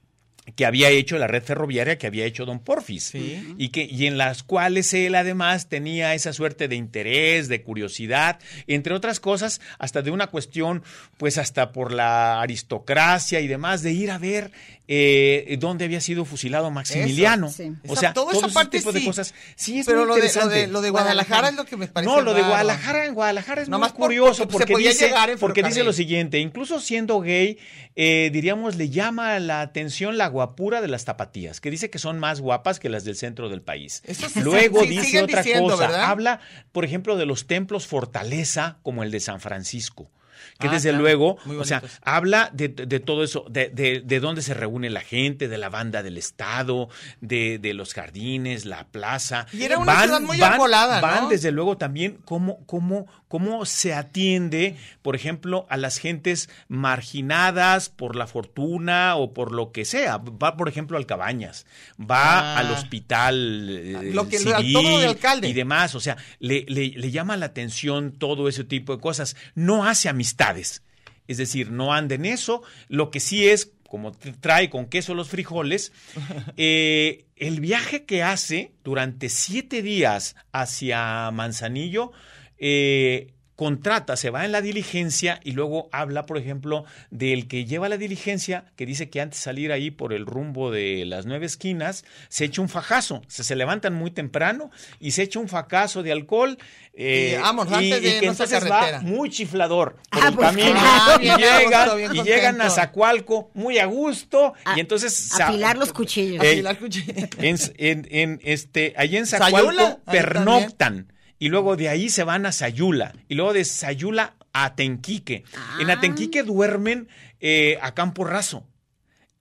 Que 0.55 0.65
había 0.65 0.89
hecho 0.89 1.17
la 1.17 1.25
red 1.27 1.41
ferroviaria 1.43 1.97
que 1.97 2.05
había 2.07 2.25
hecho 2.25 2.45
Don 2.45 2.59
Porfis. 2.59 3.05
Sí. 3.05 3.55
Y, 3.57 3.69
que, 3.69 3.83
y 3.83 4.05
en 4.05 4.17
las 4.17 4.43
cuales 4.43 4.93
él 4.93 5.15
además 5.15 5.69
tenía 5.69 6.13
esa 6.13 6.33
suerte 6.33 6.67
de 6.67 6.75
interés, 6.75 7.47
de 7.47 7.63
curiosidad, 7.63 8.39
entre 8.67 8.93
otras 8.93 9.19
cosas, 9.19 9.59
hasta 9.79 10.01
de 10.03 10.11
una 10.11 10.27
cuestión, 10.27 10.83
pues 11.17 11.37
hasta 11.39 11.71
por 11.71 11.91
la 11.91 12.41
aristocracia 12.41 13.39
y 13.39 13.47
demás, 13.47 13.81
de 13.81 13.91
ir 13.93 14.11
a 14.11 14.17
ver 14.19 14.51
eh, 14.87 15.57
dónde 15.59 15.85
había 15.85 15.99
sido 15.99 16.25
fusilado 16.25 16.69
Maximiliano. 16.69 17.49
sí. 17.49 17.71
O 17.87 17.95
sea, 17.95 18.13
toda 18.13 18.27
todo 18.31 18.37
esa 18.37 18.45
ese 18.47 18.53
parte 18.53 18.77
tipo 18.77 18.91
de 18.91 18.99
sí. 18.99 19.05
cosas. 19.05 19.33
Sí, 19.55 19.79
es 19.79 19.87
Pero 19.87 19.99
muy 20.05 20.07
lo 20.09 20.15
de, 20.15 20.31
lo, 20.35 20.47
de, 20.47 20.67
lo 20.67 20.81
de 20.81 20.89
Guadalajara 20.91 21.49
es 21.49 21.55
lo 21.55 21.65
que 21.65 21.75
me 21.75 21.87
parece 21.87 22.11
No, 22.13 22.21
lo 22.21 22.33
de. 22.35 22.41
Guadalajara 22.43 23.05
en 23.05 23.15
Guadalajara 23.15 23.63
es 23.63 23.69
muy 23.69 23.79
por- 23.79 23.93
curioso 23.93 24.47
porque 24.47 24.73
porque, 24.73 24.87
dice, 24.89 25.11
porque 25.39 25.63
dice 25.63 25.83
lo 25.83 25.91
siguiente, 25.91 26.37
incluso 26.39 26.79
siendo 26.79 27.19
gay, 27.19 27.57
eh, 27.95 28.29
diríamos, 28.31 28.75
le 28.75 28.89
llama 28.89 29.39
la 29.39 29.61
atención 29.61 30.17
la 30.17 30.27
guapura 30.35 30.81
de 30.81 30.89
las 30.89 31.05
tapatías, 31.05 31.61
que 31.61 31.71
dice 31.71 31.89
que 31.89 31.97
son 31.97 32.19
más 32.19 32.41
guapas 32.41 32.81
que 32.81 32.89
las 32.89 33.05
del 33.05 33.15
centro 33.15 33.47
del 33.47 33.61
país. 33.61 34.03
Eso 34.05 34.27
Luego 34.41 34.81
sí, 34.81 34.89
dice 34.89 35.23
otra 35.23 35.41
diciendo, 35.41 35.69
cosa, 35.69 35.87
¿verdad? 35.87 36.03
habla, 36.03 36.41
por 36.73 36.83
ejemplo, 36.83 37.15
de 37.15 37.25
los 37.25 37.47
templos 37.47 37.87
fortaleza 37.87 38.79
como 38.83 39.01
el 39.01 39.11
de 39.11 39.21
San 39.21 39.39
Francisco. 39.39 40.11
Que 40.59 40.67
Ah, 40.67 40.71
desde 40.71 40.89
claro, 40.89 41.03
luego, 41.03 41.37
o 41.59 41.63
sea, 41.65 41.81
habla 42.01 42.49
de, 42.53 42.69
de 42.69 42.99
todo 42.99 43.23
eso, 43.23 43.45
de, 43.49 43.69
de, 43.69 44.01
de 44.01 44.19
dónde 44.19 44.41
se 44.41 44.53
reúne 44.53 44.89
la 44.89 45.01
gente, 45.01 45.47
de 45.47 45.57
la 45.57 45.69
banda 45.69 46.03
del 46.03 46.17
Estado, 46.17 46.89
de, 47.21 47.59
de 47.59 47.73
los 47.73 47.93
jardines, 47.93 48.65
la 48.65 48.87
plaza. 48.87 49.47
Y 49.53 49.63
era 49.63 49.77
una 49.77 50.01
ciudad 50.01 50.21
muy 50.21 50.41
arbolada, 50.41 51.01
¿no? 51.01 51.07
Van 51.07 51.29
desde 51.29 51.51
luego 51.51 51.77
también 51.77 52.17
cómo, 52.25 52.65
cómo, 52.65 53.07
cómo 53.27 53.65
se 53.65 53.93
atiende, 53.93 54.75
por 55.01 55.15
ejemplo, 55.15 55.65
a 55.69 55.77
las 55.77 55.97
gentes 55.97 56.49
marginadas 56.67 57.89
por 57.89 58.15
la 58.15 58.27
fortuna 58.27 59.15
o 59.15 59.33
por 59.33 59.51
lo 59.51 59.71
que 59.71 59.85
sea. 59.85 60.17
Va, 60.17 60.57
por 60.57 60.67
ejemplo, 60.69 60.97
al 60.97 61.05
Cabañas, 61.05 61.65
va 61.99 62.55
Ah. 62.55 62.59
al 62.59 62.71
hospital 62.71 63.67
eh, 63.69 64.11
Lo 64.13 64.27
que- 64.27 64.39
civil 64.39 64.99
de 65.01 65.05
alcalde. 65.07 65.47
y 65.49 65.53
demás. 65.53 65.95
O 65.95 65.99
sea, 65.99 66.17
le, 66.39 66.65
le- 66.67 66.89
le 66.95 67.11
llama 67.11 67.37
la 67.37 67.45
atención 67.47 68.11
todo 68.13 68.47
ese 68.49 68.63
tipo 68.63 68.95
de 68.95 69.01
cosas. 69.01 69.35
No 69.53 69.85
hace 69.85 70.09
amistades. 70.25 70.81
Es 71.27 71.37
decir, 71.37 71.71
no 71.71 71.93
anda 71.93 72.15
en 72.15 72.25
eso. 72.25 72.63
Lo 72.87 73.11
que 73.11 73.19
sí 73.19 73.47
es, 73.47 73.71
como 73.87 74.11
trae 74.11 74.69
con 74.69 74.87
queso 74.87 75.13
los 75.13 75.29
frijoles, 75.29 75.91
eh, 76.57 77.25
el 77.35 77.59
viaje 77.59 78.05
que 78.05 78.23
hace 78.23 78.73
durante 78.83 79.29
siete 79.29 79.81
días 79.81 80.35
hacia 80.51 81.29
Manzanillo, 81.31 82.11
eh, 82.57 83.34
contrata, 83.55 84.17
se 84.17 84.29
va 84.29 84.43
en 84.43 84.51
la 84.51 84.61
diligencia 84.61 85.39
y 85.43 85.51
luego 85.51 85.87
habla, 85.93 86.25
por 86.25 86.37
ejemplo, 86.37 86.83
del 87.09 87.47
que 87.47 87.63
lleva 87.65 87.87
la 87.87 87.97
diligencia, 87.97 88.65
que 88.75 88.85
dice 88.85 89.09
que 89.09 89.21
antes 89.21 89.39
de 89.39 89.43
salir 89.43 89.71
ahí 89.71 89.91
por 89.91 90.11
el 90.11 90.25
rumbo 90.25 90.71
de 90.71 91.05
las 91.05 91.25
nueve 91.25 91.45
esquinas, 91.45 92.03
se 92.27 92.45
echa 92.45 92.61
un 92.61 92.67
fajazo, 92.69 93.21
se, 93.27 93.43
se 93.45 93.55
levantan 93.55 93.93
muy 93.93 94.11
temprano 94.11 94.71
y 94.99 95.11
se 95.11 95.23
echa 95.23 95.39
un 95.39 95.47
fajazo 95.47 96.03
de 96.03 96.11
alcohol. 96.11 96.57
eh, 96.93 97.39
Y 97.39 97.45
antes 97.45 98.01
de 98.01 98.19
que 98.19 98.25
entonces 98.27 98.49
carretera. 98.59 98.97
va 98.97 99.01
muy 99.01 99.29
chiflador 99.29 99.95
por 100.09 100.23
Ah, 100.23 100.27
el 100.29 100.35
pues 100.35 100.47
camino 100.47 100.71
claro. 100.71 101.21
y, 101.21 101.25
Bien 101.25 101.31
a 101.31 101.59
llega, 101.59 101.83
gusto, 101.83 101.95
bien 101.97 102.15
y 102.15 102.23
llegan 102.23 102.61
a. 102.61 102.69
Zacualco 102.69 103.51
muy 103.53 103.79
a 103.79 103.85
gusto 103.85 104.53
A- 104.65 104.75
y 104.77 104.81
entonces 104.81 105.31
afilar 105.39 105.77
los 105.77 105.93
cuchillos. 105.93 106.43
Eh, 106.43 106.51
Afilar 106.53 106.77
cuchillos. 106.79 107.29
en, 107.37 107.57
en- 107.77 108.07
en, 108.11 108.39
este, 108.43 108.93
allí 108.97 109.15
en 109.17 109.25
Sayula, 109.27 109.49
Zacualco 109.61 109.83
ahí 110.05 110.17
pernoctan 110.17 111.07
y 111.39 111.49
luego 111.49 111.75
de 111.75 111.89
ahí 111.89 112.09
se 112.09 112.23
van 112.23 112.45
a 112.45 112.51
Sayula 112.51 113.13
y 113.27 113.35
luego 113.35 113.53
de 113.53 113.65
Sayula 113.65 114.35
a 114.53 114.65
Atenquique. 114.65 115.43
En 115.79 115.89
Ah. 115.89 115.93
Atenquique 115.93 116.43
duermen 116.43 117.07
eh, 117.39 117.77
a 117.81 117.93
campo 117.93 118.23
raso. 118.23 118.65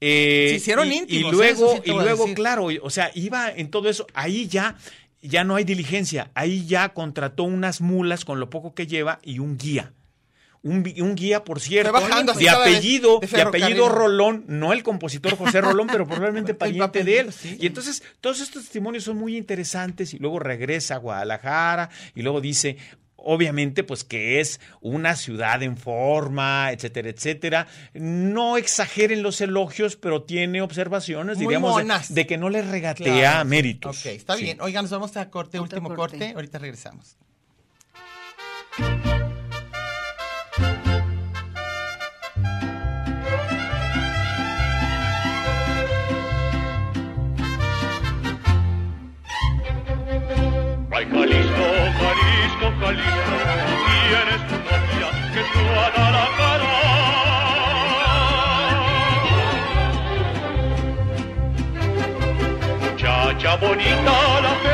Eh, 0.01 0.49
Se 0.51 0.57
hicieron 0.57 0.93
y, 0.93 0.97
íntimos, 0.97 1.33
Y 1.33 1.37
luego, 1.37 1.75
sí 1.77 1.83
y 1.87 1.91
luego 1.91 2.35
claro, 2.35 2.69
o 2.83 2.91
sea, 2.91 3.11
iba 3.15 3.51
en 3.51 3.71
todo 3.71 3.89
eso. 3.89 4.07
Ahí 4.13 4.49
ya 4.49 4.77
ya 5.23 5.43
no 5.43 5.57
hay 5.57 5.65
diligencia. 5.65 6.31
Ahí 6.35 6.67
ya 6.67 6.91
contrató 6.91 7.45
unas 7.45 7.81
mulas 7.81 8.25
con 8.25 8.41
lo 8.41 8.51
poco 8.51 8.75
que 8.75 8.87
lleva 8.87 9.19
y 9.23 9.39
un 9.39 9.57
guía. 9.57 9.93
Un, 10.65 10.83
guía, 11.15 11.45
por 11.45 11.61
cierto, 11.61 11.93
bajando 11.93 12.33
de 12.33 12.49
apellido, 12.49 13.21
de 13.21 13.27
de, 13.27 13.43
apellido. 13.43 13.89
Rolón, 13.91 14.45
no 14.49 14.73
el 14.73 14.83
compositor 14.83 15.37
José 15.37 15.61
Rolón, 15.61 15.87
pero 15.89 16.07
probablemente 16.07 16.55
pariente 16.55 17.05
de 17.05 17.19
él. 17.21 17.33
sí. 17.35 17.59
Y 17.61 17.67
entonces 17.67 18.03
todos 18.23 18.41
estos 18.41 18.63
testimonios 18.63 19.05
son 19.05 19.19
muy 19.19 19.37
interesantes 19.37 20.15
y 20.15 20.19
luego 20.19 20.39
regresa 20.39 20.95
a 20.95 20.99
Guadalajara 20.99 21.91
y 22.15 22.23
luego 22.23 22.41
dice, 22.41 22.79
obviamente, 23.17 23.85
pues 23.85 24.05
que 24.05 24.41
es 24.41 24.59
una 24.81 25.17
ciudad 25.17 25.63
en 25.63 25.77
forma, 25.77 26.73
etcétera, 26.73 27.11
etcétera. 27.11 27.67
No 27.93 28.57
exageren 28.57 29.23
los 29.23 29.43
elogios, 29.43 29.97
pero 29.97 30.23
tiene 30.23 30.63
observaciones, 30.63 31.37
Muy 31.37 31.45
diríamos, 31.47 31.83
de, 32.09 32.27
que 32.27 32.39
no 32.39 32.49
le 32.49 32.63
regatea 32.63 33.05
Claro. 33.33 33.45
méritos. 33.45 34.01
Ok, 34.01 34.07
está 34.07 34.37
Sí. 34.37 34.45
bien. 34.45 34.63
Oigan, 34.63 34.85
nos 34.85 34.91
vamos 34.93 35.15
a 35.19 35.29
corte, 35.29 35.59
Otro 35.59 35.79
último 35.79 35.95
corte. 35.95 36.17
corte. 36.19 36.33
Ahorita 36.35 36.59
regresamos. 36.59 37.17
Ay, 51.05 51.11
Jalisco, 51.11 51.67
Jalisco, 52.01 52.67
Jalisco, 52.81 53.37
tienes 54.09 54.41
tu 54.49 54.57
novia 54.65 55.09
que 55.33 55.41
es 55.41 55.49
Guadalajara. 55.53 56.73
Muchacha 62.81 63.57
bonita, 63.57 64.15
la 64.43 64.53
perla 64.63 64.74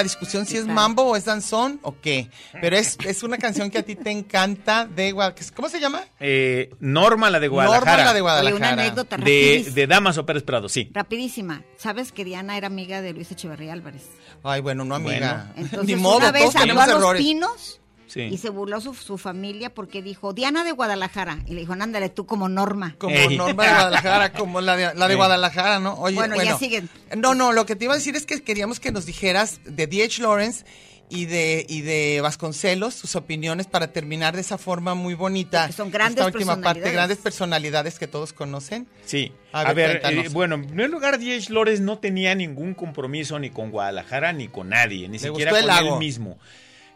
La 0.00 0.04
discusión 0.04 0.46
si 0.46 0.56
es 0.56 0.66
mambo 0.66 1.02
o 1.04 1.16
es 1.16 1.24
danzón 1.26 1.78
o 1.82 1.94
qué. 2.00 2.30
Pero 2.60 2.76
es, 2.76 2.96
es 3.04 3.22
una 3.22 3.36
canción 3.38 3.70
que 3.70 3.78
a 3.78 3.82
ti 3.82 3.96
te 3.96 4.10
encanta 4.10 4.86
de 4.86 5.12
Guadalajara. 5.12 5.50
¿Cómo 5.54 5.68
se 5.68 5.78
llama? 5.80 6.02
Eh, 6.18 6.70
Norma, 6.80 7.30
la 7.30 7.38
de 7.40 7.48
Guadalajara. 7.48 7.90
Norma, 7.90 8.04
la 8.04 8.12
de 8.12 8.12
Oye, 8.14 8.20
Guadalajara. 8.22 8.56
una 8.56 8.82
anécdota 8.82 9.16
De, 9.18 9.70
de 9.74 9.86
Damaso 9.86 10.24
Pérez 10.26 10.42
Prado, 10.42 10.68
sí. 10.68 10.90
Rapidísima. 10.92 11.62
¿Sabes 11.76 12.12
que 12.12 12.24
Diana 12.24 12.56
era 12.56 12.66
amiga 12.66 13.02
de 13.02 13.12
Luis 13.12 13.30
Echeverría 13.30 13.72
Álvarez? 13.72 14.04
Ay, 14.42 14.60
bueno, 14.60 14.84
no 14.84 14.94
amiga. 14.94 15.52
Entonces, 15.56 15.86
Ni 15.86 15.96
modo, 15.96 16.16
una 16.18 16.32
vez 16.32 16.42
todos 16.42 16.52
salió 16.54 16.74
tenemos 16.74 16.84
a 16.84 16.92
los 16.92 17.02
errores. 17.02 17.22
pinos 17.22 17.80
Sí. 18.10 18.22
y 18.22 18.38
se 18.38 18.50
burló 18.50 18.80
su, 18.80 18.92
su 18.92 19.18
familia 19.18 19.72
porque 19.72 20.02
dijo, 20.02 20.32
Diana 20.32 20.64
de 20.64 20.72
Guadalajara. 20.72 21.38
Y 21.46 21.54
le 21.54 21.60
dijo, 21.60 21.74
ándale 21.74 22.08
tú 22.08 22.26
como 22.26 22.48
Norma. 22.48 22.96
Como 22.98 23.14
Ey. 23.14 23.36
Norma 23.36 23.62
de 23.62 23.70
Guadalajara, 23.70 24.32
como 24.32 24.60
la 24.60 24.76
de, 24.76 24.94
la 24.96 25.06
de. 25.06 25.14
Guadalajara, 25.14 25.78
¿no? 25.78 25.94
Oye, 25.94 26.16
Bueno, 26.16 26.34
ya 26.42 26.58
siguen. 26.58 26.90
No, 27.16 27.36
no, 27.36 27.52
lo 27.52 27.66
que 27.66 27.76
te 27.76 27.84
iba 27.84 27.94
a 27.94 27.96
decir 27.96 28.16
es 28.16 28.26
que 28.26 28.42
queríamos 28.42 28.80
que 28.80 28.90
nos 28.90 29.06
dijeras 29.06 29.60
de 29.64 29.86
D.H. 29.86 30.20
Lawrence 30.22 30.64
y 31.08 31.26
de, 31.26 31.66
y 31.68 31.82
de 31.82 32.20
Vasconcelos 32.20 32.94
sus 32.94 33.16
opiniones 33.16 33.66
para 33.66 33.92
terminar 33.92 34.34
de 34.34 34.40
esa 34.40 34.58
forma 34.58 34.94
muy 34.94 35.14
bonita. 35.14 35.62
Porque 35.62 35.76
son 35.76 35.90
grandes 35.92 36.24
Esta 36.24 36.36
última 36.36 36.60
parte, 36.60 36.90
grandes 36.90 37.18
personalidades 37.18 37.98
que 37.98 38.06
todos 38.08 38.32
conocen. 38.32 38.88
Sí. 39.04 39.32
A 39.52 39.60
A, 39.62 39.72
ver, 39.72 40.00
eh, 40.04 40.28
bueno, 40.30 40.54
en 40.54 40.66
primer 40.66 40.90
lugar, 40.90 41.18
D.H. 41.18 41.52
Lawrence 41.52 41.82
no 41.82 41.98
tenía 41.98 42.34
ningún 42.34 42.74
compromiso 42.74 43.38
ni 43.38 43.50
con 43.50 43.70
Guadalajara 43.70 44.32
ni 44.32 44.48
con 44.48 44.70
nadie, 44.70 45.08
ni 45.08 45.18
Le 45.18 45.28
siquiera 45.28 45.56
el 45.58 45.66
con 45.66 45.94
él 45.94 45.98
mismo. 45.98 46.38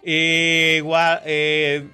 Eh, 0.05 0.81
Gua- 0.85 1.21
eh, 1.25 1.87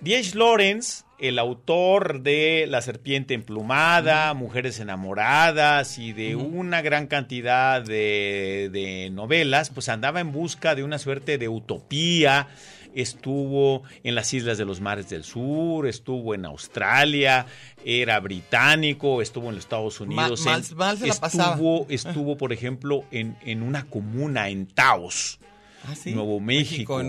D.H. 0.00 0.34
Lawrence, 0.36 1.04
el 1.18 1.38
autor 1.38 2.20
de 2.22 2.66
La 2.68 2.82
serpiente 2.82 3.34
emplumada, 3.34 4.32
Mujeres 4.34 4.80
enamoradas 4.80 5.98
y 5.98 6.12
de 6.12 6.36
una 6.36 6.82
gran 6.82 7.06
cantidad 7.06 7.82
de, 7.82 8.68
de 8.72 9.10
novelas, 9.10 9.70
pues 9.70 9.88
andaba 9.88 10.20
en 10.20 10.32
busca 10.32 10.74
de 10.74 10.82
una 10.84 10.98
suerte 10.98 11.38
de 11.38 11.48
utopía. 11.48 12.48
Estuvo 12.94 13.82
en 14.04 14.14
las 14.14 14.32
islas 14.34 14.56
de 14.56 14.64
los 14.64 14.80
mares 14.80 15.08
del 15.10 15.24
sur, 15.24 15.86
estuvo 15.88 16.32
en 16.32 16.44
Australia, 16.44 17.44
era 17.84 18.20
británico, 18.20 19.20
estuvo 19.20 19.48
en 19.48 19.56
los 19.56 19.64
Estados 19.64 20.00
Unidos. 20.00 20.44
mal- 20.44 20.62
en- 20.70 20.76
mal 20.76 20.96
se 20.98 21.06
la 21.08 21.14
pasaba. 21.16 21.50
estuvo, 21.54 21.86
estuvo, 21.90 22.36
por 22.36 22.52
ejemplo, 22.52 23.04
en, 23.10 23.36
en 23.44 23.62
una 23.64 23.84
comuna 23.86 24.48
en 24.48 24.66
Taos. 24.66 25.40
Ah, 25.86 25.94
¿sí? 25.94 26.12
Nuevo 26.12 26.40
México. 26.40 27.02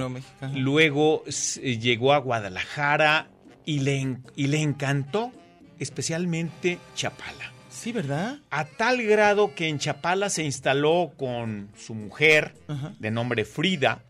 Luego 0.54 1.24
eh, 1.26 1.78
llegó 1.78 2.14
a 2.14 2.18
Guadalajara 2.18 3.30
y 3.66 3.80
le, 3.80 4.18
y 4.36 4.48
le 4.48 4.62
encantó 4.62 5.32
especialmente 5.80 6.80
Chapala. 6.96 7.52
Sí, 7.70 7.92
¿verdad? 7.92 8.40
A 8.50 8.66
tal 8.66 9.04
grado 9.04 9.54
que 9.54 9.68
en 9.68 9.80
Chapala 9.80 10.30
se 10.30 10.44
instaló 10.44 11.14
con 11.18 11.70
su 11.78 11.94
mujer, 11.94 12.56
Ajá. 12.68 12.94
de 13.00 13.12
nombre 13.12 13.46
Frida, 13.46 14.04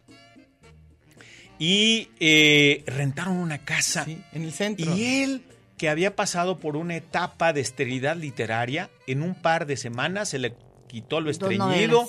y 1.58 2.10
eh, 2.20 2.84
rentaron 2.88 3.38
una 3.38 3.60
casa. 3.60 4.06
Sí, 4.06 4.22
en 4.34 4.44
el 4.44 4.52
centro. 4.52 4.96
Y 4.96 5.24
él, 5.24 5.44
que 5.78 5.90
había 5.90 6.16
pasado 6.16 6.60
por 6.60 6.76
una 6.76 6.96
etapa 6.96 7.54
de 7.54 7.62
esterilidad 7.62 8.18
literaria, 8.18 8.90
en 9.08 9.22
un 9.22 9.36
par 9.36 9.66
de 9.66 9.78
semanas 9.78 10.30
se 10.30 10.40
le 10.40 10.56
quitó 10.88 11.20
lo 11.22 11.30
estreñido 11.30 12.08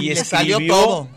y 0.00 0.14
salió 0.16 0.58
todo. 0.66 1.08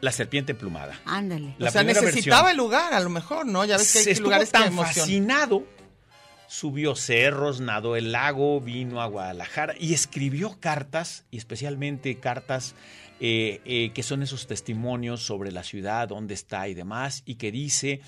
La 0.00 0.12
serpiente 0.12 0.52
emplumada. 0.52 1.00
Ándale. 1.04 1.54
La 1.58 1.68
o 1.68 1.72
sea, 1.72 1.82
necesitaba 1.82 2.42
versión. 2.44 2.50
el 2.50 2.56
lugar, 2.56 2.92
a 2.94 3.00
lo 3.00 3.08
mejor, 3.10 3.46
¿no? 3.46 3.64
Ya 3.64 3.76
ves 3.78 3.92
que 3.92 3.98
Se 4.00 4.08
hay 4.10 4.12
estuvo 4.12 4.26
lugares 4.26 4.50
tan 4.50 4.74
fascinado, 4.74 5.64
subió 6.48 6.94
cerros, 6.94 7.60
nadó 7.60 7.96
el 7.96 8.12
lago, 8.12 8.60
vino 8.60 9.00
a 9.00 9.06
Guadalajara 9.06 9.74
y 9.78 9.94
escribió 9.94 10.58
cartas, 10.60 11.24
y 11.30 11.38
especialmente 11.38 12.18
cartas 12.20 12.74
eh, 13.20 13.60
eh, 13.64 13.92
que 13.94 14.02
son 14.02 14.22
esos 14.22 14.46
testimonios 14.46 15.22
sobre 15.22 15.50
la 15.50 15.62
ciudad, 15.64 16.08
dónde 16.08 16.34
está 16.34 16.68
y 16.68 16.74
demás, 16.74 17.22
y 17.24 17.36
que 17.36 17.50
dice 17.50 18.00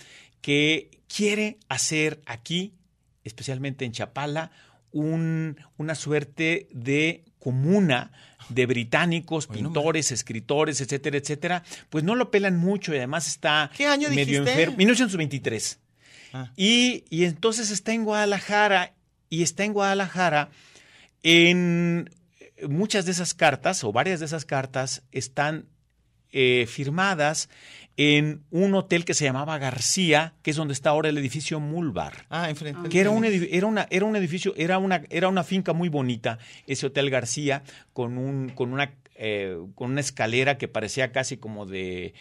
que 0.42 1.00
quiere 1.12 1.58
hacer 1.68 2.20
aquí, 2.26 2.74
especialmente 3.24 3.84
en 3.86 3.92
Chapala, 3.92 4.50
un- 4.92 5.56
una 5.78 5.94
suerte 5.94 6.68
de 6.70 7.24
comuna 7.38 8.12
de 8.48 8.66
británicos, 8.66 9.46
pintores, 9.46 10.12
escritores, 10.12 10.80
etcétera, 10.80 11.18
etcétera, 11.18 11.62
pues 11.90 12.04
no 12.04 12.14
lo 12.14 12.30
pelan 12.30 12.56
mucho 12.56 12.94
y 12.94 12.98
además 12.98 13.26
está 13.26 13.70
¿Qué 13.76 13.86
año 13.86 14.08
medio 14.08 14.24
dijiste? 14.24 14.50
enfermo. 14.50 14.76
1923. 14.78 15.78
Ah. 16.32 16.52
Y, 16.56 17.04
y 17.10 17.24
entonces 17.24 17.70
está 17.70 17.92
en 17.92 18.04
Guadalajara 18.04 18.94
y 19.30 19.42
está 19.42 19.64
en 19.64 19.72
Guadalajara 19.72 20.50
en 21.22 22.10
muchas 22.68 23.04
de 23.04 23.12
esas 23.12 23.34
cartas 23.34 23.84
o 23.84 23.92
varias 23.92 24.20
de 24.20 24.26
esas 24.26 24.44
cartas 24.44 25.02
están 25.12 25.66
eh, 26.30 26.66
firmadas 26.68 27.48
en 27.98 28.44
un 28.52 28.74
hotel 28.76 29.04
que 29.04 29.12
se 29.12 29.24
llamaba 29.24 29.58
García, 29.58 30.34
que 30.42 30.52
es 30.52 30.56
donde 30.56 30.72
está 30.72 30.90
ahora 30.90 31.08
el 31.08 31.18
edificio 31.18 31.58
Mulbar. 31.58 32.26
Ah, 32.30 32.48
enfrente. 32.48 32.88
Que 32.88 33.00
era 33.00 33.10
un, 33.10 33.24
era, 33.24 33.66
una, 33.66 33.88
era 33.90 34.04
un 34.06 34.14
edificio, 34.14 34.54
era 34.56 34.78
una, 34.78 35.02
era 35.10 35.26
una 35.26 35.42
finca 35.42 35.72
muy 35.72 35.88
bonita, 35.88 36.38
ese 36.68 36.86
Hotel 36.86 37.10
García, 37.10 37.64
con, 37.92 38.16
un, 38.16 38.50
con, 38.50 38.72
una, 38.72 38.94
eh, 39.16 39.58
con 39.74 39.90
una 39.90 40.00
escalera 40.00 40.58
que 40.58 40.68
parecía 40.68 41.10
casi 41.10 41.38
como 41.38 41.66
de 41.66 42.14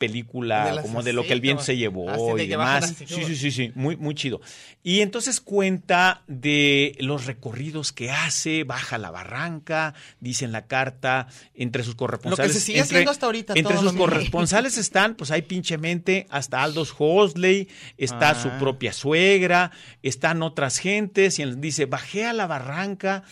película, 0.00 0.74
De 0.76 0.80
como 0.82 1.02
de 1.02 1.12
lo 1.12 1.24
que 1.24 1.34
el 1.34 1.42
viento 1.42 1.62
se 1.62 1.76
llevó 1.76 2.36
y 2.38 2.42
que 2.44 2.48
demás. 2.48 2.94
Sí, 3.06 3.22
sí, 3.26 3.36
sí, 3.36 3.50
sí, 3.50 3.70
muy, 3.74 3.96
muy 3.98 4.14
chido. 4.14 4.40
Y 4.82 5.00
entonces 5.00 5.42
cuenta 5.42 6.22
de 6.26 6.96
los 7.00 7.26
recorridos 7.26 7.92
que 7.92 8.10
hace, 8.10 8.64
baja 8.64 8.96
la 8.96 9.10
barranca, 9.10 9.92
dice 10.18 10.46
en 10.46 10.52
la 10.52 10.66
carta, 10.66 11.26
entre 11.54 11.84
sus 11.84 11.96
corresponsales. 11.96 12.54
se 12.54 12.60
sigue 12.60 12.78
entre- 12.78 12.96
haciendo 12.96 13.10
hasta 13.10 13.26
ahorita, 13.26 13.52
Entre 13.54 13.76
sus 13.76 13.92
lo 13.92 13.98
corresponsales 13.98 14.78
están, 14.78 15.16
pues 15.16 15.30
hay 15.30 15.42
pinchemente 15.42 16.26
hasta 16.30 16.62
Aldous 16.62 16.94
Huxley, 16.98 17.68
está 17.98 18.34
su 18.40 18.48
Ah. 18.48 18.58
propia 18.58 18.94
suegra, 18.94 19.70
están 20.02 20.42
otras 20.42 20.78
gentes, 20.78 21.38
y 21.38 21.42
él 21.42 21.60
dice, 21.60 21.84
bajé 21.84 22.24
a 22.24 22.32
la 22.32 22.46
barranca 22.46 23.22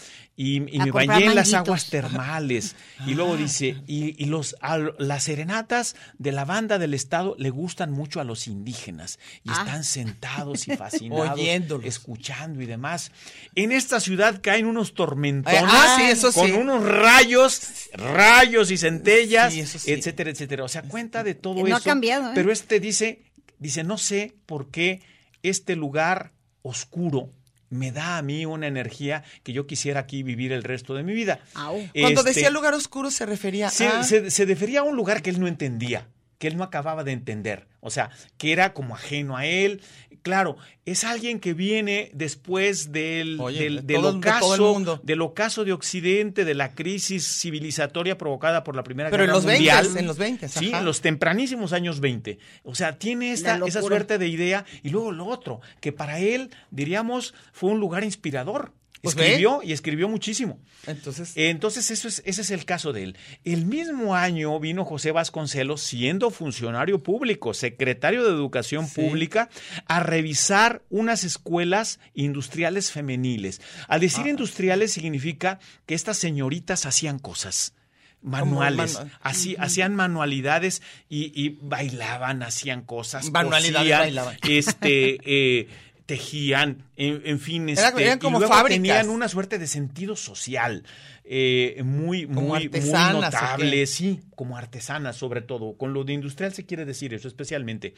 y, 0.40 0.60
me 0.60 0.92
bañé 0.92 1.24
en 1.26 1.34
las 1.34 1.52
aguas 1.52 1.90
termales. 1.90 2.76
Y 3.08 3.14
luego 3.14 3.36
dice, 3.36 3.82
y, 3.88 4.14
y 4.22 4.26
los, 4.26 4.54
a- 4.60 4.78
las 4.98 5.24
serenatas 5.24 5.96
de 6.16 6.30
la 6.30 6.44
banda 6.44 6.78
del 6.78 6.94
Estado 6.94 7.34
le 7.40 7.50
gustan 7.50 7.90
mucho 7.90 8.20
a 8.20 8.24
los 8.24 8.46
indígenas 8.46 9.18
y 9.42 9.50
Ah. 9.50 9.62
están 9.64 9.82
sentados 9.82 10.68
y 10.68 10.76
fascinados, 10.76 11.30
Oyéndolos. 11.32 11.84
escuchando 11.84 12.62
y 12.62 12.66
demás. 12.66 13.10
En 13.56 13.72
esta 13.72 13.98
ciudad 13.98 14.40
caen 14.40 14.66
unos 14.66 14.94
tormentones 14.94 15.60
Ah, 15.66 15.96
sí, 15.98 16.04
eso 16.04 16.32
con 16.32 16.46
sí. 16.46 16.52
unos 16.52 16.84
rayos, 16.84 17.60
rayos 17.94 18.70
y 18.70 18.76
centellas, 18.78 19.52
Sí, 19.52 19.60
eso 19.60 19.80
sí. 19.80 19.90
etcétera, 19.92 20.30
etcétera. 20.30 20.62
O 20.62 20.68
sea, 20.68 20.82
cuenta 20.82 21.24
de 21.24 21.34
todo 21.34 21.56
Que 21.64 21.70
no 21.70 21.74
ha 21.74 21.78
eso. 21.80 21.88
cambiado, 21.90 22.28
¿eh? 22.28 22.32
Pero 22.36 22.52
este 22.52 22.78
dice, 22.78 23.24
dice, 23.58 23.82
no 23.82 23.98
sé 23.98 24.36
por 24.46 24.70
qué 24.70 25.02
este 25.42 25.74
lugar 25.74 26.30
oscuro 26.62 27.32
me 27.70 27.92
da 27.92 28.18
a 28.18 28.22
mí 28.22 28.46
una 28.46 28.66
energía 28.66 29.22
que 29.42 29.52
yo 29.52 29.66
quisiera 29.66 30.00
aquí 30.00 30.22
vivir 30.22 30.52
el 30.52 30.62
resto 30.62 30.94
de 30.94 31.02
mi 31.02 31.12
vida. 31.12 31.40
Au. 31.54 31.76
Cuando 31.98 32.20
Este, 32.20 32.30
decía 32.34 32.50
lugar 32.50 32.74
oscuro 32.74 33.10
se 33.10 33.26
refería 33.26 33.70
se, 33.70 33.86
a... 33.86 34.02
se- 34.02 34.30
se 34.30 34.44
refería 34.44 34.80
a 34.80 34.82
un 34.84 34.96
lugar 34.96 35.20
que 35.22 35.30
él 35.30 35.38
no 35.40 35.46
entendía, 35.48 36.08
que 36.38 36.46
él 36.48 36.56
no 36.56 36.64
acababa 36.64 37.04
de 37.04 37.12
entender. 37.12 37.66
O 37.80 37.90
sea, 37.90 38.10
que 38.38 38.52
era 38.52 38.72
como 38.74 38.94
ajeno 38.94 39.36
a 39.36 39.46
él. 39.46 39.80
Claro, 40.22 40.56
es 40.84 41.04
alguien 41.04 41.40
que 41.40 41.54
viene 41.54 42.10
después 42.14 42.92
del, 42.92 43.38
Oye, 43.40 43.64
del, 43.64 43.76
de 43.76 43.82
del 43.82 43.96
todo- 44.02 44.12
de 44.14 44.20
todo 44.20 44.54
el 44.54 44.60
ocaso, 44.60 44.72
mundo. 44.74 45.00
del 45.02 45.22
ocaso 45.22 45.64
de 45.64 45.72
Occidente, 45.72 46.44
de 46.44 46.54
la 46.54 46.74
crisis 46.74 47.40
civilizatoria 47.40 48.18
provocada 48.18 48.64
por 48.64 48.74
la 48.76 48.82
Primera 48.82 49.10
Pero 49.10 49.22
en 49.24 49.28
Guerra 49.28 49.36
los 49.36 49.44
20, 49.46 49.58
Mundial. 49.72 49.96
en 49.98 50.06
los 50.06 50.18
20, 50.18 50.48
Sí, 50.48 50.68
ajá. 50.70 50.78
en 50.80 50.84
los 50.84 51.00
tempranísimos 51.00 51.72
años 51.72 52.00
20. 52.00 52.38
O 52.64 52.74
sea, 52.74 52.98
tiene 52.98 53.32
esta, 53.32 53.60
esa 53.66 53.80
suerte 53.82 54.18
de 54.18 54.28
idea. 54.28 54.64
Y 54.82 54.90
luego 54.90 55.12
lo 55.12 55.26
otro, 55.26 55.60
que 55.80 55.92
para 55.92 56.18
él, 56.18 56.50
diríamos, 56.70 57.34
fue 57.52 57.70
un 57.70 57.80
lugar 57.80 58.04
inspirador. 58.04 58.72
Pues 59.02 59.14
ve. 59.14 59.26
escribió 59.26 59.60
y 59.62 59.72
escribió 59.72 60.08
muchísimo. 60.08 60.58
Entonces, 60.86 61.32
Entonces, 61.36 61.90
eso 61.90 62.08
es, 62.08 62.20
ese 62.24 62.40
es 62.40 62.50
el 62.50 62.64
caso 62.64 62.92
de 62.92 63.04
él. 63.04 63.16
El 63.44 63.64
mismo 63.66 64.14
año 64.16 64.58
vino 64.58 64.84
José 64.84 65.12
Vasconcelos, 65.12 65.82
siendo 65.82 66.30
funcionario 66.30 67.02
público, 67.02 67.54
secretario 67.54 68.24
de 68.24 68.30
Educación 68.30 68.86
Sí. 68.88 69.00
Pública, 69.00 69.50
a 69.86 70.00
revisar 70.00 70.82
unas 70.90 71.22
escuelas 71.24 72.00
industriales 72.14 72.90
femeniles. 72.90 73.60
Al 73.86 74.00
decir 74.00 74.24
Ah. 74.26 74.30
industriales 74.30 74.92
significa 74.92 75.60
que 75.86 75.94
estas 75.94 76.18
señoritas 76.18 76.84
hacían 76.86 77.18
cosas 77.18 77.74
manuales, 78.20 78.98
manu- 78.98 79.10
así, 79.20 79.56
hacían 79.60 79.94
manualidades 79.94 80.82
y, 81.08 81.30
y 81.40 81.58
bailaban, 81.62 82.42
hacían 82.42 82.82
cosas, 82.82 83.30
Manualidades, 83.30 83.78
cosían, 83.84 84.00
bailaban. 84.00 84.36
este, 84.48 85.18
eh, 85.60 85.68
tejían, 86.08 86.84
en, 86.96 87.20
en 87.26 87.38
fin, 87.38 87.68
Era- 87.68 87.88
este, 87.88 88.02
eran 88.02 88.16
y 88.16 88.20
como 88.22 88.38
luego 88.38 88.54
fábricas. 88.54 88.76
tenían 88.78 89.10
una 89.10 89.28
suerte 89.28 89.58
de 89.58 89.66
sentido 89.66 90.16
social 90.16 90.82
eh, 91.30 91.82
muy, 91.84 92.24
Como 92.24 92.40
muy, 92.40 92.48
muy 92.60 92.64
artesanas, 92.64 93.14
¿o 93.14 93.20
notable, 93.20 93.86
sí, 93.86 94.20
como 94.34 94.56
artesanas 94.56 95.16
sobre 95.16 95.42
todo. 95.42 95.76
Con 95.76 95.92
lo 95.92 96.04
de 96.04 96.14
industrial 96.14 96.54
se 96.54 96.64
quiere 96.64 96.86
decir 96.86 97.12
eso 97.12 97.28
especialmente. 97.28 97.92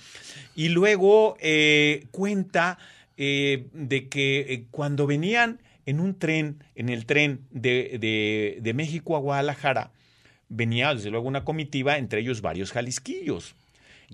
Y 0.56 0.70
luego 0.70 1.36
eh, 1.38 2.08
cuenta 2.10 2.78
eh, 3.16 3.68
de 3.74 4.08
que 4.08 4.40
eh, 4.40 4.66
cuando 4.72 5.06
venían 5.06 5.60
en 5.86 6.00
un 6.00 6.18
tren, 6.18 6.64
en 6.74 6.88
el 6.88 7.06
tren 7.06 7.46
de, 7.52 7.96
de- 8.00 8.58
de 8.60 8.74
México 8.74 9.14
a 9.14 9.20
Guadalajara, 9.20 9.92
venía 10.48 10.92
desde 10.92 11.10
luego 11.10 11.28
una 11.28 11.44
comitiva, 11.44 11.96
entre 11.96 12.22
ellos 12.22 12.40
varios 12.40 12.72
jalisquillos. 12.72 13.54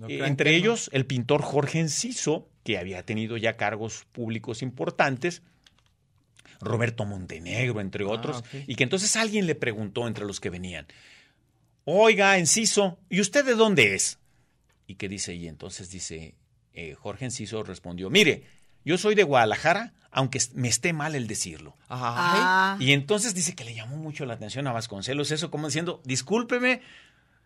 Eh, 0.07 0.21
entre 0.25 0.55
ellos 0.55 0.89
el 0.93 1.05
pintor 1.05 1.41
Jorge 1.41 1.79
Enciso, 1.79 2.47
que 2.63 2.77
había 2.77 3.03
tenido 3.03 3.37
ya 3.37 3.57
cargos 3.57 4.05
públicos 4.11 4.61
importantes, 4.61 5.41
Roberto 6.59 7.05
Montenegro, 7.05 7.81
entre 7.81 8.03
otros, 8.05 8.37
Ah, 8.37 8.39
ok. 8.39 8.63
y 8.67 8.75
que 8.75 8.83
entonces 8.83 9.15
alguien 9.15 9.45
le 9.45 9.55
preguntó 9.55 10.07
entre 10.07 10.25
los 10.25 10.39
que 10.39 10.49
venían, 10.49 10.87
oiga, 11.85 12.37
Enciso, 12.37 12.97
¿y 13.09 13.21
usted 13.21 13.45
de 13.45 13.55
dónde 13.55 13.95
es? 13.95 14.19
Y 14.87 14.95
que 14.95 15.07
dice, 15.07 15.33
y 15.35 15.47
entonces 15.47 15.89
dice, 15.89 16.35
eh, 16.73 16.93
Jorge 16.95 17.25
Enciso 17.25 17.63
respondió, 17.63 18.09
mire, 18.09 18.43
yo 18.85 18.97
soy 18.97 19.15
de 19.15 19.23
Guadalajara, 19.23 19.93
aunque 20.11 20.39
me 20.53 20.67
esté 20.69 20.93
mal 20.93 21.13
el 21.15 21.27
decirlo. 21.27 21.75
Ah, 21.89 22.77
Y 22.79 22.93
entonces 22.93 23.35
dice 23.35 23.53
que 23.53 23.65
le 23.65 23.75
llamó 23.75 23.97
mucho 23.97 24.25
la 24.25 24.33
atención 24.35 24.65
a 24.67 24.71
Vasconcelos 24.71 25.31
eso, 25.31 25.51
como 25.51 25.67
diciendo, 25.67 26.01
discúlpeme, 26.05 26.81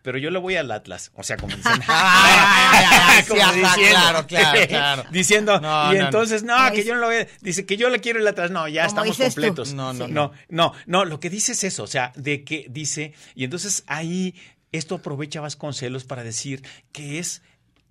pero 0.02 0.18
yo 0.18 0.30
le 0.30 0.38
voy 0.38 0.56
al 0.56 0.70
Atlas. 0.70 1.12
O 1.14 1.22
sea, 1.22 1.36
como 1.36 1.56
diciendo. 1.56 1.84
Como 3.28 3.52
diciendo, 3.52 3.90
claro, 3.90 4.26
claro, 4.26 4.60
claro. 4.68 5.04
diciendo, 5.10 5.60
No, 5.60 5.94
y 5.94 5.98
no, 5.98 6.04
entonces, 6.06 6.42
no, 6.42 6.56
que 6.72 6.84
yo 6.84 6.94
no 6.94 7.00
lo 7.00 7.06
voy 7.06 7.16
a. 7.16 7.26
Dice 7.40 7.64
que 7.64 7.76
yo 7.76 7.88
le 7.88 8.00
quiero 8.00 8.18
el 8.18 8.26
Atlas. 8.26 8.50
No, 8.50 8.66
ya 8.68 8.84
estamos 8.84 9.16
tú. 9.16 9.22
completos. 9.22 9.74
No, 9.74 9.92
no, 9.92 10.08
no, 10.08 10.32
no, 10.48 10.72
no, 10.86 11.04
lo 11.04 11.20
que 11.20 11.30
dice 11.30 11.52
es 11.52 11.64
eso, 11.64 11.84
o 11.84 11.86
sea, 11.86 12.12
de 12.16 12.44
que 12.44 12.66
dice, 12.68 13.14
y 13.34 13.44
entonces 13.44 13.84
ahí 13.86 14.34
esto 14.72 14.96
aprovecha 14.96 15.40
Vasconcelos 15.40 16.04
para 16.04 16.24
decir 16.24 16.62
que 16.92 17.18
es 17.18 17.42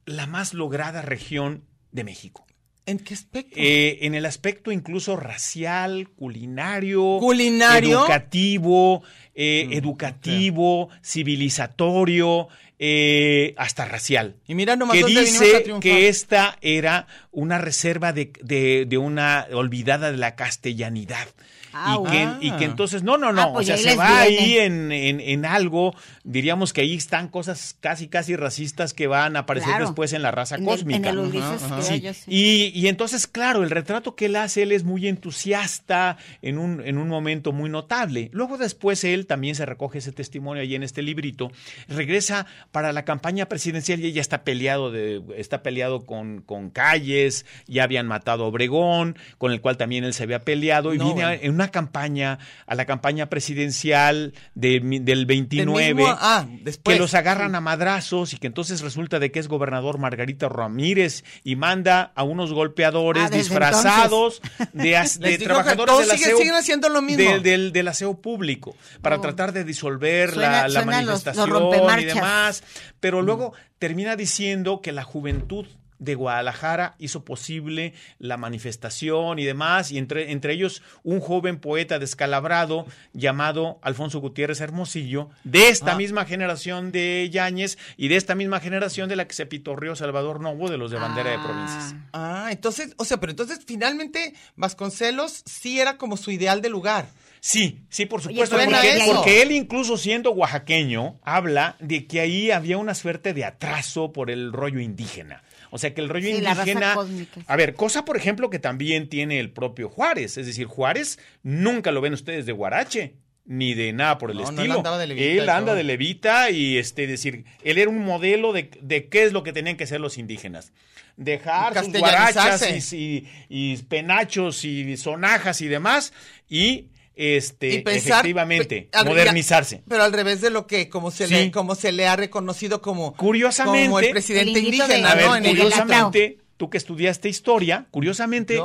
la 0.05 0.27
más 0.27 0.53
lograda 0.53 1.01
región 1.01 1.63
de 1.91 2.03
México. 2.03 2.45
¿En 2.85 2.99
qué 2.99 3.13
aspecto? 3.13 3.53
Eh, 3.55 3.99
en 4.01 4.15
el 4.15 4.25
aspecto 4.25 4.71
incluso 4.71 5.15
racial, 5.15 6.09
culinario, 6.09 7.17
¿Culinario? 7.19 7.99
educativo, 8.01 9.03
eh, 9.35 9.65
Mm, 9.69 9.73
educativo, 9.73 10.89
civilizatorio, 11.03 12.47
eh, 12.79 13.53
hasta 13.57 13.85
racial. 13.85 14.35
y 14.47 14.55
mira 14.55 14.75
nomás 14.75 14.95
Que 14.95 15.01
dónde 15.01 15.21
vinimos 15.21 15.41
a 15.41 15.45
dice 15.45 15.59
triunfar. 15.61 15.81
que 15.81 16.07
esta 16.07 16.57
era 16.61 17.07
una 17.31 17.57
reserva 17.59 18.11
de, 18.13 18.33
de- 18.41 18.85
de 18.87 18.97
una 18.97 19.45
olvidada 19.53 20.11
de 20.11 20.17
la 20.17 20.35
castellanidad. 20.35 21.27
Au. 21.73 22.05
Y 22.07 22.11
que, 22.11 22.17
Ah. 22.23 22.37
y 22.41 22.51
que 22.51 22.65
entonces, 22.65 23.03
no, 23.03 23.17
no, 23.17 23.31
no, 23.31 23.41
Ah, 23.41 23.49
pues 23.53 23.63
o 23.63 23.67
sea, 23.67 23.75
ahí 23.75 23.83
se 23.83 23.95
va 23.95 24.25
viene. 24.25 24.39
ahí 24.43 24.57
en, 24.59 24.91
en- 24.91 25.19
en 25.21 25.45
algo, 25.45 25.95
diríamos 26.23 26.73
que 26.73 26.81
ahí 26.81 26.95
están 26.95 27.27
cosas 27.27 27.75
casi, 27.79 28.07
casi 28.07 28.35
racistas 28.35 28.93
que 28.93 29.07
van 29.07 29.35
a 29.35 29.39
aparecer 29.39 29.69
Claro. 29.69 29.85
después 29.87 30.13
en 30.13 30.21
la 30.21 30.31
raza 30.31 30.55
en 30.55 30.61
el- 30.61 30.67
cósmica. 30.67 31.09
En 31.09 31.17
el, 31.17 31.19
Ulises 31.19 31.63
Ajá, 31.63 31.77
ajá. 31.77 31.87
criollo, 31.87 32.13
Sí, 32.13 32.21
sí. 32.25 32.31
Y, 32.73 32.79
y 32.79 32.87
entonces, 32.87 33.27
claro, 33.27 33.63
el 33.63 33.69
retrato 33.69 34.15
que 34.15 34.25
él 34.25 34.35
hace, 34.35 34.63
él 34.63 34.71
es 34.71 34.83
muy 34.83 35.07
entusiasta 35.07 36.17
en 36.41 36.57
un, 36.57 36.81
en 36.85 36.97
un 36.97 37.07
momento 37.07 37.51
muy 37.51 37.69
notable. 37.69 38.29
Luego 38.33 38.57
después 38.57 39.03
él 39.03 39.25
también 39.27 39.55
se 39.55 39.65
recoge 39.65 39.99
ese 39.99 40.11
testimonio 40.11 40.61
ahí 40.63 40.75
en 40.75 40.83
este 40.83 41.01
librito, 41.01 41.51
regresa 41.87 42.45
para 42.71 42.93
la 42.93 43.03
campaña 43.05 43.47
presidencial 43.47 43.99
y 43.99 44.07
ella 44.07 44.21
está 44.21 44.43
peleado, 44.43 44.91
de, 44.91 45.21
está 45.37 45.63
peleado 45.63 46.05
con, 46.05 46.41
con 46.41 46.69
Calles, 46.69 47.45
ya 47.67 47.83
habían 47.83 48.07
matado 48.07 48.43
a 48.43 48.47
Obregón, 48.47 49.17
con 49.37 49.51
el 49.51 49.61
cual 49.61 49.77
también 49.77 50.03
él 50.03 50.13
se 50.13 50.23
había 50.23 50.39
peleado, 50.39 50.93
y 50.93 50.97
No, 50.97 51.05
viene 51.05 51.23
a- 51.23 51.27
bueno. 51.29 51.41
en 51.43 51.53
una 51.53 51.60
campaña, 51.69 52.39
a 52.65 52.75
la 52.75 52.85
campaña 52.85 53.27
presidencial 53.29 54.33
de 54.55 54.79
del 54.79 55.05
Del 55.05 55.25
29 55.25 55.93
mismo- 55.93 56.15
ah, 56.19 56.45
después. 56.63 56.95
que 56.95 56.99
los 56.99 57.13
agarran 57.13 57.55
a 57.55 57.61
madrazos 57.61 58.33
y 58.33 58.37
que 58.37 58.47
entonces 58.47 58.81
resulta 58.81 59.19
de 59.19 59.31
que 59.31 59.39
es 59.39 59.47
gobernador 59.47 59.97
Margarita 59.99 60.49
Ramírez 60.49 61.23
y 61.43 61.55
manda 61.55 62.11
a 62.15 62.23
unos 62.23 62.53
golpeadores 62.53 63.23
Ah, 63.23 63.29
disfrazados 63.29 64.41
de, 64.73 64.91
trabajadores 65.43 65.97
del 66.07 66.09
siguen- 66.17 66.23
aseo, 66.25 66.37
siguen 66.37 66.55
haciendo 66.55 66.89
lo 66.89 67.01
mismo. 67.01 67.23
del- 67.31 67.43
del, 67.43 67.71
del 67.71 67.87
aseo 67.87 68.19
público 68.21 68.75
para 69.01 69.17
Oh. 69.17 69.21
tratar 69.21 69.51
de 69.53 69.63
disolver 69.63 70.31
Suena- 70.33 70.51
la, 70.63 70.67
la 70.67 70.81
suenan 70.83 71.05
los- 71.05 71.25
los 71.25 71.35
manifestación 71.37 71.99
y 71.99 72.05
demás. 72.05 72.63
Pero 72.99 73.21
luego 73.21 73.53
termina 73.79 74.15
diciendo 74.15 74.81
que 74.81 74.91
la 74.91 75.03
juventud 75.03 75.65
de 76.01 76.15
Guadalajara 76.15 76.95
hizo 76.97 77.23
posible 77.23 77.93
la 78.19 78.35
manifestación 78.35 79.37
y 79.39 79.45
demás, 79.45 79.91
y 79.91 79.99
entre, 79.99 80.31
entre 80.31 80.53
ellos 80.53 80.81
un 81.03 81.19
joven 81.21 81.59
poeta 81.59 81.99
descalabrado 81.99 82.87
llamado 83.13 83.79
Alfonso 83.83 84.19
Gutiérrez 84.19 84.59
Hermosillo, 84.61 85.29
de 85.43 85.69
esta 85.69 85.93
Ah. 85.93 85.97
misma 85.97 86.25
generación 86.25 86.91
de 86.91 87.29
Yáñez 87.31 87.77
y 87.97 88.07
de 88.07 88.15
esta 88.15 88.33
misma 88.33 88.59
generación 88.59 89.07
de 89.09 89.15
la 89.15 89.27
que 89.27 89.35
se 89.35 89.45
pitorrió 89.45 89.95
Salvador 89.95 90.39
Novo 90.41 90.69
de 90.69 90.77
los 90.79 90.89
de 90.89 90.97
Bandera 90.97 91.29
de 91.31 91.37
Provincias. 91.37 91.95
Ah, 92.13 92.49
entonces, 92.51 92.95
o 92.97 93.05
sea, 93.05 93.19
pero 93.19 93.29
entonces 93.31 93.59
finalmente 93.65 94.33
Vasconcelos 94.55 95.43
sí 95.45 95.79
era 95.79 95.97
como 95.97 96.17
su 96.17 96.31
ideal 96.31 96.61
de 96.61 96.69
lugar. 96.69 97.07
Sí, 97.43 97.81
sí, 97.89 98.05
por 98.05 98.21
supuesto, 98.21 98.55
porque, 98.55 99.01
porque 99.05 99.41
él 99.41 99.51
incluso 99.51 99.97
siendo 99.97 100.31
oaxaqueño 100.31 101.19
habla 101.23 101.75
de 101.79 102.05
que 102.07 102.19
ahí 102.21 102.51
había 102.51 102.77
una 102.77 102.93
suerte 102.93 103.33
de 103.33 103.45
atraso 103.45 104.11
por 104.11 104.29
el 104.29 104.53
rollo 104.53 104.79
indígena. 104.79 105.43
O 105.71 105.77
sea 105.79 105.93
que 105.93 106.01
el 106.01 106.09
rollo 106.09 106.27
Sí, 106.27 106.39
la 106.41 106.53
raza 106.53 106.69
indígena... 106.69 106.93
cósmica. 106.93 107.41
A 107.47 107.55
ver, 107.55 107.73
cosa 107.73 108.05
por 108.05 108.17
ejemplo 108.17 108.49
que 108.51 108.59
también 108.59 109.09
tiene 109.09 109.39
el 109.39 109.49
propio 109.51 109.89
Juárez. 109.89 110.37
Es 110.37 110.45
decir, 110.45 110.67
Juárez 110.67 111.17
nunca 111.41 111.91
lo 111.91 112.01
ven 112.01 112.13
ustedes 112.13 112.45
de 112.45 112.51
Guarache. 112.51 113.15
Ni 113.43 113.73
de 113.73 113.91
nada 113.91 114.19
por 114.19 114.29
el 114.29 114.37
No, 114.37 114.43
no, 114.43 114.49
él 114.49 114.55
estilo. 114.59 114.75
andaba 114.77 114.97
de 114.99 115.07
levita 115.07 115.43
él 115.43 115.49
anda 115.49 115.73
de 115.73 115.83
levita 115.83 116.49
y 116.51 116.77
este 116.77 117.07
decir, 117.07 117.43
él 117.63 117.79
era 117.79 117.89
un 117.89 117.97
modelo 118.05 118.53
de, 118.53 118.69
de 118.81 119.07
qué 119.09 119.23
es 119.23 119.33
lo 119.33 119.41
que 119.41 119.51
tenían 119.51 119.77
que 119.77 119.87
ser 119.87 119.99
los 119.99 120.19
indígenas. 120.19 120.71
Dejar 121.17 121.73
sus 121.83 121.91
guarachas 121.91 122.93
y, 122.93 122.95
y- 122.97 123.27
y 123.49 123.77
penachos 123.77 124.63
y 124.63 124.95
sonajas 124.95 125.59
y 125.61 125.67
demás 125.67 126.13
y 126.49 126.85
este 127.15 127.69
y 127.75 127.79
pensar 127.81 128.19
efectivamente 128.25 128.87
pe- 128.91 129.03
modernizarse. 129.03 129.83
pero 129.87 130.03
al 130.03 130.13
revés 130.13 130.39
de 130.41 130.49
lo 130.49 130.65
que 130.65 130.87
como 130.89 131.11
se 131.11 131.27
Sí. 131.27 131.33
le 131.33 131.51
como 131.51 131.75
se 131.75 131.91
le 131.91 132.07
ha 132.07 132.15
reconocido 132.15 132.81
como 132.81 133.13
Curiosamente, 133.15 133.85
como 133.87 133.99
el 133.99 134.09
presidente 134.11 134.57
el 134.59 134.65
indígena, 134.65 135.11
A 135.11 135.15
de- 135.15 135.21
¿no? 135.25 135.31
ver, 135.33 135.37
En 135.39 135.45
el- 135.45 135.57
curiosamente, 135.57 136.37
tú 136.57 136.69
que 136.69 136.77
estudiaste 136.77 137.27
historia, 137.29 137.87
curiosamente, 137.91 138.59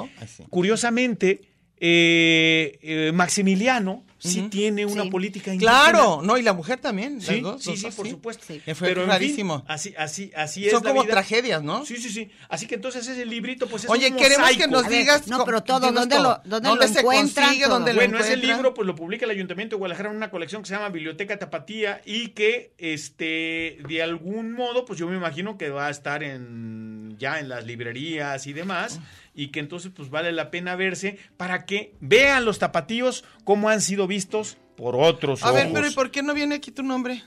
curiosamente, 0.51 1.41
eh, 1.79 2.79
eh, 2.83 3.13
Maximiliano 3.13 4.05
sí 4.27 4.43
tiene 4.51 4.85
una 4.87 5.05
Sí. 5.05 5.11
política 5.11 5.53
indígena. 5.53 5.73
Claro, 5.91 6.21
no, 6.23 6.37
y 6.39 6.43
la 6.43 6.53
mujer 6.53 6.79
también. 6.81 7.21
Sí, 7.21 7.41
dos, 7.41 7.63
sí, 7.63 7.77
sí, 7.77 7.89
por 7.97 8.09
supuesto. 8.09 8.45
Sí. 8.47 8.61
Que 8.65 8.75
fue 8.75 8.89
Pero 8.89 9.03
en 9.05 9.09
rarísimo. 9.09 9.59
fin, 9.61 9.65
así, 9.69 9.95
así, 9.97 10.33
así 10.37 10.67
es 10.67 10.73
Son 10.73 10.83
la 10.85 10.91
como 10.91 11.03
vida. 11.03 11.13
tragedias, 11.15 11.63
¿no? 11.63 11.85
Sí, 11.87 11.97
sí, 11.97 12.11
sí. 12.11 12.31
Así 12.49 12.67
que 12.67 12.75
entonces 12.77 13.07
ese 13.07 13.25
librito, 13.25 13.67
pues 13.69 13.85
es 13.85 13.91
Oye, 13.91 14.11
un 14.11 14.17
queremos 14.17 14.51
que 14.57 14.69
nos 14.69 14.83
ver, 14.89 14.99
digas. 14.99 15.27
no, 15.29 15.45
pero 15.45 15.63
todo, 15.63 15.93
¿dónde 15.93 16.19
lo- 16.19 16.41
dónde 16.45 16.69
lo 16.75 16.89
se 16.89 17.01
encuentran 17.01 17.47
consigue? 17.47 17.65
todo? 17.65 17.75
¿Dónde 17.75 17.93
lo 17.93 18.01
Bueno, 18.01 18.19
ese 18.19 18.37
libro 18.37 18.75
pues 18.75 18.87
lo 18.87 18.95
publica 18.95 19.25
el 19.25 19.31
Ayuntamiento 19.31 19.77
de 19.77 19.79
Guadalajara 19.79 20.11
en 20.11 20.17
una 20.17 20.31
colección 20.31 20.63
que 20.63 20.69
se 20.69 20.75
llama 20.75 20.89
Biblioteca 20.91 21.39
Tapatía 21.39 22.01
y 22.05 22.29
que 22.29 22.73
este 22.79 23.79
de 23.89 24.03
algún 24.03 24.53
modo 24.53 24.85
pues 24.85 24.99
yo 24.99 25.07
me 25.09 25.17
imagino 25.17 25.57
que 25.59 25.71
va 25.71 25.87
a 25.89 25.91
estar 25.91 26.23
en 26.23 27.17
ya 27.19 27.39
en 27.41 27.49
las 27.49 27.65
librerías 27.67 28.47
y 28.47 28.53
demás 28.53 28.99
y 29.37 29.49
que 29.49 29.61
entonces 29.61 29.93
pues 29.95 30.11
vale 30.11 30.33
la 30.33 30.51
pena 30.51 30.75
verse 30.75 31.19
para 31.37 31.67
que 31.67 31.95
vean 32.01 32.45
los 32.45 32.59
tapatíos 32.59 33.23
cómo 33.45 33.69
han 33.69 33.81
sido 33.81 34.07
vistos 34.07 34.57
por 34.77 34.97
otros 34.97 35.45
A 35.45 35.53
ver, 35.53 35.71
pero 35.73 35.87
¿y 35.87 35.91
por 35.93 36.11
qué 36.11 36.23
no 36.23 36.35
viene 36.35 36.57
aquí 36.57 36.73
tu 36.73 36.83
nombre? 36.83 37.23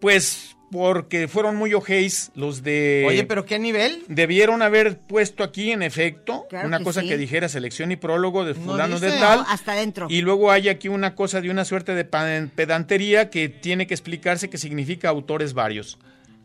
Pues 0.00 0.56
porque 0.70 1.28
fueron 1.28 1.56
muy 1.56 1.72
ojéis 1.74 2.32
los 2.34 2.62
de 2.62 3.04
Oye, 3.06 3.24
pero 3.24 3.44
¿qué 3.44 3.58
nivel? 3.58 4.02
Debieron 4.08 4.62
haber 4.62 4.98
puesto 4.98 5.44
aquí, 5.44 5.70
en 5.70 5.82
efecto, 5.82 6.46
Claro 6.48 6.66
una 6.66 6.78
que 6.78 6.84
cosa 6.84 7.02
sí. 7.02 7.08
que 7.08 7.16
dijera 7.16 7.48
selección 7.48 7.92
y 7.92 7.96
prólogo 7.96 8.44
de 8.44 8.54
No 8.54 8.60
fulano 8.60 8.98
de 8.98 9.10
tal. 9.10 9.38
No, 9.40 9.44
hasta 9.48 9.72
adentro. 9.72 10.08
Y 10.10 10.22
luego 10.22 10.50
hay 10.50 10.68
aquí 10.68 10.88
una 10.88 11.14
cosa 11.14 11.40
de 11.40 11.50
una 11.50 11.64
suerte 11.64 11.94
de 11.94 12.04
pedantería 12.04 13.30
que 13.30 13.48
tiene 13.48 13.86
que 13.86 13.94
explicarse 13.94 14.50
que 14.50 14.58
significa 14.58 15.08
autores 15.08 15.54
varios. 15.54 15.98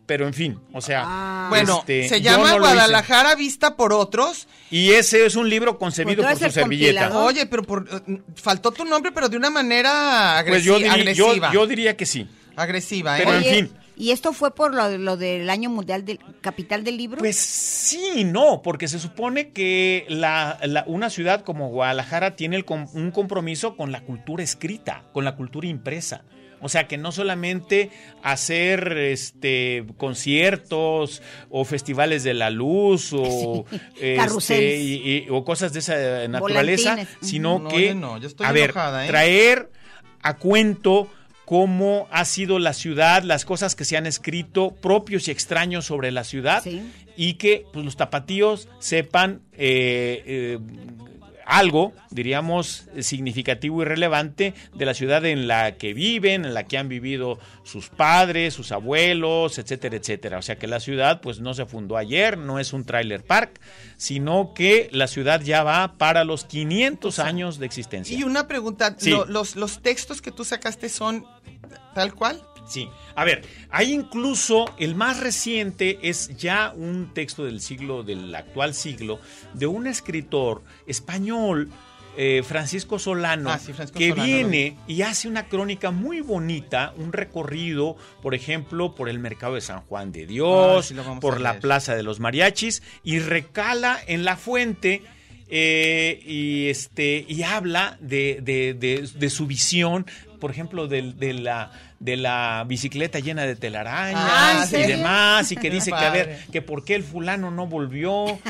Pero 0.06 0.26
en 0.26 0.34
fin, 0.34 0.58
o 0.72 0.80
sea, 0.80 1.04
Ah. 1.06 1.46
Bueno, 1.48 1.78
este, 1.80 2.08
se 2.08 2.20
llama 2.20 2.52
no. 2.52 2.58
Guadalajara 2.58 3.34
vista 3.36 3.76
por 3.76 3.92
otros. 3.92 4.48
Y 4.70 4.90
ese 4.92 5.24
es 5.26 5.36
un 5.36 5.48
libro 5.48 5.78
concebido 5.78 6.22
Pues 6.22 6.38
por 6.38 6.48
su 6.48 6.54
servilleta. 6.54 7.16
Oye, 7.18 7.46
pero 7.46 7.62
por, 7.62 7.88
eh, 8.08 8.20
faltó 8.34 8.72
tu 8.72 8.84
nombre, 8.84 9.12
pero 9.12 9.28
de 9.28 9.36
una 9.36 9.50
manera 9.50 10.40
agresi- 10.40 10.48
Pues 10.48 10.64
yo, 10.64 10.76
diría- 10.76 10.92
agresiva. 10.94 11.52
yo 11.52 11.66
diría 11.66 11.96
que 11.96 12.06
sí. 12.06 12.26
agresiva, 12.56 13.18
¿eh? 13.18 13.22
Pero 13.24 13.36
en 13.38 13.44
fin. 13.44 13.72
¿Y 13.96 14.10
esto 14.10 14.32
fue 14.32 14.54
por 14.54 14.74
lo, 14.74 14.98
lo 14.98 15.16
del 15.16 15.48
año 15.50 15.68
mundial 15.70 16.04
del 16.04 16.18
capital 16.40 16.82
del 16.82 16.96
libro? 16.96 17.18
Pues 17.18 17.36
sí 17.36 18.00
y 18.16 18.24
no, 18.24 18.60
porque 18.62 18.88
se 18.88 18.98
supone 18.98 19.50
que 19.50 20.06
la, 20.08 20.58
la- 20.64 20.84
una 20.86 21.10
ciudad 21.10 21.42
como 21.44 21.68
Guadalajara 21.68 22.34
tiene 22.34 22.56
el 22.56 22.64
un 22.94 23.10
compromiso 23.12 23.76
con 23.76 23.92
la 23.92 24.00
cultura 24.00 24.42
escrita, 24.42 25.04
con 25.12 25.24
la 25.24 25.36
cultura 25.36 25.68
impresa. 25.68 26.24
O 26.62 26.68
sea, 26.68 26.86
que 26.86 26.96
no 26.96 27.10
solamente 27.12 27.90
hacer 28.22 28.96
este 28.96 29.84
conciertos 29.96 31.20
o 31.50 31.64
festivales 31.64 32.22
de 32.24 32.34
la 32.34 32.50
luz 32.50 33.12
o, 33.12 33.64
este, 33.94 34.16
Carruseles. 34.16 34.80
y- 34.80 35.24
y- 35.24 35.26
o 35.30 35.44
cosas 35.44 35.72
de 35.72 35.80
esa 35.80 36.28
naturaleza, 36.28 36.90
Volantines. 36.92 37.18
sino 37.20 37.58
No, 37.58 37.68
que 37.68 37.94
no, 37.94 38.18
yo 38.18 38.28
estoy 38.28 38.46
a 38.46 38.52
ver, 38.52 38.70
enojada, 38.70 39.04
¿eh? 39.04 39.08
traer 39.08 39.70
a 40.22 40.36
cuento 40.38 41.08
cómo 41.44 42.06
ha 42.12 42.24
sido 42.24 42.58
la 42.60 42.72
ciudad, 42.72 43.24
las 43.24 43.44
cosas 43.44 43.74
que 43.74 43.84
se 43.84 43.96
han 43.96 44.06
escrito 44.06 44.70
propios 44.76 45.26
y 45.28 45.32
extraños 45.32 45.84
sobre 45.84 46.12
la 46.12 46.22
ciudad 46.24 46.62
Sí. 46.62 46.80
y 47.16 47.34
que 47.34 47.66
pues, 47.72 47.84
los 47.84 47.96
tapatíos 47.96 48.68
sepan 48.78 49.42
eh, 49.52 50.22
eh, 50.24 50.58
algo, 51.58 51.92
diríamos, 52.10 52.84
significativo 53.00 53.82
y 53.82 53.84
relevante 53.84 54.54
de 54.74 54.84
la 54.86 54.94
ciudad 54.94 55.24
en 55.24 55.46
la 55.46 55.76
que 55.76 55.92
viven, 55.94 56.44
en 56.44 56.54
la 56.54 56.64
que 56.64 56.78
han 56.78 56.88
vivido 56.88 57.38
sus 57.62 57.88
padres, 57.88 58.54
sus 58.54 58.72
abuelos, 58.72 59.58
etcétera, 59.58 59.96
etcétera. 59.96 60.38
O 60.38 60.42
sea 60.42 60.56
que 60.56 60.66
la 60.66 60.80
ciudad 60.80 61.20
pues 61.20 61.40
no 61.40 61.54
se 61.54 61.66
fundó 61.66 61.96
ayer, 61.96 62.38
no 62.38 62.58
es 62.58 62.72
un 62.72 62.84
trailer 62.84 63.22
park, 63.24 63.60
sino 63.96 64.52
que 64.54 64.88
la 64.92 65.06
ciudad 65.06 65.40
ya 65.42 65.62
va 65.62 65.94
para 65.98 66.24
los 66.24 66.44
500 66.44 67.18
años 67.18 67.58
de 67.58 67.66
existencia. 67.66 68.16
Y 68.16 68.22
una 68.24 68.48
pregunta, 68.48 68.94
Sí. 68.98 69.10
lo- 69.10 69.24
los, 69.26 69.56
los 69.56 69.82
textos 69.82 70.22
que 70.22 70.30
tú 70.32 70.44
sacaste 70.44 70.88
son 70.88 71.24
tal 71.94 72.14
cual? 72.14 72.42
Sí, 72.66 72.88
a 73.16 73.24
ver, 73.24 73.42
hay 73.70 73.92
incluso 73.92 74.66
el 74.78 74.94
más 74.94 75.18
reciente 75.20 75.98
es 76.02 76.36
ya 76.36 76.72
un 76.76 77.12
texto 77.12 77.44
del 77.44 77.60
siglo, 77.60 78.02
del 78.02 78.34
actual 78.34 78.72
siglo, 78.74 79.18
de 79.54 79.66
un 79.66 79.86
escritor 79.86 80.62
español, 80.86 81.70
eh, 82.16 82.42
Francisco 82.46 82.98
Solano, 82.98 83.50
Ah, 83.50 83.58
sí, 83.58 83.72
Francisco 83.72 83.98
que 83.98 84.10
Solano, 84.10 84.26
viene 84.26 84.76
y 84.86 85.02
hace 85.02 85.28
una 85.28 85.48
crónica 85.48 85.90
muy 85.90 86.20
bonita, 86.20 86.92
un 86.98 87.12
recorrido, 87.12 87.96
por 88.22 88.34
ejemplo, 88.34 88.94
por 88.94 89.08
el 89.08 89.18
mercado 89.18 89.54
de 89.54 89.60
San 89.62 89.80
Juan 89.82 90.12
de 90.12 90.22
Ah, 90.24 90.26
Dios, 90.26 90.86
sí 90.86 90.94
por 91.20 91.40
la 91.40 91.58
plaza 91.58 91.94
de 91.96 92.02
los 92.02 92.20
mariachis, 92.20 92.82
y 93.02 93.18
recala 93.18 93.98
en 94.06 94.24
la 94.24 94.36
fuente. 94.36 95.02
eh, 95.54 96.18
y 96.24 96.68
este 96.68 97.26
y 97.28 97.42
habla 97.42 97.98
de, 98.00 98.38
de- 98.42 98.72
de- 98.72 99.06
de 99.06 99.28
su 99.30 99.46
visión 99.46 100.06
por 100.42 100.50
ejemplo 100.50 100.88
del- 100.88 101.16
de, 101.20 101.34
la 101.34 101.70
de 102.00 102.16
la 102.16 102.64
bicicleta 102.66 103.20
llena 103.20 103.42
de 103.46 103.54
telarañas 103.54 104.18
Ah, 104.20 104.66
¿en 104.72 104.80
y 104.80 104.86
demás 104.88 105.52
y 105.52 105.56
que 105.56 105.70
dice 105.70 105.90
que 105.92 105.96
a 106.04 106.10
ver 106.10 106.44
que 106.50 106.60
por 106.60 106.84
qué 106.84 106.96
el 106.96 107.04
fulano 107.04 107.52
no 107.52 107.68
volvió 107.68 108.40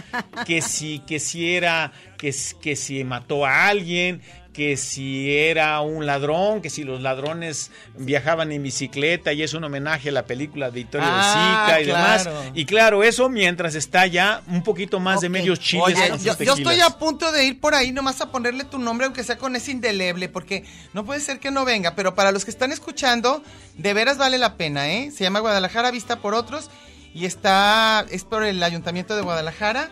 que 0.46 0.62
si 0.62 1.00
que 1.00 1.20
si 1.20 1.54
era 1.54 1.92
que, 2.16 2.34
que 2.62 2.76
si 2.76 3.04
mató 3.04 3.44
a 3.44 3.68
alguien 3.68 4.22
que 4.52 4.76
si 4.76 5.34
era 5.34 5.80
un 5.80 6.04
ladrón, 6.04 6.60
que 6.60 6.68
si 6.68 6.84
los 6.84 7.00
ladrones 7.00 7.70
viajaban 7.96 8.52
en 8.52 8.62
bicicleta 8.62 9.32
y 9.32 9.42
es 9.42 9.54
un 9.54 9.64
homenaje 9.64 10.10
a 10.10 10.12
la 10.12 10.26
película 10.26 10.66
de 10.70 10.72
Vittorio 10.72 11.06
Ah, 11.10 11.66
de 11.70 11.78
Sica 11.78 11.80
y 11.80 11.86
demás. 11.86 12.28
Y 12.54 12.64
claro, 12.66 13.02
eso 13.02 13.28
mientras 13.30 13.74
está 13.74 14.06
ya 14.06 14.42
un 14.48 14.62
poquito 14.62 15.00
más 15.00 15.20
de 15.22 15.30
medios 15.30 15.58
chiles 15.58 15.86
Oye, 15.86 16.08
con 16.10 16.18
sus 16.18 16.26
yo, 16.26 16.44
yo 16.44 16.52
estoy 16.54 16.80
a 16.80 16.90
punto 16.90 17.32
de 17.32 17.44
ir 17.44 17.60
por 17.60 17.74
ahí 17.74 17.92
nomás 17.92 18.20
a 18.20 18.30
ponerle 18.30 18.64
tu 18.64 18.78
nombre, 18.78 19.06
aunque 19.06 19.24
sea 19.24 19.38
con 19.38 19.56
ese 19.56 19.70
indeleble, 19.70 20.28
porque 20.28 20.64
no 20.92 21.04
puede 21.04 21.20
ser 21.20 21.40
que 21.40 21.50
no 21.50 21.64
venga. 21.64 21.94
Pero 21.94 22.14
para 22.14 22.30
los 22.30 22.44
que 22.44 22.50
están 22.50 22.72
escuchando, 22.72 23.42
de 23.78 23.94
veras 23.94 24.18
vale 24.18 24.36
la 24.36 24.56
pena, 24.56 24.90
¿eh? 24.92 25.10
Se 25.10 25.24
llama 25.24 25.40
Guadalajara 25.40 25.90
Vista 25.90 26.16
por 26.20 26.34
Otros 26.34 26.70
y 27.14 27.24
está, 27.24 28.04
es 28.10 28.24
por 28.24 28.44
el 28.44 28.62
Ayuntamiento 28.62 29.16
de 29.16 29.22
Guadalajara 29.22 29.90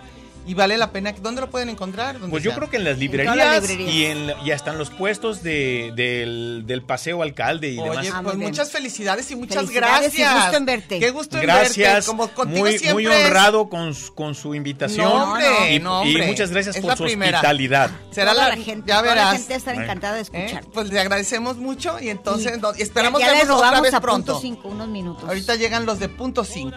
y 0.50 0.54
vale 0.54 0.76
la 0.76 0.90
pena. 0.90 1.12
¿Dónde 1.22 1.40
lo 1.42 1.48
pueden 1.50 1.68
encontrar? 1.68 2.14
¿Dónde 2.14 2.28
Pues 2.28 2.42
yo 2.42 2.52
creo 2.54 2.68
que 2.68 2.76
en 2.78 2.84
las 2.84 2.98
librerías, 2.98 3.36
las 3.36 3.60
librerías. 3.62 3.94
y 3.94 4.04
en 4.06 4.32
y 4.44 4.50
hasta 4.50 4.72
en 4.72 4.78
los 4.78 4.90
puestos 4.90 5.42
de, 5.44 5.92
del, 5.94 6.64
del 6.66 6.82
paseo 6.82 7.22
alcalde 7.22 7.68
y 7.68 7.76
demás. 7.76 7.98
Oye, 7.98 8.10
Ah, 8.12 8.20
pues 8.24 8.36
bien. 8.36 8.48
muchas 8.50 8.70
felicidades 8.72 9.30
y 9.30 9.36
muchas 9.36 9.58
Felicidades 9.58 10.12
y 10.14 10.18
gracias. 10.22 10.42
gusto 10.44 10.56
en 10.56 10.66
verte. 10.66 10.98
Qué 10.98 11.10
gusto 11.10 11.36
en 11.36 11.42
Gracias, 11.42 11.92
verte. 11.94 12.06
Como 12.06 12.28
contigo 12.28 12.60
muy, 12.60 12.70
siempre 12.78 12.92
muy 12.94 13.06
honrado 13.06 13.68
con, 13.68 13.94
su- 13.94 14.12
con 14.14 14.34
su 14.34 14.54
invitación 14.54 15.06
No, 15.08 15.24
hombre, 15.32 15.74
y, 15.74 15.78
no, 15.78 16.04
y 16.04 16.08
hombre. 16.08 16.26
muchas 16.26 16.50
gracias 16.50 16.74
Es 16.76 16.82
por 16.82 16.90
la 16.90 16.96
su 16.96 17.04
primera. 17.04 17.38
hospitalidad. 17.38 17.90
Será 18.10 18.32
toda 18.32 18.48
la, 18.48 18.56
la 18.56 18.62
gente, 18.62 18.88
ya 18.88 18.98
toda 19.00 19.08
verás. 19.14 19.32
la 19.32 19.38
gente 19.38 19.54
estará 19.54 19.82
encantada 19.82 20.14
de 20.14 20.20
¿eh? 20.20 20.22
escuchar. 20.22 20.64
Pues 20.72 20.90
le 20.90 20.98
agradecemos 21.00 21.56
mucho 21.58 21.98
y 22.00 22.08
entonces 22.08 22.56
Y 22.56 22.60
no- 22.60 22.72
esperamos 22.72 23.20
ya, 23.20 23.28
ya 23.28 23.32
vernos 23.34 23.56
otra 23.58 23.80
vez 23.80 23.94
a 23.94 24.00
pronto. 24.00 24.32
punto 24.32 24.40
cinco, 24.40 24.68
unos 24.68 24.88
minutos. 24.88 25.24
Ahorita 25.28 25.54
llegan 25.54 25.86
los 25.86 26.00
de 26.00 26.08
punto 26.08 26.42
5. 26.44 26.76